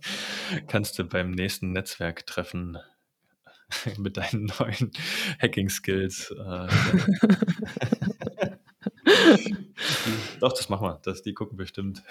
Kannst 0.68 0.98
du 0.98 1.04
beim 1.04 1.30
nächsten 1.30 1.72
Netzwerktreffen 1.72 2.78
mit 3.98 4.16
deinen 4.16 4.46
neuen 4.60 4.92
Hacking-Skills, 5.40 6.30
äh, 6.32 6.68
Doch, 10.40 10.52
das 10.52 10.68
machen 10.68 10.86
wir. 10.88 11.00
Das 11.04 11.22
die 11.22 11.34
gucken 11.34 11.56
bestimmt. 11.56 12.02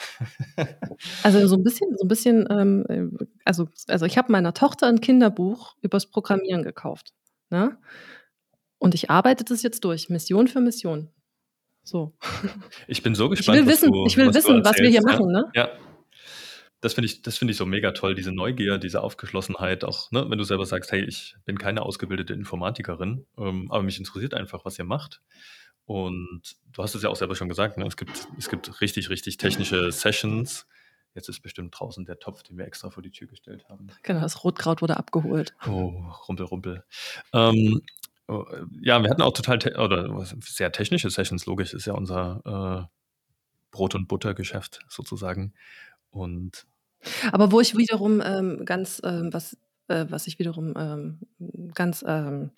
Also, 1.23 1.47
so 1.47 1.55
'n 1.55 1.63
bisschen 1.63 1.95
so 1.97 2.05
'n 2.05 2.07
bisschen, 2.07 2.47
ähm, 2.49 2.85
äh, 2.89 3.25
also 3.45 3.67
also, 3.87 4.05
ich 4.05 4.17
habe 4.17 4.31
meiner 4.31 4.53
Tochter 4.53 4.87
'n 4.87 5.01
Kinderbuch 5.01 5.75
übers 5.81 6.07
Programmieren 6.07 6.63
gekauft, 6.63 7.13
ne? 7.49 7.77
Und 8.81 8.93
ich 8.93 9.09
arbeite 9.09 9.43
das 9.43 9.63
jetzt 9.63 9.83
durch, 9.83 10.09
Mission 10.09 10.47
für 10.47 10.61
Mission. 10.61 11.09
So. 11.85 12.13
Ich 12.87 13.03
bin 13.03 13.15
so 13.15 13.25
Ich 13.25 13.29
will 13.29 13.37
gespannt, 13.37 13.67
wissen 13.67 13.91
du 13.91 14.05
ich 14.07 14.17
will 14.17 14.27
was 14.27 14.35
wissen, 14.35 14.65
was 14.65 14.77
wir 14.77 14.89
hier 14.89 15.01
ja. 15.01 15.11
machen, 15.11 15.31
ne? 15.31 15.45
Ja. 15.53 15.69
Das 16.81 16.93
finde 16.93 17.05
ich 17.05 17.21
das 17.21 17.37
finde 17.37 17.51
ich 17.51 17.57
so 17.57 17.65
mega 17.65 17.91
toll, 17.91 18.15
diese 18.15 18.31
Neugier, 18.31 18.77
diese 18.77 19.01
Aufgeschlossenheit 19.01 19.83
auch, 19.83 20.11
ne, 20.11 20.25
wenn 20.29 20.37
du 20.37 20.43
selber 20.43 20.65
sagst: 20.65 20.91
„Hey, 20.91 21.03
ich 21.05 21.35
bin 21.45 21.57
keine 21.57 21.83
ausgebildete 21.83 22.33
Informatikerin, 22.33 23.25
ähm, 23.37 23.71
aber 23.71 23.83
mich 23.83 23.97
interessiert 23.97 24.33
einfach, 24.33 24.65
was 24.65 24.77
ihr 24.77 24.85
macht.“ 24.85 25.21
Und 25.85 26.41
du 26.71 26.83
hast 26.83 26.95
es 26.95 27.03
ja 27.03 27.09
auch 27.09 27.15
selber 27.15 27.35
schon 27.35 27.49
gesagt, 27.49 27.77
ne, 27.77 27.85
es 27.85 27.97
gibt 27.97 28.27
es 28.37 28.49
gibt 28.49 28.81
richtig, 28.81 29.09
richtig 29.09 29.37
technische 29.37 29.91
Sessions. 29.91 30.65
Jetzt 31.13 31.29
ist 31.29 31.39
bestimmt 31.39 31.73
draußen 31.79 32.03
der 32.05 32.19
Topf, 32.19 32.43
den 32.43 32.57
wir 32.57 32.65
extra 32.65 32.89
vor 32.89 33.01
die 33.01 33.11
Tür 33.11 33.27
gestellt 33.27 33.65
haben. 33.69 33.87
Genau, 34.03 34.19
das 34.19 34.43
Rotkraut 34.43 34.81
wurde 34.81 34.97
abgeholt. 34.97 35.55
Oh, 35.65 35.93
Rumpel, 36.27 36.45
Rumpel. 36.45 36.83
Ähm, 37.31 37.81
ja, 38.81 39.01
wir 39.03 39.09
hatten 39.09 39.21
auch 39.21 39.33
total 39.33 39.59
te 39.59 39.75
oder 39.77 40.25
sehr 40.41 40.71
technische 40.71 41.09
Sessions, 41.09 41.45
logisch, 41.45 41.73
ist 41.73 41.85
ja 41.85 41.93
unser, 41.93 42.87
äh, 42.89 42.95
Brot 43.71 43.95
und 43.95 44.07
Buttergeschäft 44.07 44.81
sozusagen. 44.89 45.53
Und 46.11 46.65
Aber 47.31 47.51
wo 47.51 47.61
ich 47.61 47.77
wiederum, 47.77 48.21
ähm, 48.25 48.65
ganz, 48.65 49.01
ähm 49.05 49.33
was 49.33 49.57
äh, 49.87 50.05
was 50.09 50.27
ich 50.27 50.39
wiederum, 50.39 50.73
ähm, 50.77 51.19
ganz, 51.73 52.03
ähm, 52.07 52.51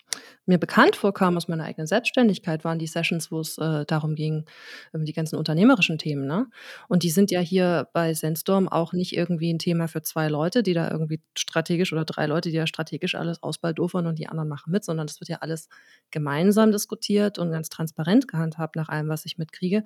mir 0.46 0.58
bekannt 0.58 0.96
vorkam 0.96 1.36
aus 1.36 1.48
meiner 1.48 1.64
eigenen 1.64 1.86
Selbstständigkeit, 1.86 2.64
waren 2.64 2.78
die 2.78 2.86
Sessions, 2.86 3.30
wo 3.30 3.40
es, 3.40 3.58
äh, 3.58 3.84
darum 3.86 4.14
ging, 4.14 4.44
um 4.92 5.04
die 5.04 5.12
ganzen 5.12 5.36
unternehmerischen 5.36 5.98
Themen, 5.98 6.26
ne? 6.26 6.46
Und 6.88 7.02
die 7.02 7.10
sind 7.10 7.30
ja 7.30 7.40
hier 7.40 7.88
bei 7.92 8.14
Sandstorm 8.14 8.68
auch 8.68 8.92
nicht 8.92 9.16
irgendwie 9.16 9.50
'n 9.52 9.58
Thema 9.58 9.88
für 9.88 10.02
2 10.02 10.28
Leute, 10.28 10.62
die 10.62 10.74
da 10.74 10.90
irgendwie 10.90 11.20
strategisch 11.36 11.92
oder 11.92 12.04
3 12.04 12.26
Leute, 12.26 12.50
die 12.50 12.56
da 12.56 12.66
strategisch 12.66 13.14
alles 13.14 13.42
ausbaldowern 13.42 14.06
und 14.06 14.18
die 14.18 14.28
anderen 14.28 14.48
machen 14.48 14.70
mit, 14.72 14.84
sondern 14.84 15.06
das 15.06 15.20
wird 15.20 15.28
ja 15.30 15.38
alles 15.40 15.68
gemeinsam 16.10 16.72
diskutiert 16.72 17.38
und 17.38 17.50
ganz 17.50 17.68
transparent 17.68 18.28
gehandhabt 18.28 18.76
nach 18.76 18.88
allem, 18.88 19.08
was 19.08 19.24
ich 19.26 19.38
mitkriege. 19.38 19.78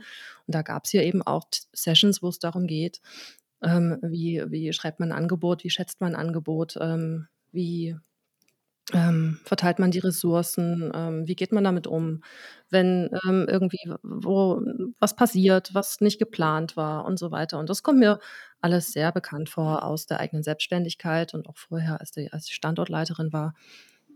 Und 0.47 0.55
da 0.55 0.63
gab's 0.63 0.91
hier 0.91 1.03
eben 1.05 1.23
auch 1.23 1.45
Sessions, 1.73 2.23
wo 2.23 2.29
es 2.29 2.39
darum 2.39 2.67
geht, 2.67 3.01
ähm, 3.63 3.99
wie 4.03 4.45
wie 4.51 4.73
schreibt 4.73 5.01
man 5.01 5.11
'n 5.11 5.13
Angebot, 5.17 5.65
wie 5.65 5.71
schätzt 5.71 6.01
man 6.01 6.13
'n 6.15 6.17
Angebot, 6.17 6.77
ähm, 6.81 7.29
wie, 7.53 7.97
ähm, 8.95 9.41
verteilt 9.45 9.79
man 9.81 9.91
die 9.93 10.01
Ressourcen, 10.01 10.93
ähm, 10.95 11.29
wie 11.29 11.37
geht 11.37 11.53
man 11.53 11.65
damit 11.65 11.87
um, 11.89 12.23
wenn, 12.71 13.11
ähm, 13.29 13.47
irgendwie 13.51 13.79
wo 14.03 14.63
was 15.01 15.17
passiert, 15.17 15.75
was 15.75 16.01
nicht 16.03 16.19
geplant 16.21 16.77
war 16.77 17.05
und 17.07 17.19
so 17.19 17.31
weiter. 17.33 17.59
Und 17.61 17.71
das 17.71 17.83
kommt 17.85 18.01
mir 18.01 18.21
alles 18.63 18.93
sehr 18.93 19.13
bekannt 19.13 19.51
vor 19.51 19.85
aus 19.85 20.07
der 20.07 20.21
eigenen 20.21 20.43
Selbstständigkeit 20.45 21.35
und 21.35 21.49
auch 21.49 21.59
vorher, 21.59 22.01
als 22.01 22.13
die 22.13 22.33
als 22.33 22.49
ich 22.49 22.55
Standortleiterin 22.57 23.33
war. 23.33 23.55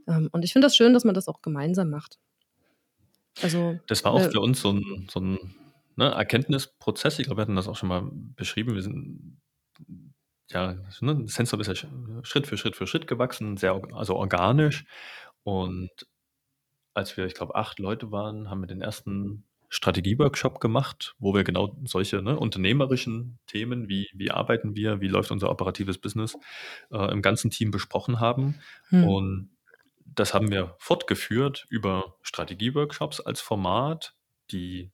Ähm, 0.08 0.28
und 0.32 0.44
ich 0.44 0.52
finde 0.54 0.66
das 0.66 0.76
schön, 0.76 0.94
dass 0.94 1.04
man 1.04 1.14
das 1.16 1.28
auch 1.28 1.42
gemeinsam 1.42 1.90
macht. 1.90 2.16
Also, 3.42 3.80
Das 3.88 4.04
war 4.04 4.12
auch 4.12 4.24
äh 4.24 4.32
für 4.32 4.40
uns 4.40 4.60
so 4.60 4.70
'n 4.70 5.06
so 5.10 5.20
'n, 5.20 5.38
ne, 5.96 6.10
Erkenntnisprozess. 6.10 7.18
Ich 7.18 7.26
glaube, 7.26 7.38
wir 7.38 7.42
hatten 7.42 7.56
das 7.56 7.68
auch 7.68 7.76
schon 7.76 7.88
mal 7.88 8.08
beschrieben. 8.12 8.74
Wir 8.74 8.82
sind, 8.82 9.40
ja, 10.50 10.74
ne, 11.00 11.24
Sandstorm 11.26 11.60
ist 11.60 11.68
ja 11.68 11.74
Sch 11.74 11.86
Schritt 12.22 12.46
für 12.46 12.56
Schritt 12.56 12.76
für 12.76 12.86
Schritt 12.86 13.06
gewachsen, 13.06 13.56
sehr 13.56 13.80
also, 13.92 14.16
organisch. 14.16 14.84
Und 15.42 15.90
als 16.94 17.16
wir, 17.16 17.26
ich 17.26 17.34
glaube, 17.34 17.54
8 17.54 17.78
Leute 17.78 18.10
waren, 18.12 18.50
haben 18.50 18.60
wir 18.60 18.66
den 18.68 18.82
1. 18.82 19.04
Strategieworkshop 19.68 20.60
gemacht, 20.60 21.16
wo 21.18 21.34
wir 21.34 21.44
genau 21.44 21.76
solche, 21.84 22.22
ne, 22.22 22.38
unternehmerischen 22.38 23.38
Themen 23.46 23.88
wie 23.88 24.08
wie 24.14 24.30
arbeiten 24.30 24.76
wir, 24.76 25.00
wie 25.00 25.08
läuft 25.08 25.30
unser 25.32 25.50
operatives 25.50 25.98
Business, 25.98 26.36
äh, 26.90 27.10
im 27.12 27.20
ganzen 27.22 27.50
Team 27.50 27.70
besprochen 27.72 28.20
haben. 28.20 28.60
Mhm. 28.90 29.04
Und 29.04 29.56
das 30.04 30.34
haben 30.34 30.50
wir 30.50 30.76
fortgeführt 30.78 31.66
über 31.68 32.16
Strategieworkshops 32.22 33.20
als 33.20 33.40
Format, 33.40 34.14
die 34.52 34.92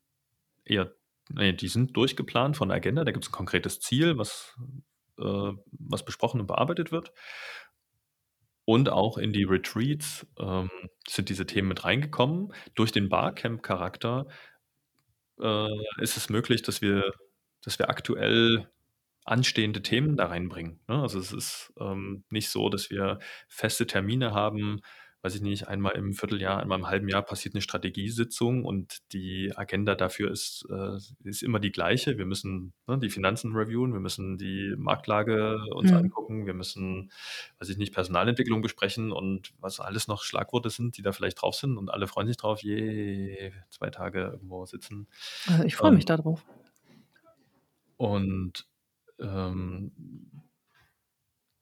eher 0.65 0.93
ne, 1.31 1.55
die 1.55 1.69
sind 1.69 1.97
durchgeplant 1.97 2.57
von 2.57 2.69
der 2.69 2.77
Agenda. 2.79 3.05
Da 3.05 3.13
gibt's 3.13 3.29
'n 3.29 3.33
konkretes 3.33 3.81
Ziel, 3.81 4.19
was 4.19 4.57
äh, 5.19 5.53
was 5.73 6.05
besprochen 6.05 6.41
und 6.41 6.47
bearbeitet 6.49 6.93
wird. 6.93 7.13
Und 8.69 8.89
auch 8.89 9.19
in 9.19 9.33
die 9.33 9.43
Retreats, 9.45 10.27
ähm, 10.39 10.71
sind 11.09 11.29
diese 11.29 11.47
Themen 11.47 11.69
mit 11.69 11.85
reingekommen. 11.85 12.53
Durch 12.75 12.93
den 12.93 13.09
Barcamp-Charakter, 13.09 14.27
äh, 15.41 15.69
ist 16.03 16.17
es 16.17 16.31
möglich, 16.31 16.63
dass 16.63 16.83
wir 16.83 17.13
dass 17.65 17.79
wir 17.79 17.91
aktuell 17.91 18.69
anstehende 19.25 19.83
Themen 19.83 20.17
da 20.19 20.27
reinbringen, 20.27 20.81
ne? 20.89 21.03
Also, 21.03 21.19
es 21.21 21.33
ist, 21.33 21.73
ähm, 21.81 22.25
nicht 22.31 22.51
so, 22.51 22.69
dass 22.71 22.91
wir 22.91 23.21
feste 23.49 23.87
Termine 23.87 24.33
haben, 24.35 24.81
weiß 25.23 25.35
ich 25.37 25.43
nicht, 25.43 25.69
einmal 25.69 25.95
im 25.97 26.15
Vierteljahr, 26.15 26.61
einmal 26.61 26.79
im 26.79 26.87
halben 26.89 27.09
Jahr 27.09 27.23
passiert 27.23 27.55
'ne 27.55 27.63
Strategiesitzung 27.63 28.65
und 28.65 28.99
die 29.13 29.53
Agenda 29.57 29.95
dafür 29.95 30.31
ist 30.31 30.67
äh, 30.71 30.99
ist 31.25 31.43
immer 31.43 31.61
die 31.61 31.73
gleiche. 31.73 32.19
Wir 32.19 32.27
müssen, 32.27 32.73
ne, 32.89 32.99
die 32.99 33.11
Finanzen 33.11 33.55
reviewen, 33.57 33.93
wir 33.93 34.01
müssen 34.01 34.39
die 34.39 34.75
Marktlage 34.77 35.59
uns 35.75 35.93
Mhm. 35.93 36.13
angucken, 36.13 36.47
wir 36.47 36.55
müssen, 36.55 37.11
weiß 37.61 37.69
ich 37.71 37.79
nicht, 37.79 37.95
Personalentwicklung 37.95 38.63
besprechen 38.63 39.13
und 39.13 39.53
was 39.61 39.81
alles 39.81 40.09
noch 40.09 40.23
Schlagworte 40.25 40.71
sind, 40.71 40.97
die 40.99 41.03
da 41.03 41.13
vielleicht 41.13 41.41
drauf 41.43 41.55
sind 41.57 41.77
und 41.79 41.91
alle 41.91 42.07
freuen 42.09 42.29
sich 42.29 42.37
drauf: 42.37 42.63
„Yay, 42.63 43.53
2 43.71 43.91
Tage 43.91 44.23
irgendwo 44.35 44.67
sitzen.“ 44.67 45.09
Äh, 45.49 45.67
ich 45.67 45.77
freue 45.77 45.93
mich 45.93 46.05
Ähm 46.05 46.07
da 46.07 46.17
drauf. 46.17 46.45
Und, 48.01 48.67
ähm 49.21 50.42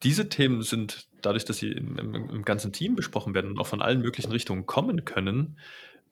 diese 0.03 0.29
Themen 0.29 0.63
sind 0.63 1.09
dadurch, 1.23 1.45
dass 1.45 1.59
sie 1.59 1.71
im 1.73 1.99
im 1.99 2.15
im 2.31 2.43
ganzen 2.45 2.73
Team 2.73 2.97
besprochen 2.97 3.35
werden 3.35 3.51
und 3.53 3.59
auch 3.59 3.67
von 3.67 3.83
allen 3.83 4.01
möglichen 4.03 4.33
Richtungen 4.33 4.67
kommen 4.67 5.05
können, 5.05 5.59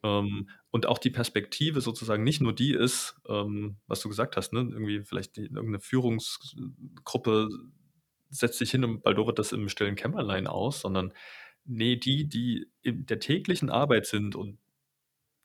ähm, 0.04 0.50
und 0.70 0.86
auch 0.86 0.98
die 0.98 1.10
Perspektive 1.10 1.80
sozusagen 1.82 2.24
nicht 2.24 2.40
nur 2.42 2.54
die 2.54 2.72
ist, 2.74 3.16
ähm, 3.28 3.76
was 3.88 4.00
du 4.00 4.08
gesagt 4.08 4.36
hast, 4.36 4.52
ne, 4.54 4.60
irgendwie 4.60 5.02
vielleicht 5.04 5.36
die 5.36 5.42
irgend 5.46 5.70
'ne 5.72 5.80
Führungsgruppe 5.80 7.48
setzt 8.30 8.58
sich 8.58 8.70
hin 8.72 8.84
und 8.84 9.02
baldowert 9.02 9.38
das 9.38 9.52
im 9.52 9.68
stillen 9.70 9.96
Kämmerlein 9.96 10.46
aus, 10.48 10.80
sondern, 10.82 11.12
ne, 11.66 11.96
die, 11.98 12.28
die 12.28 12.68
in 12.82 13.06
der 13.06 13.20
täglichen 13.20 13.70
Arbeit 13.70 14.06
sind 14.06 14.36
und, 14.36 14.58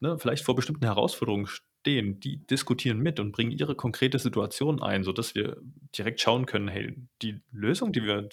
ne, 0.01 0.17
vielleicht 0.19 0.45
vor 0.45 0.56
bestimmten 0.56 0.86
Herausforderungen 0.86 1.47
stehen, 1.47 1.65
die 1.85 2.37
diskutieren 2.47 2.99
mit 2.99 3.19
und 3.19 3.31
bringen 3.33 3.51
ihre 3.51 3.75
konkrete 3.75 4.19
Situation 4.19 4.81
ein, 4.81 5.03
sodass 5.03 5.35
wir 5.35 5.57
direkt 5.97 6.21
schauen 6.21 6.45
können: 6.45 6.67
„Hey, 6.69 6.95
die 7.21 7.41
Lösung, 7.51 7.93
die 7.93 8.03
wir 8.03 8.29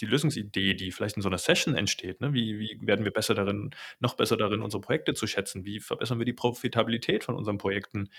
die 0.00 0.06
Lösungsidee, 0.06 0.74
die 0.74 0.92
vielleicht 0.92 1.16
in 1.16 1.22
so 1.22 1.28
'ner 1.30 1.38
Session 1.38 1.74
entsteht, 1.76 2.20
ne, 2.20 2.34
wie 2.34 2.58
wie 2.58 2.78
werden 2.86 3.04
wir 3.04 3.12
besser 3.12 3.34
darin 3.34 3.70
noch 4.00 4.14
besser 4.16 4.36
darin, 4.36 4.62
unsere 4.62 4.80
Projekte 4.82 5.14
zu 5.14 5.26
schätzen? 5.26 5.64
Wie 5.64 5.80
verbessern 5.80 6.18
wir 6.18 6.26
die 6.26 6.32
Profitabilität 6.34 7.24
von 7.24 7.34
unseren 7.36 7.58
Projekten?“ 7.58 8.10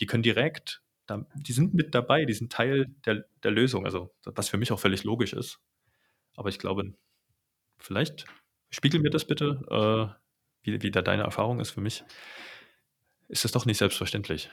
Die 0.00 0.06
können 0.06 0.22
direkt 0.22 0.82
die 1.34 1.52
sind 1.52 1.74
mit 1.74 1.92
dabei, 1.96 2.24
die 2.24 2.34
sind 2.34 2.52
Teil 2.52 2.86
der 3.06 3.24
der 3.42 3.50
Lösung, 3.50 3.84
also, 3.86 4.12
was 4.24 4.48
für 4.48 4.58
mich 4.58 4.70
auch 4.72 4.78
völlig 4.80 5.02
logisch 5.04 5.32
ist. 5.34 5.58
Aber 6.36 6.48
ich 6.50 6.58
glaube 6.60 6.94
vielleicht 7.80 8.26
spiegel 8.70 9.00
mir 9.00 9.10
das 9.10 9.26
bitte, 9.26 9.62
äh, 9.70 10.20
wie 10.64 10.82
wie 10.82 10.90
da 10.92 11.02
deine 11.02 11.24
Erfahrung 11.24 11.60
ist. 11.60 11.70
Für 11.72 11.80
mich 11.82 12.04
ist 13.30 13.44
das 13.44 13.52
doch 13.52 13.66
nicht 13.66 13.78
selbstverständlich. 13.78 14.50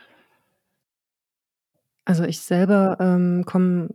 Also, 2.06 2.24
ich 2.24 2.40
selber, 2.40 2.98
ähm, 3.00 3.44
komme 3.46 3.90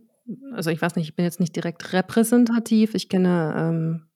also, 0.53 0.69
ich 0.69 0.81
weiß 0.81 0.95
nicht, 0.95 1.09
ich 1.09 1.15
bin 1.15 1.25
jetzt 1.25 1.39
nicht 1.41 1.55
direkt 1.55 1.91
repräsentativ. 1.91 2.95
Ich 2.95 3.09
kenne, 3.09 3.53
ähm, 3.57 4.07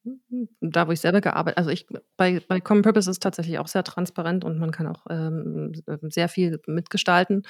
da, 0.62 0.88
wo 0.88 0.92
ich 0.92 1.02
selber 1.02 1.20
gearbeitet 1.20 1.58
also, 1.58 1.70
ich 1.70 1.86
bei 2.16 2.42
bei 2.48 2.62
Common 2.62 2.84
Purpose 2.84 3.12
ist 3.12 3.22
tatsächlich 3.22 3.60
auch 3.60 3.68
sehr 3.68 3.84
transparent 3.84 4.46
und 4.46 4.58
man 4.58 4.72
kann 4.72 4.88
auch, 4.88 5.06
ähm, 5.10 5.74
ähm, 5.88 6.10
sehr 6.10 6.30
viel 6.30 6.62
mitgestalten 6.66 7.44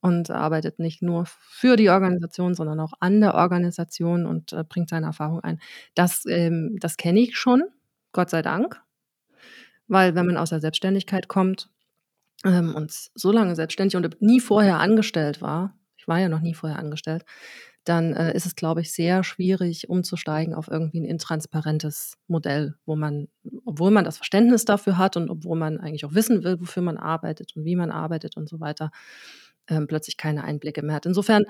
und 0.00 0.30
arbeitet 0.30 0.78
nicht 0.78 1.02
nur 1.02 1.24
für 1.26 1.76
die 1.76 1.90
Organisation, 1.90 2.54
sondern 2.54 2.80
auch 2.80 2.92
an 3.00 3.20
der 3.20 3.34
Organisation 3.34 4.24
und, 4.26 4.52
äh, 4.52 4.64
bringt 4.64 4.88
seine 4.88 5.06
Erfahrung 5.06 5.40
ein. 5.40 5.60
Das, 5.94 6.24
ähm 6.26 6.76
das 6.80 6.96
kenne 6.96 7.20
ich 7.20 7.36
schon, 7.36 7.62
Gott 8.12 8.30
sei 8.30 8.40
Dank, 8.42 8.80
weil 9.88 10.14
wenn 10.14 10.26
man 10.26 10.36
aus 10.36 10.50
der 10.50 10.60
Selbstständigkeit 10.60 11.28
kommt, 11.28 11.68
ähm, 12.46 12.74
und 12.76 12.92
so 13.16 13.32
lange 13.32 13.56
selbstständig 13.56 13.96
und 13.96 14.22
nie 14.22 14.40
vorher 14.40 14.80
angestellt 14.80 15.42
war 15.42 15.74
ich 15.98 16.08
war 16.08 16.20
ja 16.20 16.30
noch 16.30 16.40
nie 16.42 16.54
vorher 16.54 16.78
angestellt, 16.80 17.24
dann, 17.84 18.14
äh, 18.14 18.34
ist 18.36 18.46
es, 18.46 18.56
glaube 18.56 18.80
ich, 18.82 18.92
sehr 18.92 19.24
schwierig 19.24 19.88
umzusteigen 19.90 20.54
auf 20.54 20.68
irgendwie 20.68 20.98
'n 21.00 21.04
intransparentes 21.06 22.16
Modell, 22.28 22.76
wo 22.86 22.96
man 22.96 23.28
obwohl 23.66 23.90
man 23.92 24.04
das 24.04 24.18
Verständnis 24.18 24.64
dafür 24.66 24.98
hat 24.98 25.16
und 25.18 25.30
obwohl 25.30 25.58
man 25.58 25.78
eigentlich 25.80 26.04
auch 26.06 26.14
wissen 26.14 26.44
will, 26.44 26.60
wofür 26.60 26.82
man 26.84 26.98
arbeitet 26.98 27.56
und 27.56 27.64
wie 27.66 27.76
man 27.76 27.90
arbeitet 27.92 28.36
und 28.38 28.48
so 28.48 28.60
weiter, 28.60 28.90
ähm, 29.68 29.86
plötzlich 29.88 30.16
keine 30.16 30.44
Einblicke 30.44 30.82
mehr 30.84 30.96
hat. 30.96 31.06
Insofern, 31.06 31.44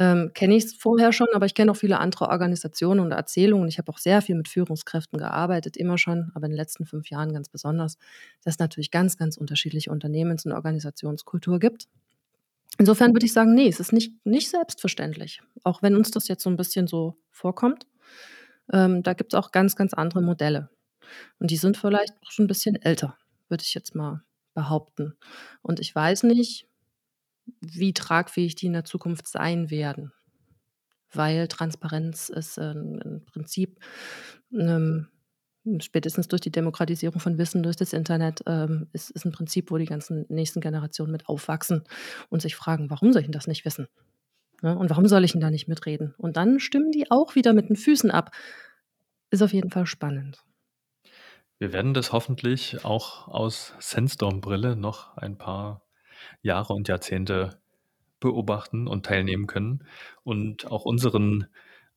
ähm, 0.00 0.32
kenne 0.34 0.56
ich's 0.56 0.74
vorher 0.74 1.12
schon, 1.12 1.28
aber 1.34 1.46
ich 1.46 1.54
kenne 1.54 1.72
auch 1.72 1.76
viele 1.76 2.00
andere 2.00 2.28
Organisationen 2.30 3.00
und 3.00 3.12
Erzählungen. 3.12 3.68
Ich 3.68 3.78
habe 3.78 3.92
auch 3.92 3.98
sehr 3.98 4.22
viel 4.22 4.36
mit 4.36 4.48
Führungskräften 4.48 5.18
gearbeitet, 5.20 5.76
immer 5.78 5.98
schon, 5.98 6.32
aber 6.34 6.46
in 6.46 6.52
den 6.52 6.58
letzten 6.58 6.86
5 6.86 7.10
Jahren 7.10 7.34
ganz 7.34 7.50
besonders, 7.50 7.98
dass 8.44 8.56
es 8.56 8.60
natürlich 8.60 8.90
ganz, 8.92 9.18
ganz 9.18 9.38
unterschiedliche 9.38 9.92
Unternehmens 9.92 10.46
und 10.46 10.52
Organisationskultur 10.54 11.60
gibt. 11.60 11.88
Insofern 12.78 13.12
würde 13.14 13.26
ich 13.26 13.32
sagen, 13.34 13.54
ne, 13.54 13.68
es 13.68 13.80
ist 13.80 13.92
nicht 13.92 14.14
nicht 14.26 14.50
selbstverständlich, 14.50 15.42
auch 15.64 15.82
wenn 15.82 15.96
uns 15.96 16.10
das 16.12 16.28
jetzt 16.28 16.42
so 16.44 16.50
'n 16.50 16.56
bisschen 16.56 16.86
so 16.88 17.16
vorkommt. 17.30 17.86
Ähm, 18.72 19.02
da 19.04 19.14
gibt's 19.14 19.34
auch 19.34 19.52
ganz, 19.52 19.76
ganz 19.76 19.94
andere 19.94 20.22
Modelle. 20.22 20.70
Und 21.40 21.50
die 21.52 21.58
sind 21.58 21.76
vielleicht 21.78 22.14
auch 22.26 22.32
schon 22.32 22.46
'n 22.46 22.48
bisschen 22.48 22.76
älter, 22.76 23.16
würde 23.50 23.64
ich 23.64 23.74
jetzt 23.74 23.94
mal 23.96 24.22
behaupten. 24.54 25.14
Und 25.62 25.80
ich 25.80 25.94
weiß 25.94 26.24
nicht, 26.24 26.68
wie 27.60 27.94
tragfähig 27.94 28.54
die 28.56 28.66
in 28.66 28.72
der 28.74 28.84
Zukunft 28.84 29.28
sein 29.28 29.70
werden, 29.70 30.12
weil 31.12 31.48
Transparenz 31.48 32.30
ist 32.30 32.58
'n 32.58 33.00
'n 33.02 33.24
Prinzip, 33.26 33.80
ähm, 34.58 35.08
spätestens 35.80 36.28
durch 36.28 36.42
die 36.42 36.52
Demokratisierung 36.52 37.20
von 37.20 37.38
Wissen 37.38 37.62
durch 37.64 37.76
das 37.76 37.92
Internet, 37.94 38.42
ähm, 38.46 38.88
ist 38.94 39.10
ist 39.10 39.26
'n 39.26 39.32
Prinzip, 39.32 39.70
wo 39.72 39.78
die 39.78 39.86
ganzen 39.86 40.26
nächsten 40.30 40.60
Generationen 40.62 41.12
mit 41.12 41.28
aufwachsen 41.28 41.84
und 42.30 42.42
sich 42.42 42.56
fragen: 42.56 42.90
„Warum 42.90 43.12
soll 43.12 43.22
ich 43.22 43.28
'n 43.28 43.32
das 43.32 43.48
nicht 43.48 43.64
wissen, 43.66 43.88
ne, 44.62 44.78
und 44.78 44.90
warum 44.90 45.08
soll 45.08 45.24
ich 45.24 45.34
'n 45.36 45.40
da 45.42 45.50
nicht 45.52 45.68
mitreden?“ 45.68 46.14
Und 46.18 46.36
dann 46.38 46.60
stimmen 46.60 46.92
die 46.92 47.10
auch 47.12 47.34
wieder 47.36 47.54
mit 47.54 47.68
den 47.70 47.76
Füßen 47.76 48.10
ab. 48.12 48.32
Ist 49.32 49.42
auf 49.42 49.52
jeden 49.54 49.70
Fall 49.70 49.86
spannend. 49.86 50.42
Wir 51.62 51.74
werden 51.74 51.92
das 51.92 52.10
hoffentlich 52.14 52.86
auch 52.86 53.28
aus 53.28 53.74
Sandstorm-Brille 53.80 54.76
noch 54.76 55.14
ein 55.18 55.36
paar 55.36 55.82
Jahre 56.42 56.74
und 56.74 56.88
Jahrzehnte 56.88 57.60
beobachten 58.20 58.88
und 58.88 59.06
teilnehmen 59.06 59.46
können 59.46 59.84
und 60.24 60.66
auch 60.70 60.84
unseren 60.84 61.46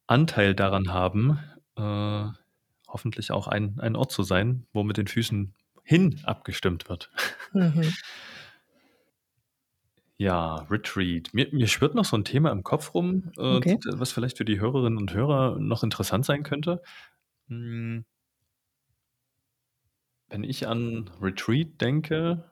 Anteil 0.07 0.55
daran 0.55 0.93
haben, 0.93 1.39
äh, 1.77 2.25
hoffentlich 2.87 3.31
auch 3.31 3.47
ein 3.47 3.79
ein 3.81 3.95
Ort 3.95 4.11
zu 4.11 4.23
sein, 4.23 4.67
wo 4.73 4.83
mit 4.83 4.97
den 4.97 5.07
Füßen 5.07 5.55
hin 5.83 6.19
abgestimmt 6.25 6.89
wird. 6.89 7.11
Mhm. 7.53 7.93
Ja, 10.19 10.57
Retreat. 10.69 11.33
Mir 11.33 11.47
mir 11.51 11.67
schwirrt 11.67 11.95
noch 11.95 12.05
so 12.05 12.15
'n 12.15 12.23
Thema 12.23 12.51
im 12.51 12.63
Kopf 12.63 12.93
rum, 12.93 13.31
äh, 13.37 13.41
Okay. 13.51 13.83
was 13.97 14.11
vielleicht 14.11 14.37
für 14.37 14.45
die 14.45 14.59
Hörerinnen 14.59 14.97
und 14.99 15.13
Hörer 15.13 15.57
noch 15.59 15.83
interessant 15.83 16.25
sein 16.25 16.43
könnte. 16.43 16.81
Hm 17.49 18.05
wenn 20.29 20.43
ich 20.43 20.67
an 20.67 21.09
Retreat 21.21 21.79
denke 21.81 22.43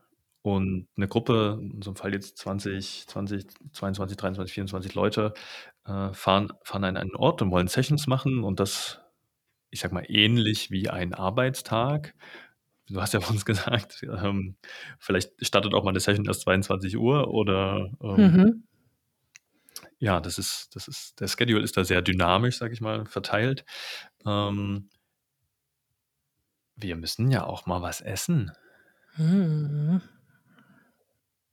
und 0.44 0.88
'ne 0.98 1.08
Gruppe, 1.08 1.60
in 1.62 1.72
unserem 1.74 1.96
Fall 1.96 2.14
jetzt 2.14 2.38
20, 2.38 3.08
20, 3.08 3.46
22, 3.74 4.18
23, 4.18 4.54
24 4.54 4.96
Leute, 4.96 5.34
äh, 5.86 6.14
fahren 6.14 6.54
fahren 6.64 6.84
an 6.86 6.98
einen 6.98 7.16
Ort 7.16 7.42
und 7.42 7.52
wollen 7.52 7.68
Sessions 7.68 8.08
machen 8.08 8.44
und 8.44 8.60
das, 8.60 9.02
ich 9.72 9.82
sage 9.82 9.94
mal, 9.96 10.06
ähnlich 10.10 10.72
wie 10.72 10.90
ein 10.90 11.14
Arbeitstag. 11.16 12.16
Du 12.90 13.02
hast 13.02 13.14
ja 13.16 13.22
vorhin 13.22 13.44
gesagt, 13.46 14.04
ähm, 14.04 14.58
vielleicht 15.00 15.32
startet 15.46 15.74
auch 15.76 15.84
mal 15.86 15.94
'ne 15.94 16.00
Session 16.02 16.26
erst 16.28 16.42
22:00 16.44 17.30
oder, 17.30 17.92
ähm 18.04 18.38
Mhm. 18.38 18.64
ja, 20.00 20.20
das 20.20 20.38
ist 20.40 20.76
das 20.76 20.88
ist 20.88 21.20
der 21.22 21.28
Schedule 21.28 21.62
ist 21.64 21.78
da 21.78 21.84
sehr 21.86 22.02
dynamisch, 22.02 22.58
sage 22.58 22.74
ich 22.74 22.82
mal, 22.82 23.06
verteilt. 23.06 23.66
Ähm 24.26 24.90
wir 26.78 26.96
müssen 26.96 27.32
ja 27.32 27.46
auch 27.46 27.66
mal 27.66 27.82
was 27.82 28.02
essen. 28.02 28.52
Mhm. 29.18 30.02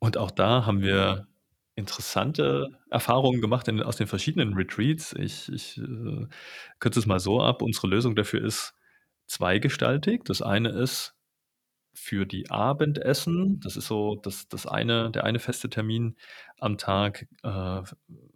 Und 0.01 0.17
auch 0.17 0.31
da 0.31 0.67
haben 0.67 0.83
wir 0.83 1.27
interessante 1.75 2.71
Erfahrungen 2.91 3.41
gemacht 3.41 3.69
in 3.69 3.83
aus 3.83 3.97
den 3.97 4.07
verschiedenen 4.09 4.55
Retreats. 4.55 5.13
Ich 5.13 5.49
ich, 5.53 5.79
äh, 5.79 6.27
kürze 6.81 7.01
es 7.01 7.07
mal 7.07 7.21
so 7.21 7.41
ab. 7.41 7.63
Unsere 7.63 7.87
Lösung 7.89 8.17
dafür 8.17 8.45
ist 8.45 8.75
zweigestaltig. 9.27 10.25
Das 10.25 10.43
eine 10.43 10.71
ist 10.71 11.15
für 11.95 12.27
die 12.27 12.51
Abendessen. 12.51 13.61
Das 13.61 13.77
ist 13.77 13.87
so 13.89 14.17
das 14.17 14.49
das 14.49 14.67
eine 14.67 15.11
der 15.11 15.25
eine 15.25 15.39
feste 15.41 15.71
Termin 15.71 16.17
am 16.59 16.79
Tag, 16.79 17.29
äh, 17.43 17.83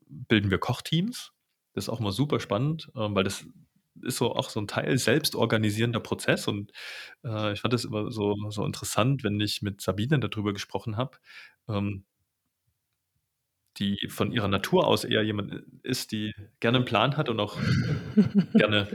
bilden 0.09 0.51
wir 0.51 0.59
Kochteams. 0.59 1.33
Das 1.75 1.85
ist 1.85 1.89
auch 1.89 2.01
immer 2.01 2.13
super 2.13 2.41
spannend, 2.41 2.91
ähm, 2.97 3.15
weil 3.15 3.25
das 3.25 3.47
ist 4.05 4.17
so 4.19 4.35
auch 4.35 4.51
so 4.51 4.61
'n 4.61 4.69
Teil 4.69 4.99
selbstorganisierender 4.99 6.01
Prozess 6.01 6.49
und, 6.49 6.73
äh, 7.25 7.53
ich 7.55 7.61
fand 7.61 7.75
das 7.75 7.85
immer 7.85 8.11
so 8.13 8.37
so 8.51 8.65
interessant, 8.67 9.25
wenn 9.25 9.41
ich 9.41 9.63
mit 9.63 9.81
Sabine 9.83 10.21
da 10.21 10.29
drüber 10.29 10.53
gesprochen 10.55 10.97
habe, 10.97 11.19
ähm 11.69 12.05
die 13.79 14.09
von 14.11 14.33
ihrer 14.33 14.49
Natur 14.49 14.87
aus 14.87 15.05
eher 15.05 15.23
jemand 15.23 15.53
i 15.55 15.61
ist, 15.83 16.13
die 16.13 16.35
gerne 16.61 16.79
'n 16.79 16.85
Plan 16.85 17.17
hat 17.17 17.29
und 17.29 17.41
auch 17.41 17.65
gerne 18.57 18.93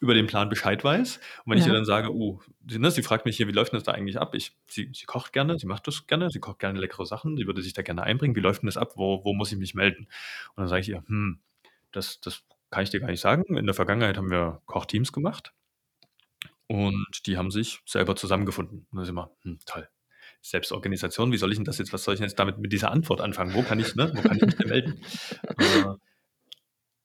über 0.00 0.14
den 0.14 0.26
Plan 0.26 0.48
Bescheid 0.48 0.82
weiß. 0.84 1.18
Und 1.44 1.52
wenn 1.52 1.58
ich 1.58 1.66
ihr 1.66 1.72
Ja. 1.72 1.74
dann 1.74 1.84
sage: 1.84 2.12
„Oh“ 2.14 2.40
sie 2.68 2.78
ne, 2.78 2.90
sie 2.90 3.02
fragt 3.02 3.26
mich 3.26 3.36
hier: 3.36 3.48
„Wie 3.48 3.52
läuft 3.52 3.72
'n 3.72 3.76
das 3.76 3.84
da 3.84 3.92
eigentlich 3.92 4.20
ab?“ 4.20 4.34
Ich 4.34 4.56
sie 4.68 4.90
sie 4.94 5.06
kocht 5.06 5.32
gerne, 5.32 5.58
sie 5.58 5.66
macht 5.66 5.86
das 5.88 6.06
gerne, 6.06 6.30
sie 6.30 6.40
kocht 6.40 6.58
gerne 6.60 6.80
leckere 6.80 7.06
Sachen, 7.06 7.36
sie 7.36 7.46
würde 7.46 7.62
sich 7.62 7.72
da 7.74 7.82
gerne 7.82 8.02
einbringen. 8.04 8.36
„Wie 8.36 8.40
läuft 8.40 8.62
'n 8.64 8.66
das 8.66 8.76
ab? 8.76 8.92
Wo 8.96 9.24
wo 9.24 9.34
muss 9.34 9.52
ich 9.52 9.58
mich 9.58 9.74
melden?“ 9.74 10.08
Und 10.56 10.62
dann 10.62 10.68
sage 10.68 10.82
ich 10.82 10.88
ihr: 10.90 11.04
„Hm, 11.08 11.40
das 11.92 12.20
das 12.20 12.44
kann 12.74 12.84
ich 12.84 12.90
dir 12.90 13.00
gar 13.00 13.08
nicht 13.10 13.20
sagen. 13.22 13.56
In 13.56 13.66
der 13.66 13.74
Vergangenheit 13.74 14.18
haben 14.18 14.30
wir 14.30 14.62
Kochteams 14.66 15.12
gemacht 15.12 15.52
und 16.70 17.26
die 17.26 17.36
haben 17.36 17.50
sich 17.50 17.80
selber 17.86 18.16
zusammengefunden.“ 18.16 18.86
Und 18.90 18.96
sage 18.96 19.04
ich 19.04 19.10
immer: 19.10 19.30
„Hm, 19.42 19.58
toll. 19.66 19.88
Selbstorganisation, 20.42 21.32
wie 21.32 21.36
soll 21.38 21.52
ich 21.52 21.58
'n 21.58 21.64
das 21.64 21.78
jetzt 21.78 21.92
was 21.92 22.04
soll 22.04 22.14
ich 22.14 22.20
denn 22.20 22.28
jetzt 22.28 22.38
damit 22.38 22.58
mit 22.58 22.72
dieser 22.72 22.90
Antwort 22.90 23.20
anfangen? 23.20 23.54
Wo 23.54 23.62
kann 23.62 23.78
ich 23.80 23.94
ne, 23.94 24.10
wo 24.14 24.22
kann 24.22 24.36
ich 24.38 24.44
mich 24.46 24.56
denn 24.56 24.68
melden?“ 24.68 25.00
Äh 25.58 25.96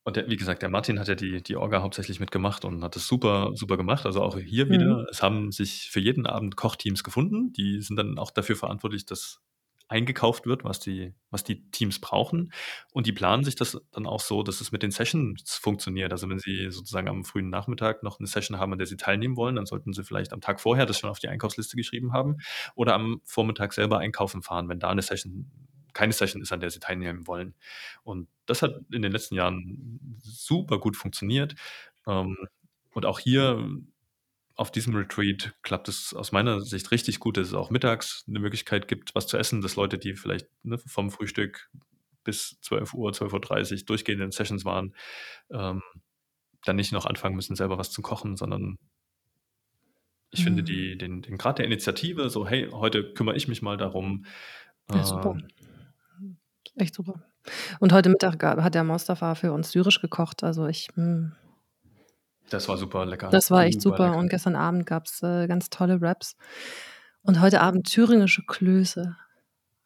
und 0.06 0.16
der 0.16 0.30
wie 0.30 0.38
gesagt, 0.38 0.62
der 0.62 0.70
Martin 0.70 1.00
hat 1.00 1.08
ja 1.08 1.16
die 1.16 1.42
die 1.44 1.56
Orga 1.58 1.82
hauptsächlich 1.82 2.20
mitgemacht 2.20 2.66
und 2.66 2.84
hat 2.84 2.96
das 2.96 3.08
super 3.08 3.52
super 3.56 3.78
gemacht. 3.78 4.06
Also, 4.06 4.22
auch 4.24 4.38
hier 4.38 4.70
Mhm. 4.70 4.70
wieder, 4.70 5.06
es 5.12 5.22
haben 5.22 5.52
sich 5.52 5.90
für 5.92 6.00
jeden 6.00 6.26
Abend 6.26 6.56
Kochteams 6.56 7.04
gefunden. 7.04 7.54
Die 7.54 7.82
sind 7.82 7.98
dann 7.98 8.18
auch 8.18 8.32
dafür 8.32 8.56
verantwortlich, 8.56 9.06
dass 9.06 9.42
eingekauft 9.90 10.46
wird, 10.48 10.64
was 10.64 10.80
die 10.80 11.14
was 11.32 11.44
die 11.44 11.70
Teams 11.72 12.00
brauchen. 12.00 12.52
Und 12.94 13.08
die 13.08 13.14
planen 13.14 13.44
sich 13.44 13.56
das 13.56 13.78
dann 13.92 14.06
auch 14.08 14.22
so, 14.22 14.44
dass 14.44 14.62
es 14.62 14.72
mit 14.72 14.84
den 14.84 14.92
Sessions 14.92 15.56
funktioniert. 15.62 16.12
Also, 16.14 16.30
wenn 16.30 16.40
sie 16.40 16.72
sozusagen 16.72 17.08
am 17.10 17.26
frühen 17.26 17.50
Nachmittag 17.50 18.04
noch 18.04 18.20
'ne 18.20 18.28
Session 18.28 18.60
haben, 18.60 18.72
an 18.74 18.80
der 18.80 18.88
sie 18.88 18.98
teilnehmen 18.98 19.36
wollen, 19.38 19.56
dann 19.58 19.66
sollten 19.68 19.94
sie 19.94 20.04
vielleicht 20.04 20.34
am 20.34 20.42
Tag 20.42 20.62
vorher 20.62 20.86
das 20.86 21.00
schon 21.00 21.10
auf 21.10 21.20
die 21.20 21.30
Einkaufsliste 21.30 21.76
geschrieben 21.78 22.14
haben 22.14 22.38
oder 22.76 22.96
am 22.96 23.22
Vormittag 23.26 23.74
selber 23.74 24.00
einkaufen 24.00 24.44
fahren, 24.44 24.70
wenn 24.70 24.80
da 24.80 24.94
'ne 24.96 25.02
Session 25.04 25.52
keine 25.94 26.14
Session 26.14 26.42
ist, 26.42 26.52
an 26.54 26.60
der 26.62 26.70
sie 26.72 26.80
teilnehmen 26.80 27.28
wollen. 27.28 27.56
Und 28.04 28.30
das 28.46 28.62
hat 28.62 28.74
in 28.94 29.02
den 29.02 29.12
letzten 29.12 29.36
Jahren 29.36 30.20
super 30.24 30.80
gut 30.80 30.96
funktioniert. 30.98 31.56
Ähm, 32.08 32.38
und 32.94 33.06
auch 33.06 33.20
hier 33.20 33.68
auf 34.60 34.72
diesem 34.72 34.96
Retreat 34.96 35.54
klappt 35.64 35.90
es 35.90 36.14
aus 36.14 36.32
meiner 36.34 36.62
Sicht 36.62 36.92
richtig 36.92 37.20
gut, 37.20 37.38
dass 37.38 37.48
es 37.50 37.54
auch 37.56 37.70
mittags 37.72 38.24
'ne 38.28 38.40
Möglichkeit 38.40 38.88
gibt, 38.88 39.16
was 39.16 39.28
zu 39.28 39.38
essen, 39.38 39.62
dass 39.62 39.76
Leute, 39.78 39.98
die 40.00 40.16
vielleicht, 40.16 40.48
ne, 40.64 40.78
vom 40.80 41.12
Frühstück 41.12 41.70
bis 42.26 42.60
12:00, 42.62 43.14
12:30 43.14 43.86
durchgehend 43.86 44.22
in 44.24 44.32
Sessions 44.32 44.66
waren, 44.66 44.96
ähm, 45.52 45.82
dann 46.66 46.78
nicht 46.78 46.94
noch 46.94 47.06
anfangen 47.08 47.36
müssen, 47.38 47.56
selber 47.58 47.78
was 47.80 47.92
zu 47.92 48.02
kochen, 48.04 48.38
sondern 48.38 48.78
ich 50.32 50.44
finde 50.44 50.64
Mhm. 50.64 50.64
die 50.64 50.98
den 50.98 51.22
den 51.22 51.38
Grad 51.38 51.58
der 51.60 51.66
Initiative 51.66 52.30
so: 52.30 52.48
„Hey, 52.48 52.70
heute 52.72 53.14
kümmere 53.14 53.36
ich 53.36 53.48
mich 53.48 53.62
mal 53.62 53.78
darum“, 53.78 54.26
Ja, 54.94 55.04
super. 55.04 55.34
ähm 55.34 55.50
Echt 56.76 56.96
super. 56.96 57.22
Und 57.80 57.94
heute 57.94 58.10
Mittag 58.10 58.44
hat 58.44 58.76
der 58.76 58.84
Mostafa 58.84 59.36
für 59.36 59.52
uns 59.54 59.72
syrisch 59.72 60.02
gekocht. 60.02 60.44
Also, 60.44 60.68
ich 60.68 60.90
hm 60.96 61.34
Das 62.50 62.68
war 62.68 62.78
super 62.78 63.06
lecker, 63.06 63.32
Das 63.32 63.52
war 63.52 63.66
echt 63.66 63.82
super 63.82 63.82
super. 63.82 64.18
Und 64.18 64.30
gestern 64.30 64.56
Abend 64.56 64.86
gab's, 64.86 65.22
äh, 65.24 65.48
ganz 65.48 65.70
tolle 65.70 66.02
Wraps. 66.02 66.36
Und 67.24 67.42
heute 67.42 67.62
Abend 67.62 67.88
thüringische 67.92 68.44
Klöße 68.46 69.16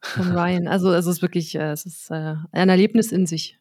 vom 0.08 0.30
Ryan. 0.32 0.68
Also, 0.68 0.92
es 0.92 1.06
ist 1.06 1.22
wirklich 1.22 1.54
äh, 1.56 1.72
es 1.72 1.86
ist, 1.86 2.10
äh, 2.10 2.36
ein 2.52 2.68
Erlebnis 2.70 3.12
in 3.12 3.26
sich, 3.26 3.58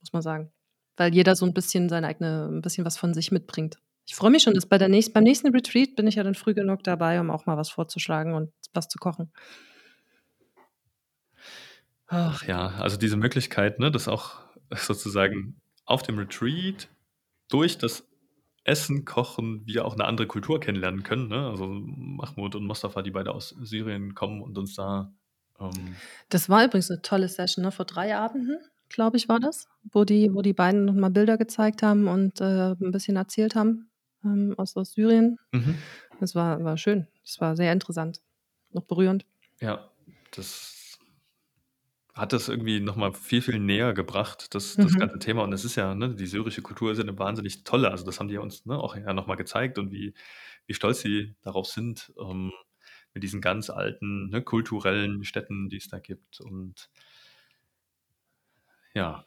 muss 0.00 0.12
man 0.12 0.22
sagen, 0.22 0.52
weil 0.96 1.14
jeder 1.14 1.36
so 1.36 1.46
'n 1.46 1.54
bisschen 1.54 1.88
seine 1.88 2.06
eigene 2.08 2.46
'n 2.50 2.62
bisschen 2.62 2.84
was 2.84 2.96
von 2.98 3.14
sich 3.14 3.30
mitbringt. 3.32 3.78
Ich 4.06 4.14
freue 4.16 4.30
mich 4.30 4.42
schon, 4.42 4.54
dass 4.54 4.66
bei 4.66 4.78
der 4.78 4.88
nächst 4.88 5.14
beim 5.14 5.22
nächsten 5.24 5.48
Retreat 5.54 5.94
bin 5.96 6.06
ich 6.08 6.16
ja 6.16 6.24
dann 6.24 6.34
früh 6.34 6.54
genug 6.54 6.82
dabei, 6.84 7.20
um 7.20 7.30
auch 7.30 7.46
mal 7.46 7.56
was 7.56 7.70
vorzuschlagen 7.70 8.34
und 8.34 8.52
was 8.74 8.88
zu 8.88 8.98
kochen. 8.98 9.32
Ach 12.08 12.44
ja, 12.46 12.68
also, 12.78 12.96
diese 12.96 13.16
Möglichkeit, 13.16 13.78
ne, 13.78 13.90
das 13.90 14.08
auch 14.08 14.40
sozusagen 14.76 15.60
auf 15.84 16.02
dem 16.02 16.18
Retreat 16.18 16.88
durch 17.52 17.78
das 17.78 18.08
Essen, 18.64 19.04
Kochen 19.04 19.66
wir 19.66 19.84
auch 19.86 19.96
'ne 19.96 20.04
andere 20.06 20.26
Kultur 20.28 20.60
kennenlernen 20.60 21.02
können, 21.04 21.28
ne? 21.28 21.48
Also, 21.50 21.66
Mahmoud 21.68 22.54
und 22.56 22.66
Mostafa, 22.66 23.02
die 23.02 23.10
beide 23.12 23.32
aus 23.34 23.50
Syrien 23.60 24.14
kommen 24.14 24.42
und 24.42 24.58
uns 24.58 24.74
da, 24.76 25.14
ähm 25.60 26.02
Das 26.30 26.48
war 26.48 26.64
übrigens 26.64 26.88
'ne 26.90 27.02
tolle 27.02 27.28
Session, 27.28 27.62
ne? 27.64 27.70
Vor 27.72 27.84
3 27.84 28.16
Abenden, 28.16 28.58
glaube 28.88 29.16
ich, 29.18 29.28
war 29.28 29.38
das, 29.40 29.68
wo 29.92 30.04
die 30.04 30.32
wo 30.34 30.40
die 30.42 30.54
beiden 30.54 30.84
noch 30.86 30.94
mal 30.94 31.10
Bilder 31.10 31.36
gezeigt 31.38 31.82
haben 31.82 32.08
und, 32.08 32.40
äh, 32.40 32.72
'n 32.80 32.90
bisschen 32.92 33.16
erzählt 33.16 33.54
haben, 33.54 33.90
ähm, 34.24 34.54
aus 34.56 34.76
aus 34.76 34.92
Syrien. 34.92 35.38
Mhm. 35.52 35.92
Das 36.20 36.34
war 36.34 36.62
war 36.64 36.76
schön. 36.78 37.08
Das 37.24 37.40
war 37.40 37.56
sehr 37.56 37.72
interessant, 37.72 38.22
auch 38.74 38.82
berührend. 38.84 39.24
Ja, 39.60 39.90
das 40.32 40.44
hat 42.14 42.32
das 42.32 42.48
irgendwie 42.48 42.80
noch 42.80 42.96
mal 42.96 43.12
viel, 43.14 43.42
viel 43.42 43.58
näher 43.58 43.94
gebracht, 43.94 44.54
das 44.54 44.78
das 44.78 44.96
Mhm. 44.96 44.98
ganze 44.98 45.18
Thema. 45.18 45.42
Und 45.44 45.52
es 45.52 45.64
ist 45.64 45.76
ja 45.76 45.94
ne, 45.94 46.14
die 46.14 46.26
syrische 46.26 46.62
Kultur 46.62 46.92
ist 46.92 46.98
ja 46.98 47.04
'ne 47.04 47.18
wahnsinnig 47.18 47.64
tolle. 47.64 47.90
Also, 47.90 48.04
das 48.04 48.20
haben 48.20 48.28
die 48.28 48.34
ja 48.34 48.40
uns, 48.40 48.66
ne, 48.66 48.78
auch 48.78 48.96
ja 48.96 49.12
noch 49.14 49.26
mal 49.26 49.36
gezeigt 49.36 49.78
und 49.78 49.92
wie 49.92 50.14
wie 50.66 50.74
stolz 50.74 51.00
sie 51.00 51.34
darauf 51.42 51.66
sind. 51.66 52.12
Ähm 52.20 52.52
mit 53.14 53.22
diesen 53.24 53.40
ganz 53.42 53.70
alten, 53.70 54.30
ne, 54.30 54.42
kulturellen 54.42 55.24
Städten, 55.24 55.68
die 55.68 55.76
es 55.78 55.88
da 55.88 55.98
gibt 55.98 56.40
und 56.40 56.90
ja. 58.94 59.24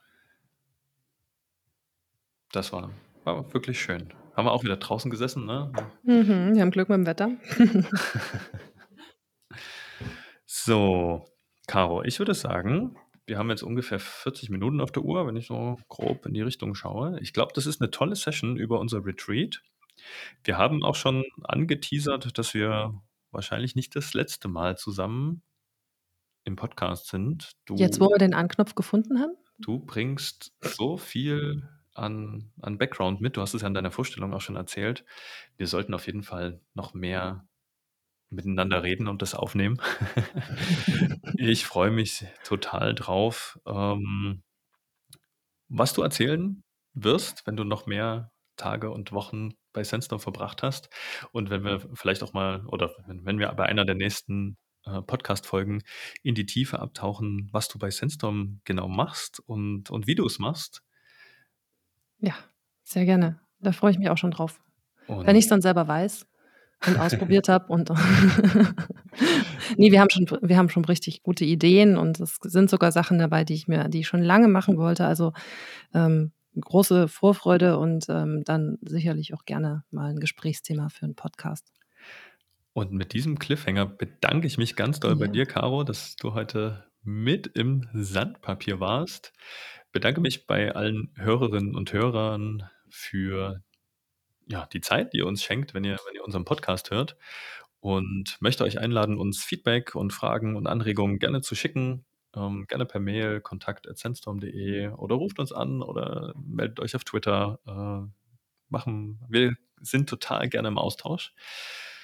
Das 2.51 2.73
war 2.73 2.89
war 3.23 3.53
wirklich 3.53 3.79
schön. 3.79 4.13
Haben 4.36 4.45
wir 4.47 4.51
auch 4.51 4.63
wieder 4.63 4.77
draußen 4.77 5.11
gesessen, 5.11 5.45
ne? 5.45 5.71
Mhm, 6.03 6.53
wir 6.55 6.61
haben 6.61 6.71
Glück 6.71 6.89
mit'm 6.89 7.05
Wetter. 7.05 7.31
So, 10.47 11.25
Caro, 11.68 12.03
ich 12.03 12.20
würde 12.20 12.34
sagen, 12.34 12.97
wir 13.26 13.38
haben 13.38 13.49
jetzt 13.49 13.63
ungefähr 13.63 13.99
40 13.99 14.49
Minuten 14.49 14.82
auf 14.82 14.91
der 14.91 15.03
Uhr, 15.03 15.26
wenn 15.28 15.36
ich 15.36 15.47
so 15.47 15.78
grob 15.89 16.26
in 16.26 16.34
die 16.34 16.41
Richtung 16.41 16.76
schaue. 16.76 17.20
Ich 17.22 17.34
glaube, 17.34 17.53
das 17.55 17.66
ist 17.66 17.82
'ne 17.82 17.91
tolle 17.91 18.16
Session 18.16 18.57
über 18.57 18.80
unser 18.80 19.05
Retreat. 19.05 19.61
Wir 20.43 20.57
haben 20.57 20.84
auch 20.84 20.95
schon 20.95 21.24
angeteasert, 21.43 22.38
dass 22.38 22.53
wir 22.53 23.01
wahrscheinlich 23.32 23.76
nicht 23.76 23.95
das 23.95 24.13
letzte 24.13 24.47
Mal 24.47 24.78
zusammen 24.78 25.41
im 26.45 26.55
Podcast 26.55 27.07
sind. 27.07 27.51
Jetzt, 27.76 27.99
wo 27.99 28.05
Du 28.05 28.09
wir 28.09 28.18
den 28.20 28.34
Anknopf 28.34 28.76
gefunden 28.76 29.20
haben? 29.20 29.36
du 29.57 29.80
bringst 29.80 30.53
so 30.61 30.97
viel 30.97 31.68
an 31.93 32.51
an 32.61 32.78
Background 32.78 33.22
mit. 33.22 33.38
Du 33.38 33.41
hast 33.41 33.53
es 33.53 33.61
ja 33.61 33.68
in 33.68 33.74
deiner 33.74 33.91
Vorstellung 33.91 34.34
auch 34.34 34.41
schon 34.41 34.55
erzählt. 34.57 35.05
Wir 35.57 35.68
sollten 35.68 35.93
auf 35.93 36.05
jeden 36.07 36.24
Fall 36.24 36.61
noch 36.74 36.93
mehr 36.93 37.47
miteinander 38.36 38.83
reden 38.83 39.07
und 39.07 39.21
das 39.21 39.36
aufnehmen. 39.36 39.81
Ich 41.38 41.65
freue 41.65 41.91
mich 41.91 42.25
total 42.43 42.95
drauf, 42.95 43.59
ähm 43.67 44.41
was 45.67 45.93
du 45.93 46.01
erzählen 46.01 46.63
wirst, 46.93 47.45
wenn 47.45 47.57
du 47.57 47.63
noch 47.63 47.86
mehr 47.88 48.31
Tage 48.55 48.89
und 48.89 49.11
Wochen 49.11 49.53
bei 49.73 49.83
Sandstorm 49.83 50.19
verbracht 50.21 50.63
hast 50.63 50.89
und 51.31 51.49
wenn 51.49 51.63
wir 51.63 51.81
vielleicht 51.93 52.23
auch 52.23 52.33
mal 52.33 52.65
oder 52.67 52.91
wenn 53.05 53.39
wir 53.39 53.51
bei 53.53 53.65
einer 53.65 53.83
der 53.83 53.95
nächsten, 53.95 54.57
äh, 54.86 55.01
Podcast-Folgen 55.01 55.83
in 56.23 56.36
die 56.36 56.45
Tiefe 56.45 56.79
abtauchen, 56.79 57.49
was 57.51 57.67
du 57.67 57.79
bei 57.79 57.89
Sandstorm 57.89 58.61
genau 58.63 58.88
machst 58.88 59.41
und 59.45 59.89
und 59.89 60.07
wie 60.07 60.15
du's 60.15 60.39
machst. 60.39 60.81
Ja, 62.19 62.36
sehr 62.83 63.05
gerne. 63.05 63.41
Da 63.59 63.71
freue 63.71 63.91
ich 63.91 63.97
mich 63.97 64.09
auch 64.09 64.17
schon 64.17 64.31
drauf. 64.31 64.61
Wenn 65.07 65.17
Und 65.17 65.36
ich's 65.36 65.47
dann 65.47 65.61
selber 65.61 65.88
weiß 65.88 66.25
und 66.84 66.97
ausprobiert 66.97 67.49
habe 67.49 67.67
und 67.71 67.89
ne, 69.78 69.91
wir 69.91 69.99
haben 70.01 70.09
schon 70.11 70.28
wir 70.41 70.57
haben 70.57 70.69
schon 70.69 70.86
richtig 70.86 71.23
gute 71.23 71.45
Ideen 71.45 71.97
und 71.97 72.19
es 72.19 72.38
sind 72.43 72.69
sogar 72.69 72.91
Sachen 72.91 73.19
dabei, 73.19 73.43
die 73.45 73.53
ich 73.55 73.67
mir 73.67 73.89
die 73.89 74.01
ich 74.01 74.07
schon 74.07 74.23
lange 74.23 74.47
machen 74.49 74.78
wollte. 74.78 75.05
Also, 75.05 75.34
ähm, 75.93 76.32
große 76.59 77.07
Vorfreude 77.09 77.78
und, 77.80 78.07
ähm, 78.09 78.43
dann 78.45 78.78
sicherlich 78.82 79.34
auch 79.36 79.45
gerne 79.45 79.84
mal 79.91 80.11
'n 80.11 80.19
Gesprächsthema 80.19 80.89
für 80.89 81.05
'n 81.05 81.15
Podcast. 81.15 81.61
Und 82.78 82.91
mit 82.91 83.13
diesem 83.13 83.39
Cliffhanger 83.39 83.86
bedanke 83.86 84.47
ich 84.47 84.57
mich 84.57 84.76
ganz 84.76 84.99
doll 84.99 85.15
bei 85.15 85.28
Ja. 85.28 85.30
dir, 85.30 85.45
Caro, 85.45 85.86
dass 85.86 86.17
du 86.17 86.34
heute 86.34 86.84
mit 87.03 87.47
im 87.47 87.88
Sandpapier 87.93 88.82
warst. 88.82 89.32
Bedanke 89.93 90.19
mich 90.19 90.45
bei 90.45 90.76
allen 90.76 91.13
Hörerinnen 91.15 91.73
und 91.73 91.93
Hörern 91.93 92.69
für, 92.89 93.61
ja, 94.47 94.67
die 94.67 94.81
Zeit, 94.81 95.13
die 95.13 95.17
ihr 95.17 95.25
uns 95.25 95.43
schenkt, 95.43 95.73
wenn 95.73 95.83
ihr 95.83 95.97
wenn 96.07 96.15
ihr 96.15 96.23
unseren 96.23 96.45
Podcast 96.45 96.91
hört 96.91 97.17
und 97.79 98.37
möchte 98.39 98.63
euch 98.63 98.79
einladen, 98.79 99.17
uns 99.17 99.43
Feedback 99.43 99.95
und 99.95 100.11
Fragen 100.11 100.55
und 100.55 100.67
Anregungen 100.67 101.19
gerne 101.19 101.41
zu 101.41 101.55
schicken, 101.55 102.05
ähm, 102.35 102.65
gerne 102.67 102.85
per 102.85 102.99
Mail 102.99 103.41
kontakt@sandstorm.de 103.41 104.89
oder 104.89 105.15
ruft 105.15 105.39
uns 105.39 105.51
an 105.51 105.81
oder 105.81 106.33
meldet 106.35 106.79
euch 106.79 106.95
auf 106.95 107.03
Twitter. 107.03 107.59
Äh, 107.67 108.11
machen 108.69 109.19
wir 109.29 109.55
sind 109.81 110.09
total 110.09 110.49
gerne 110.49 110.67
im 110.67 110.77
Austausch. 110.77 111.33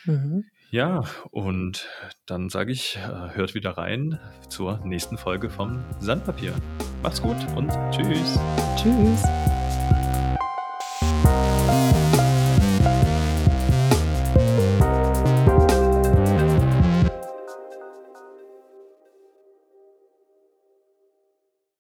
Mhm. 0.06 0.46
Ja, 0.72 1.04
und 1.32 1.90
dann 2.26 2.50
sage 2.50 2.72
ich, 2.72 2.96
äh, 2.96 3.36
hört 3.36 3.56
wieder 3.56 3.72
rein 3.72 4.20
zur 4.48 4.80
nächsten 4.86 5.18
Folge 5.18 5.50
vom 5.50 5.84
Sandpapier. 6.00 6.54
Macht's 7.04 7.22
gut 7.22 7.38
und 7.56 7.72
tschüss. 7.92 8.40
Tschüss. 8.78 9.61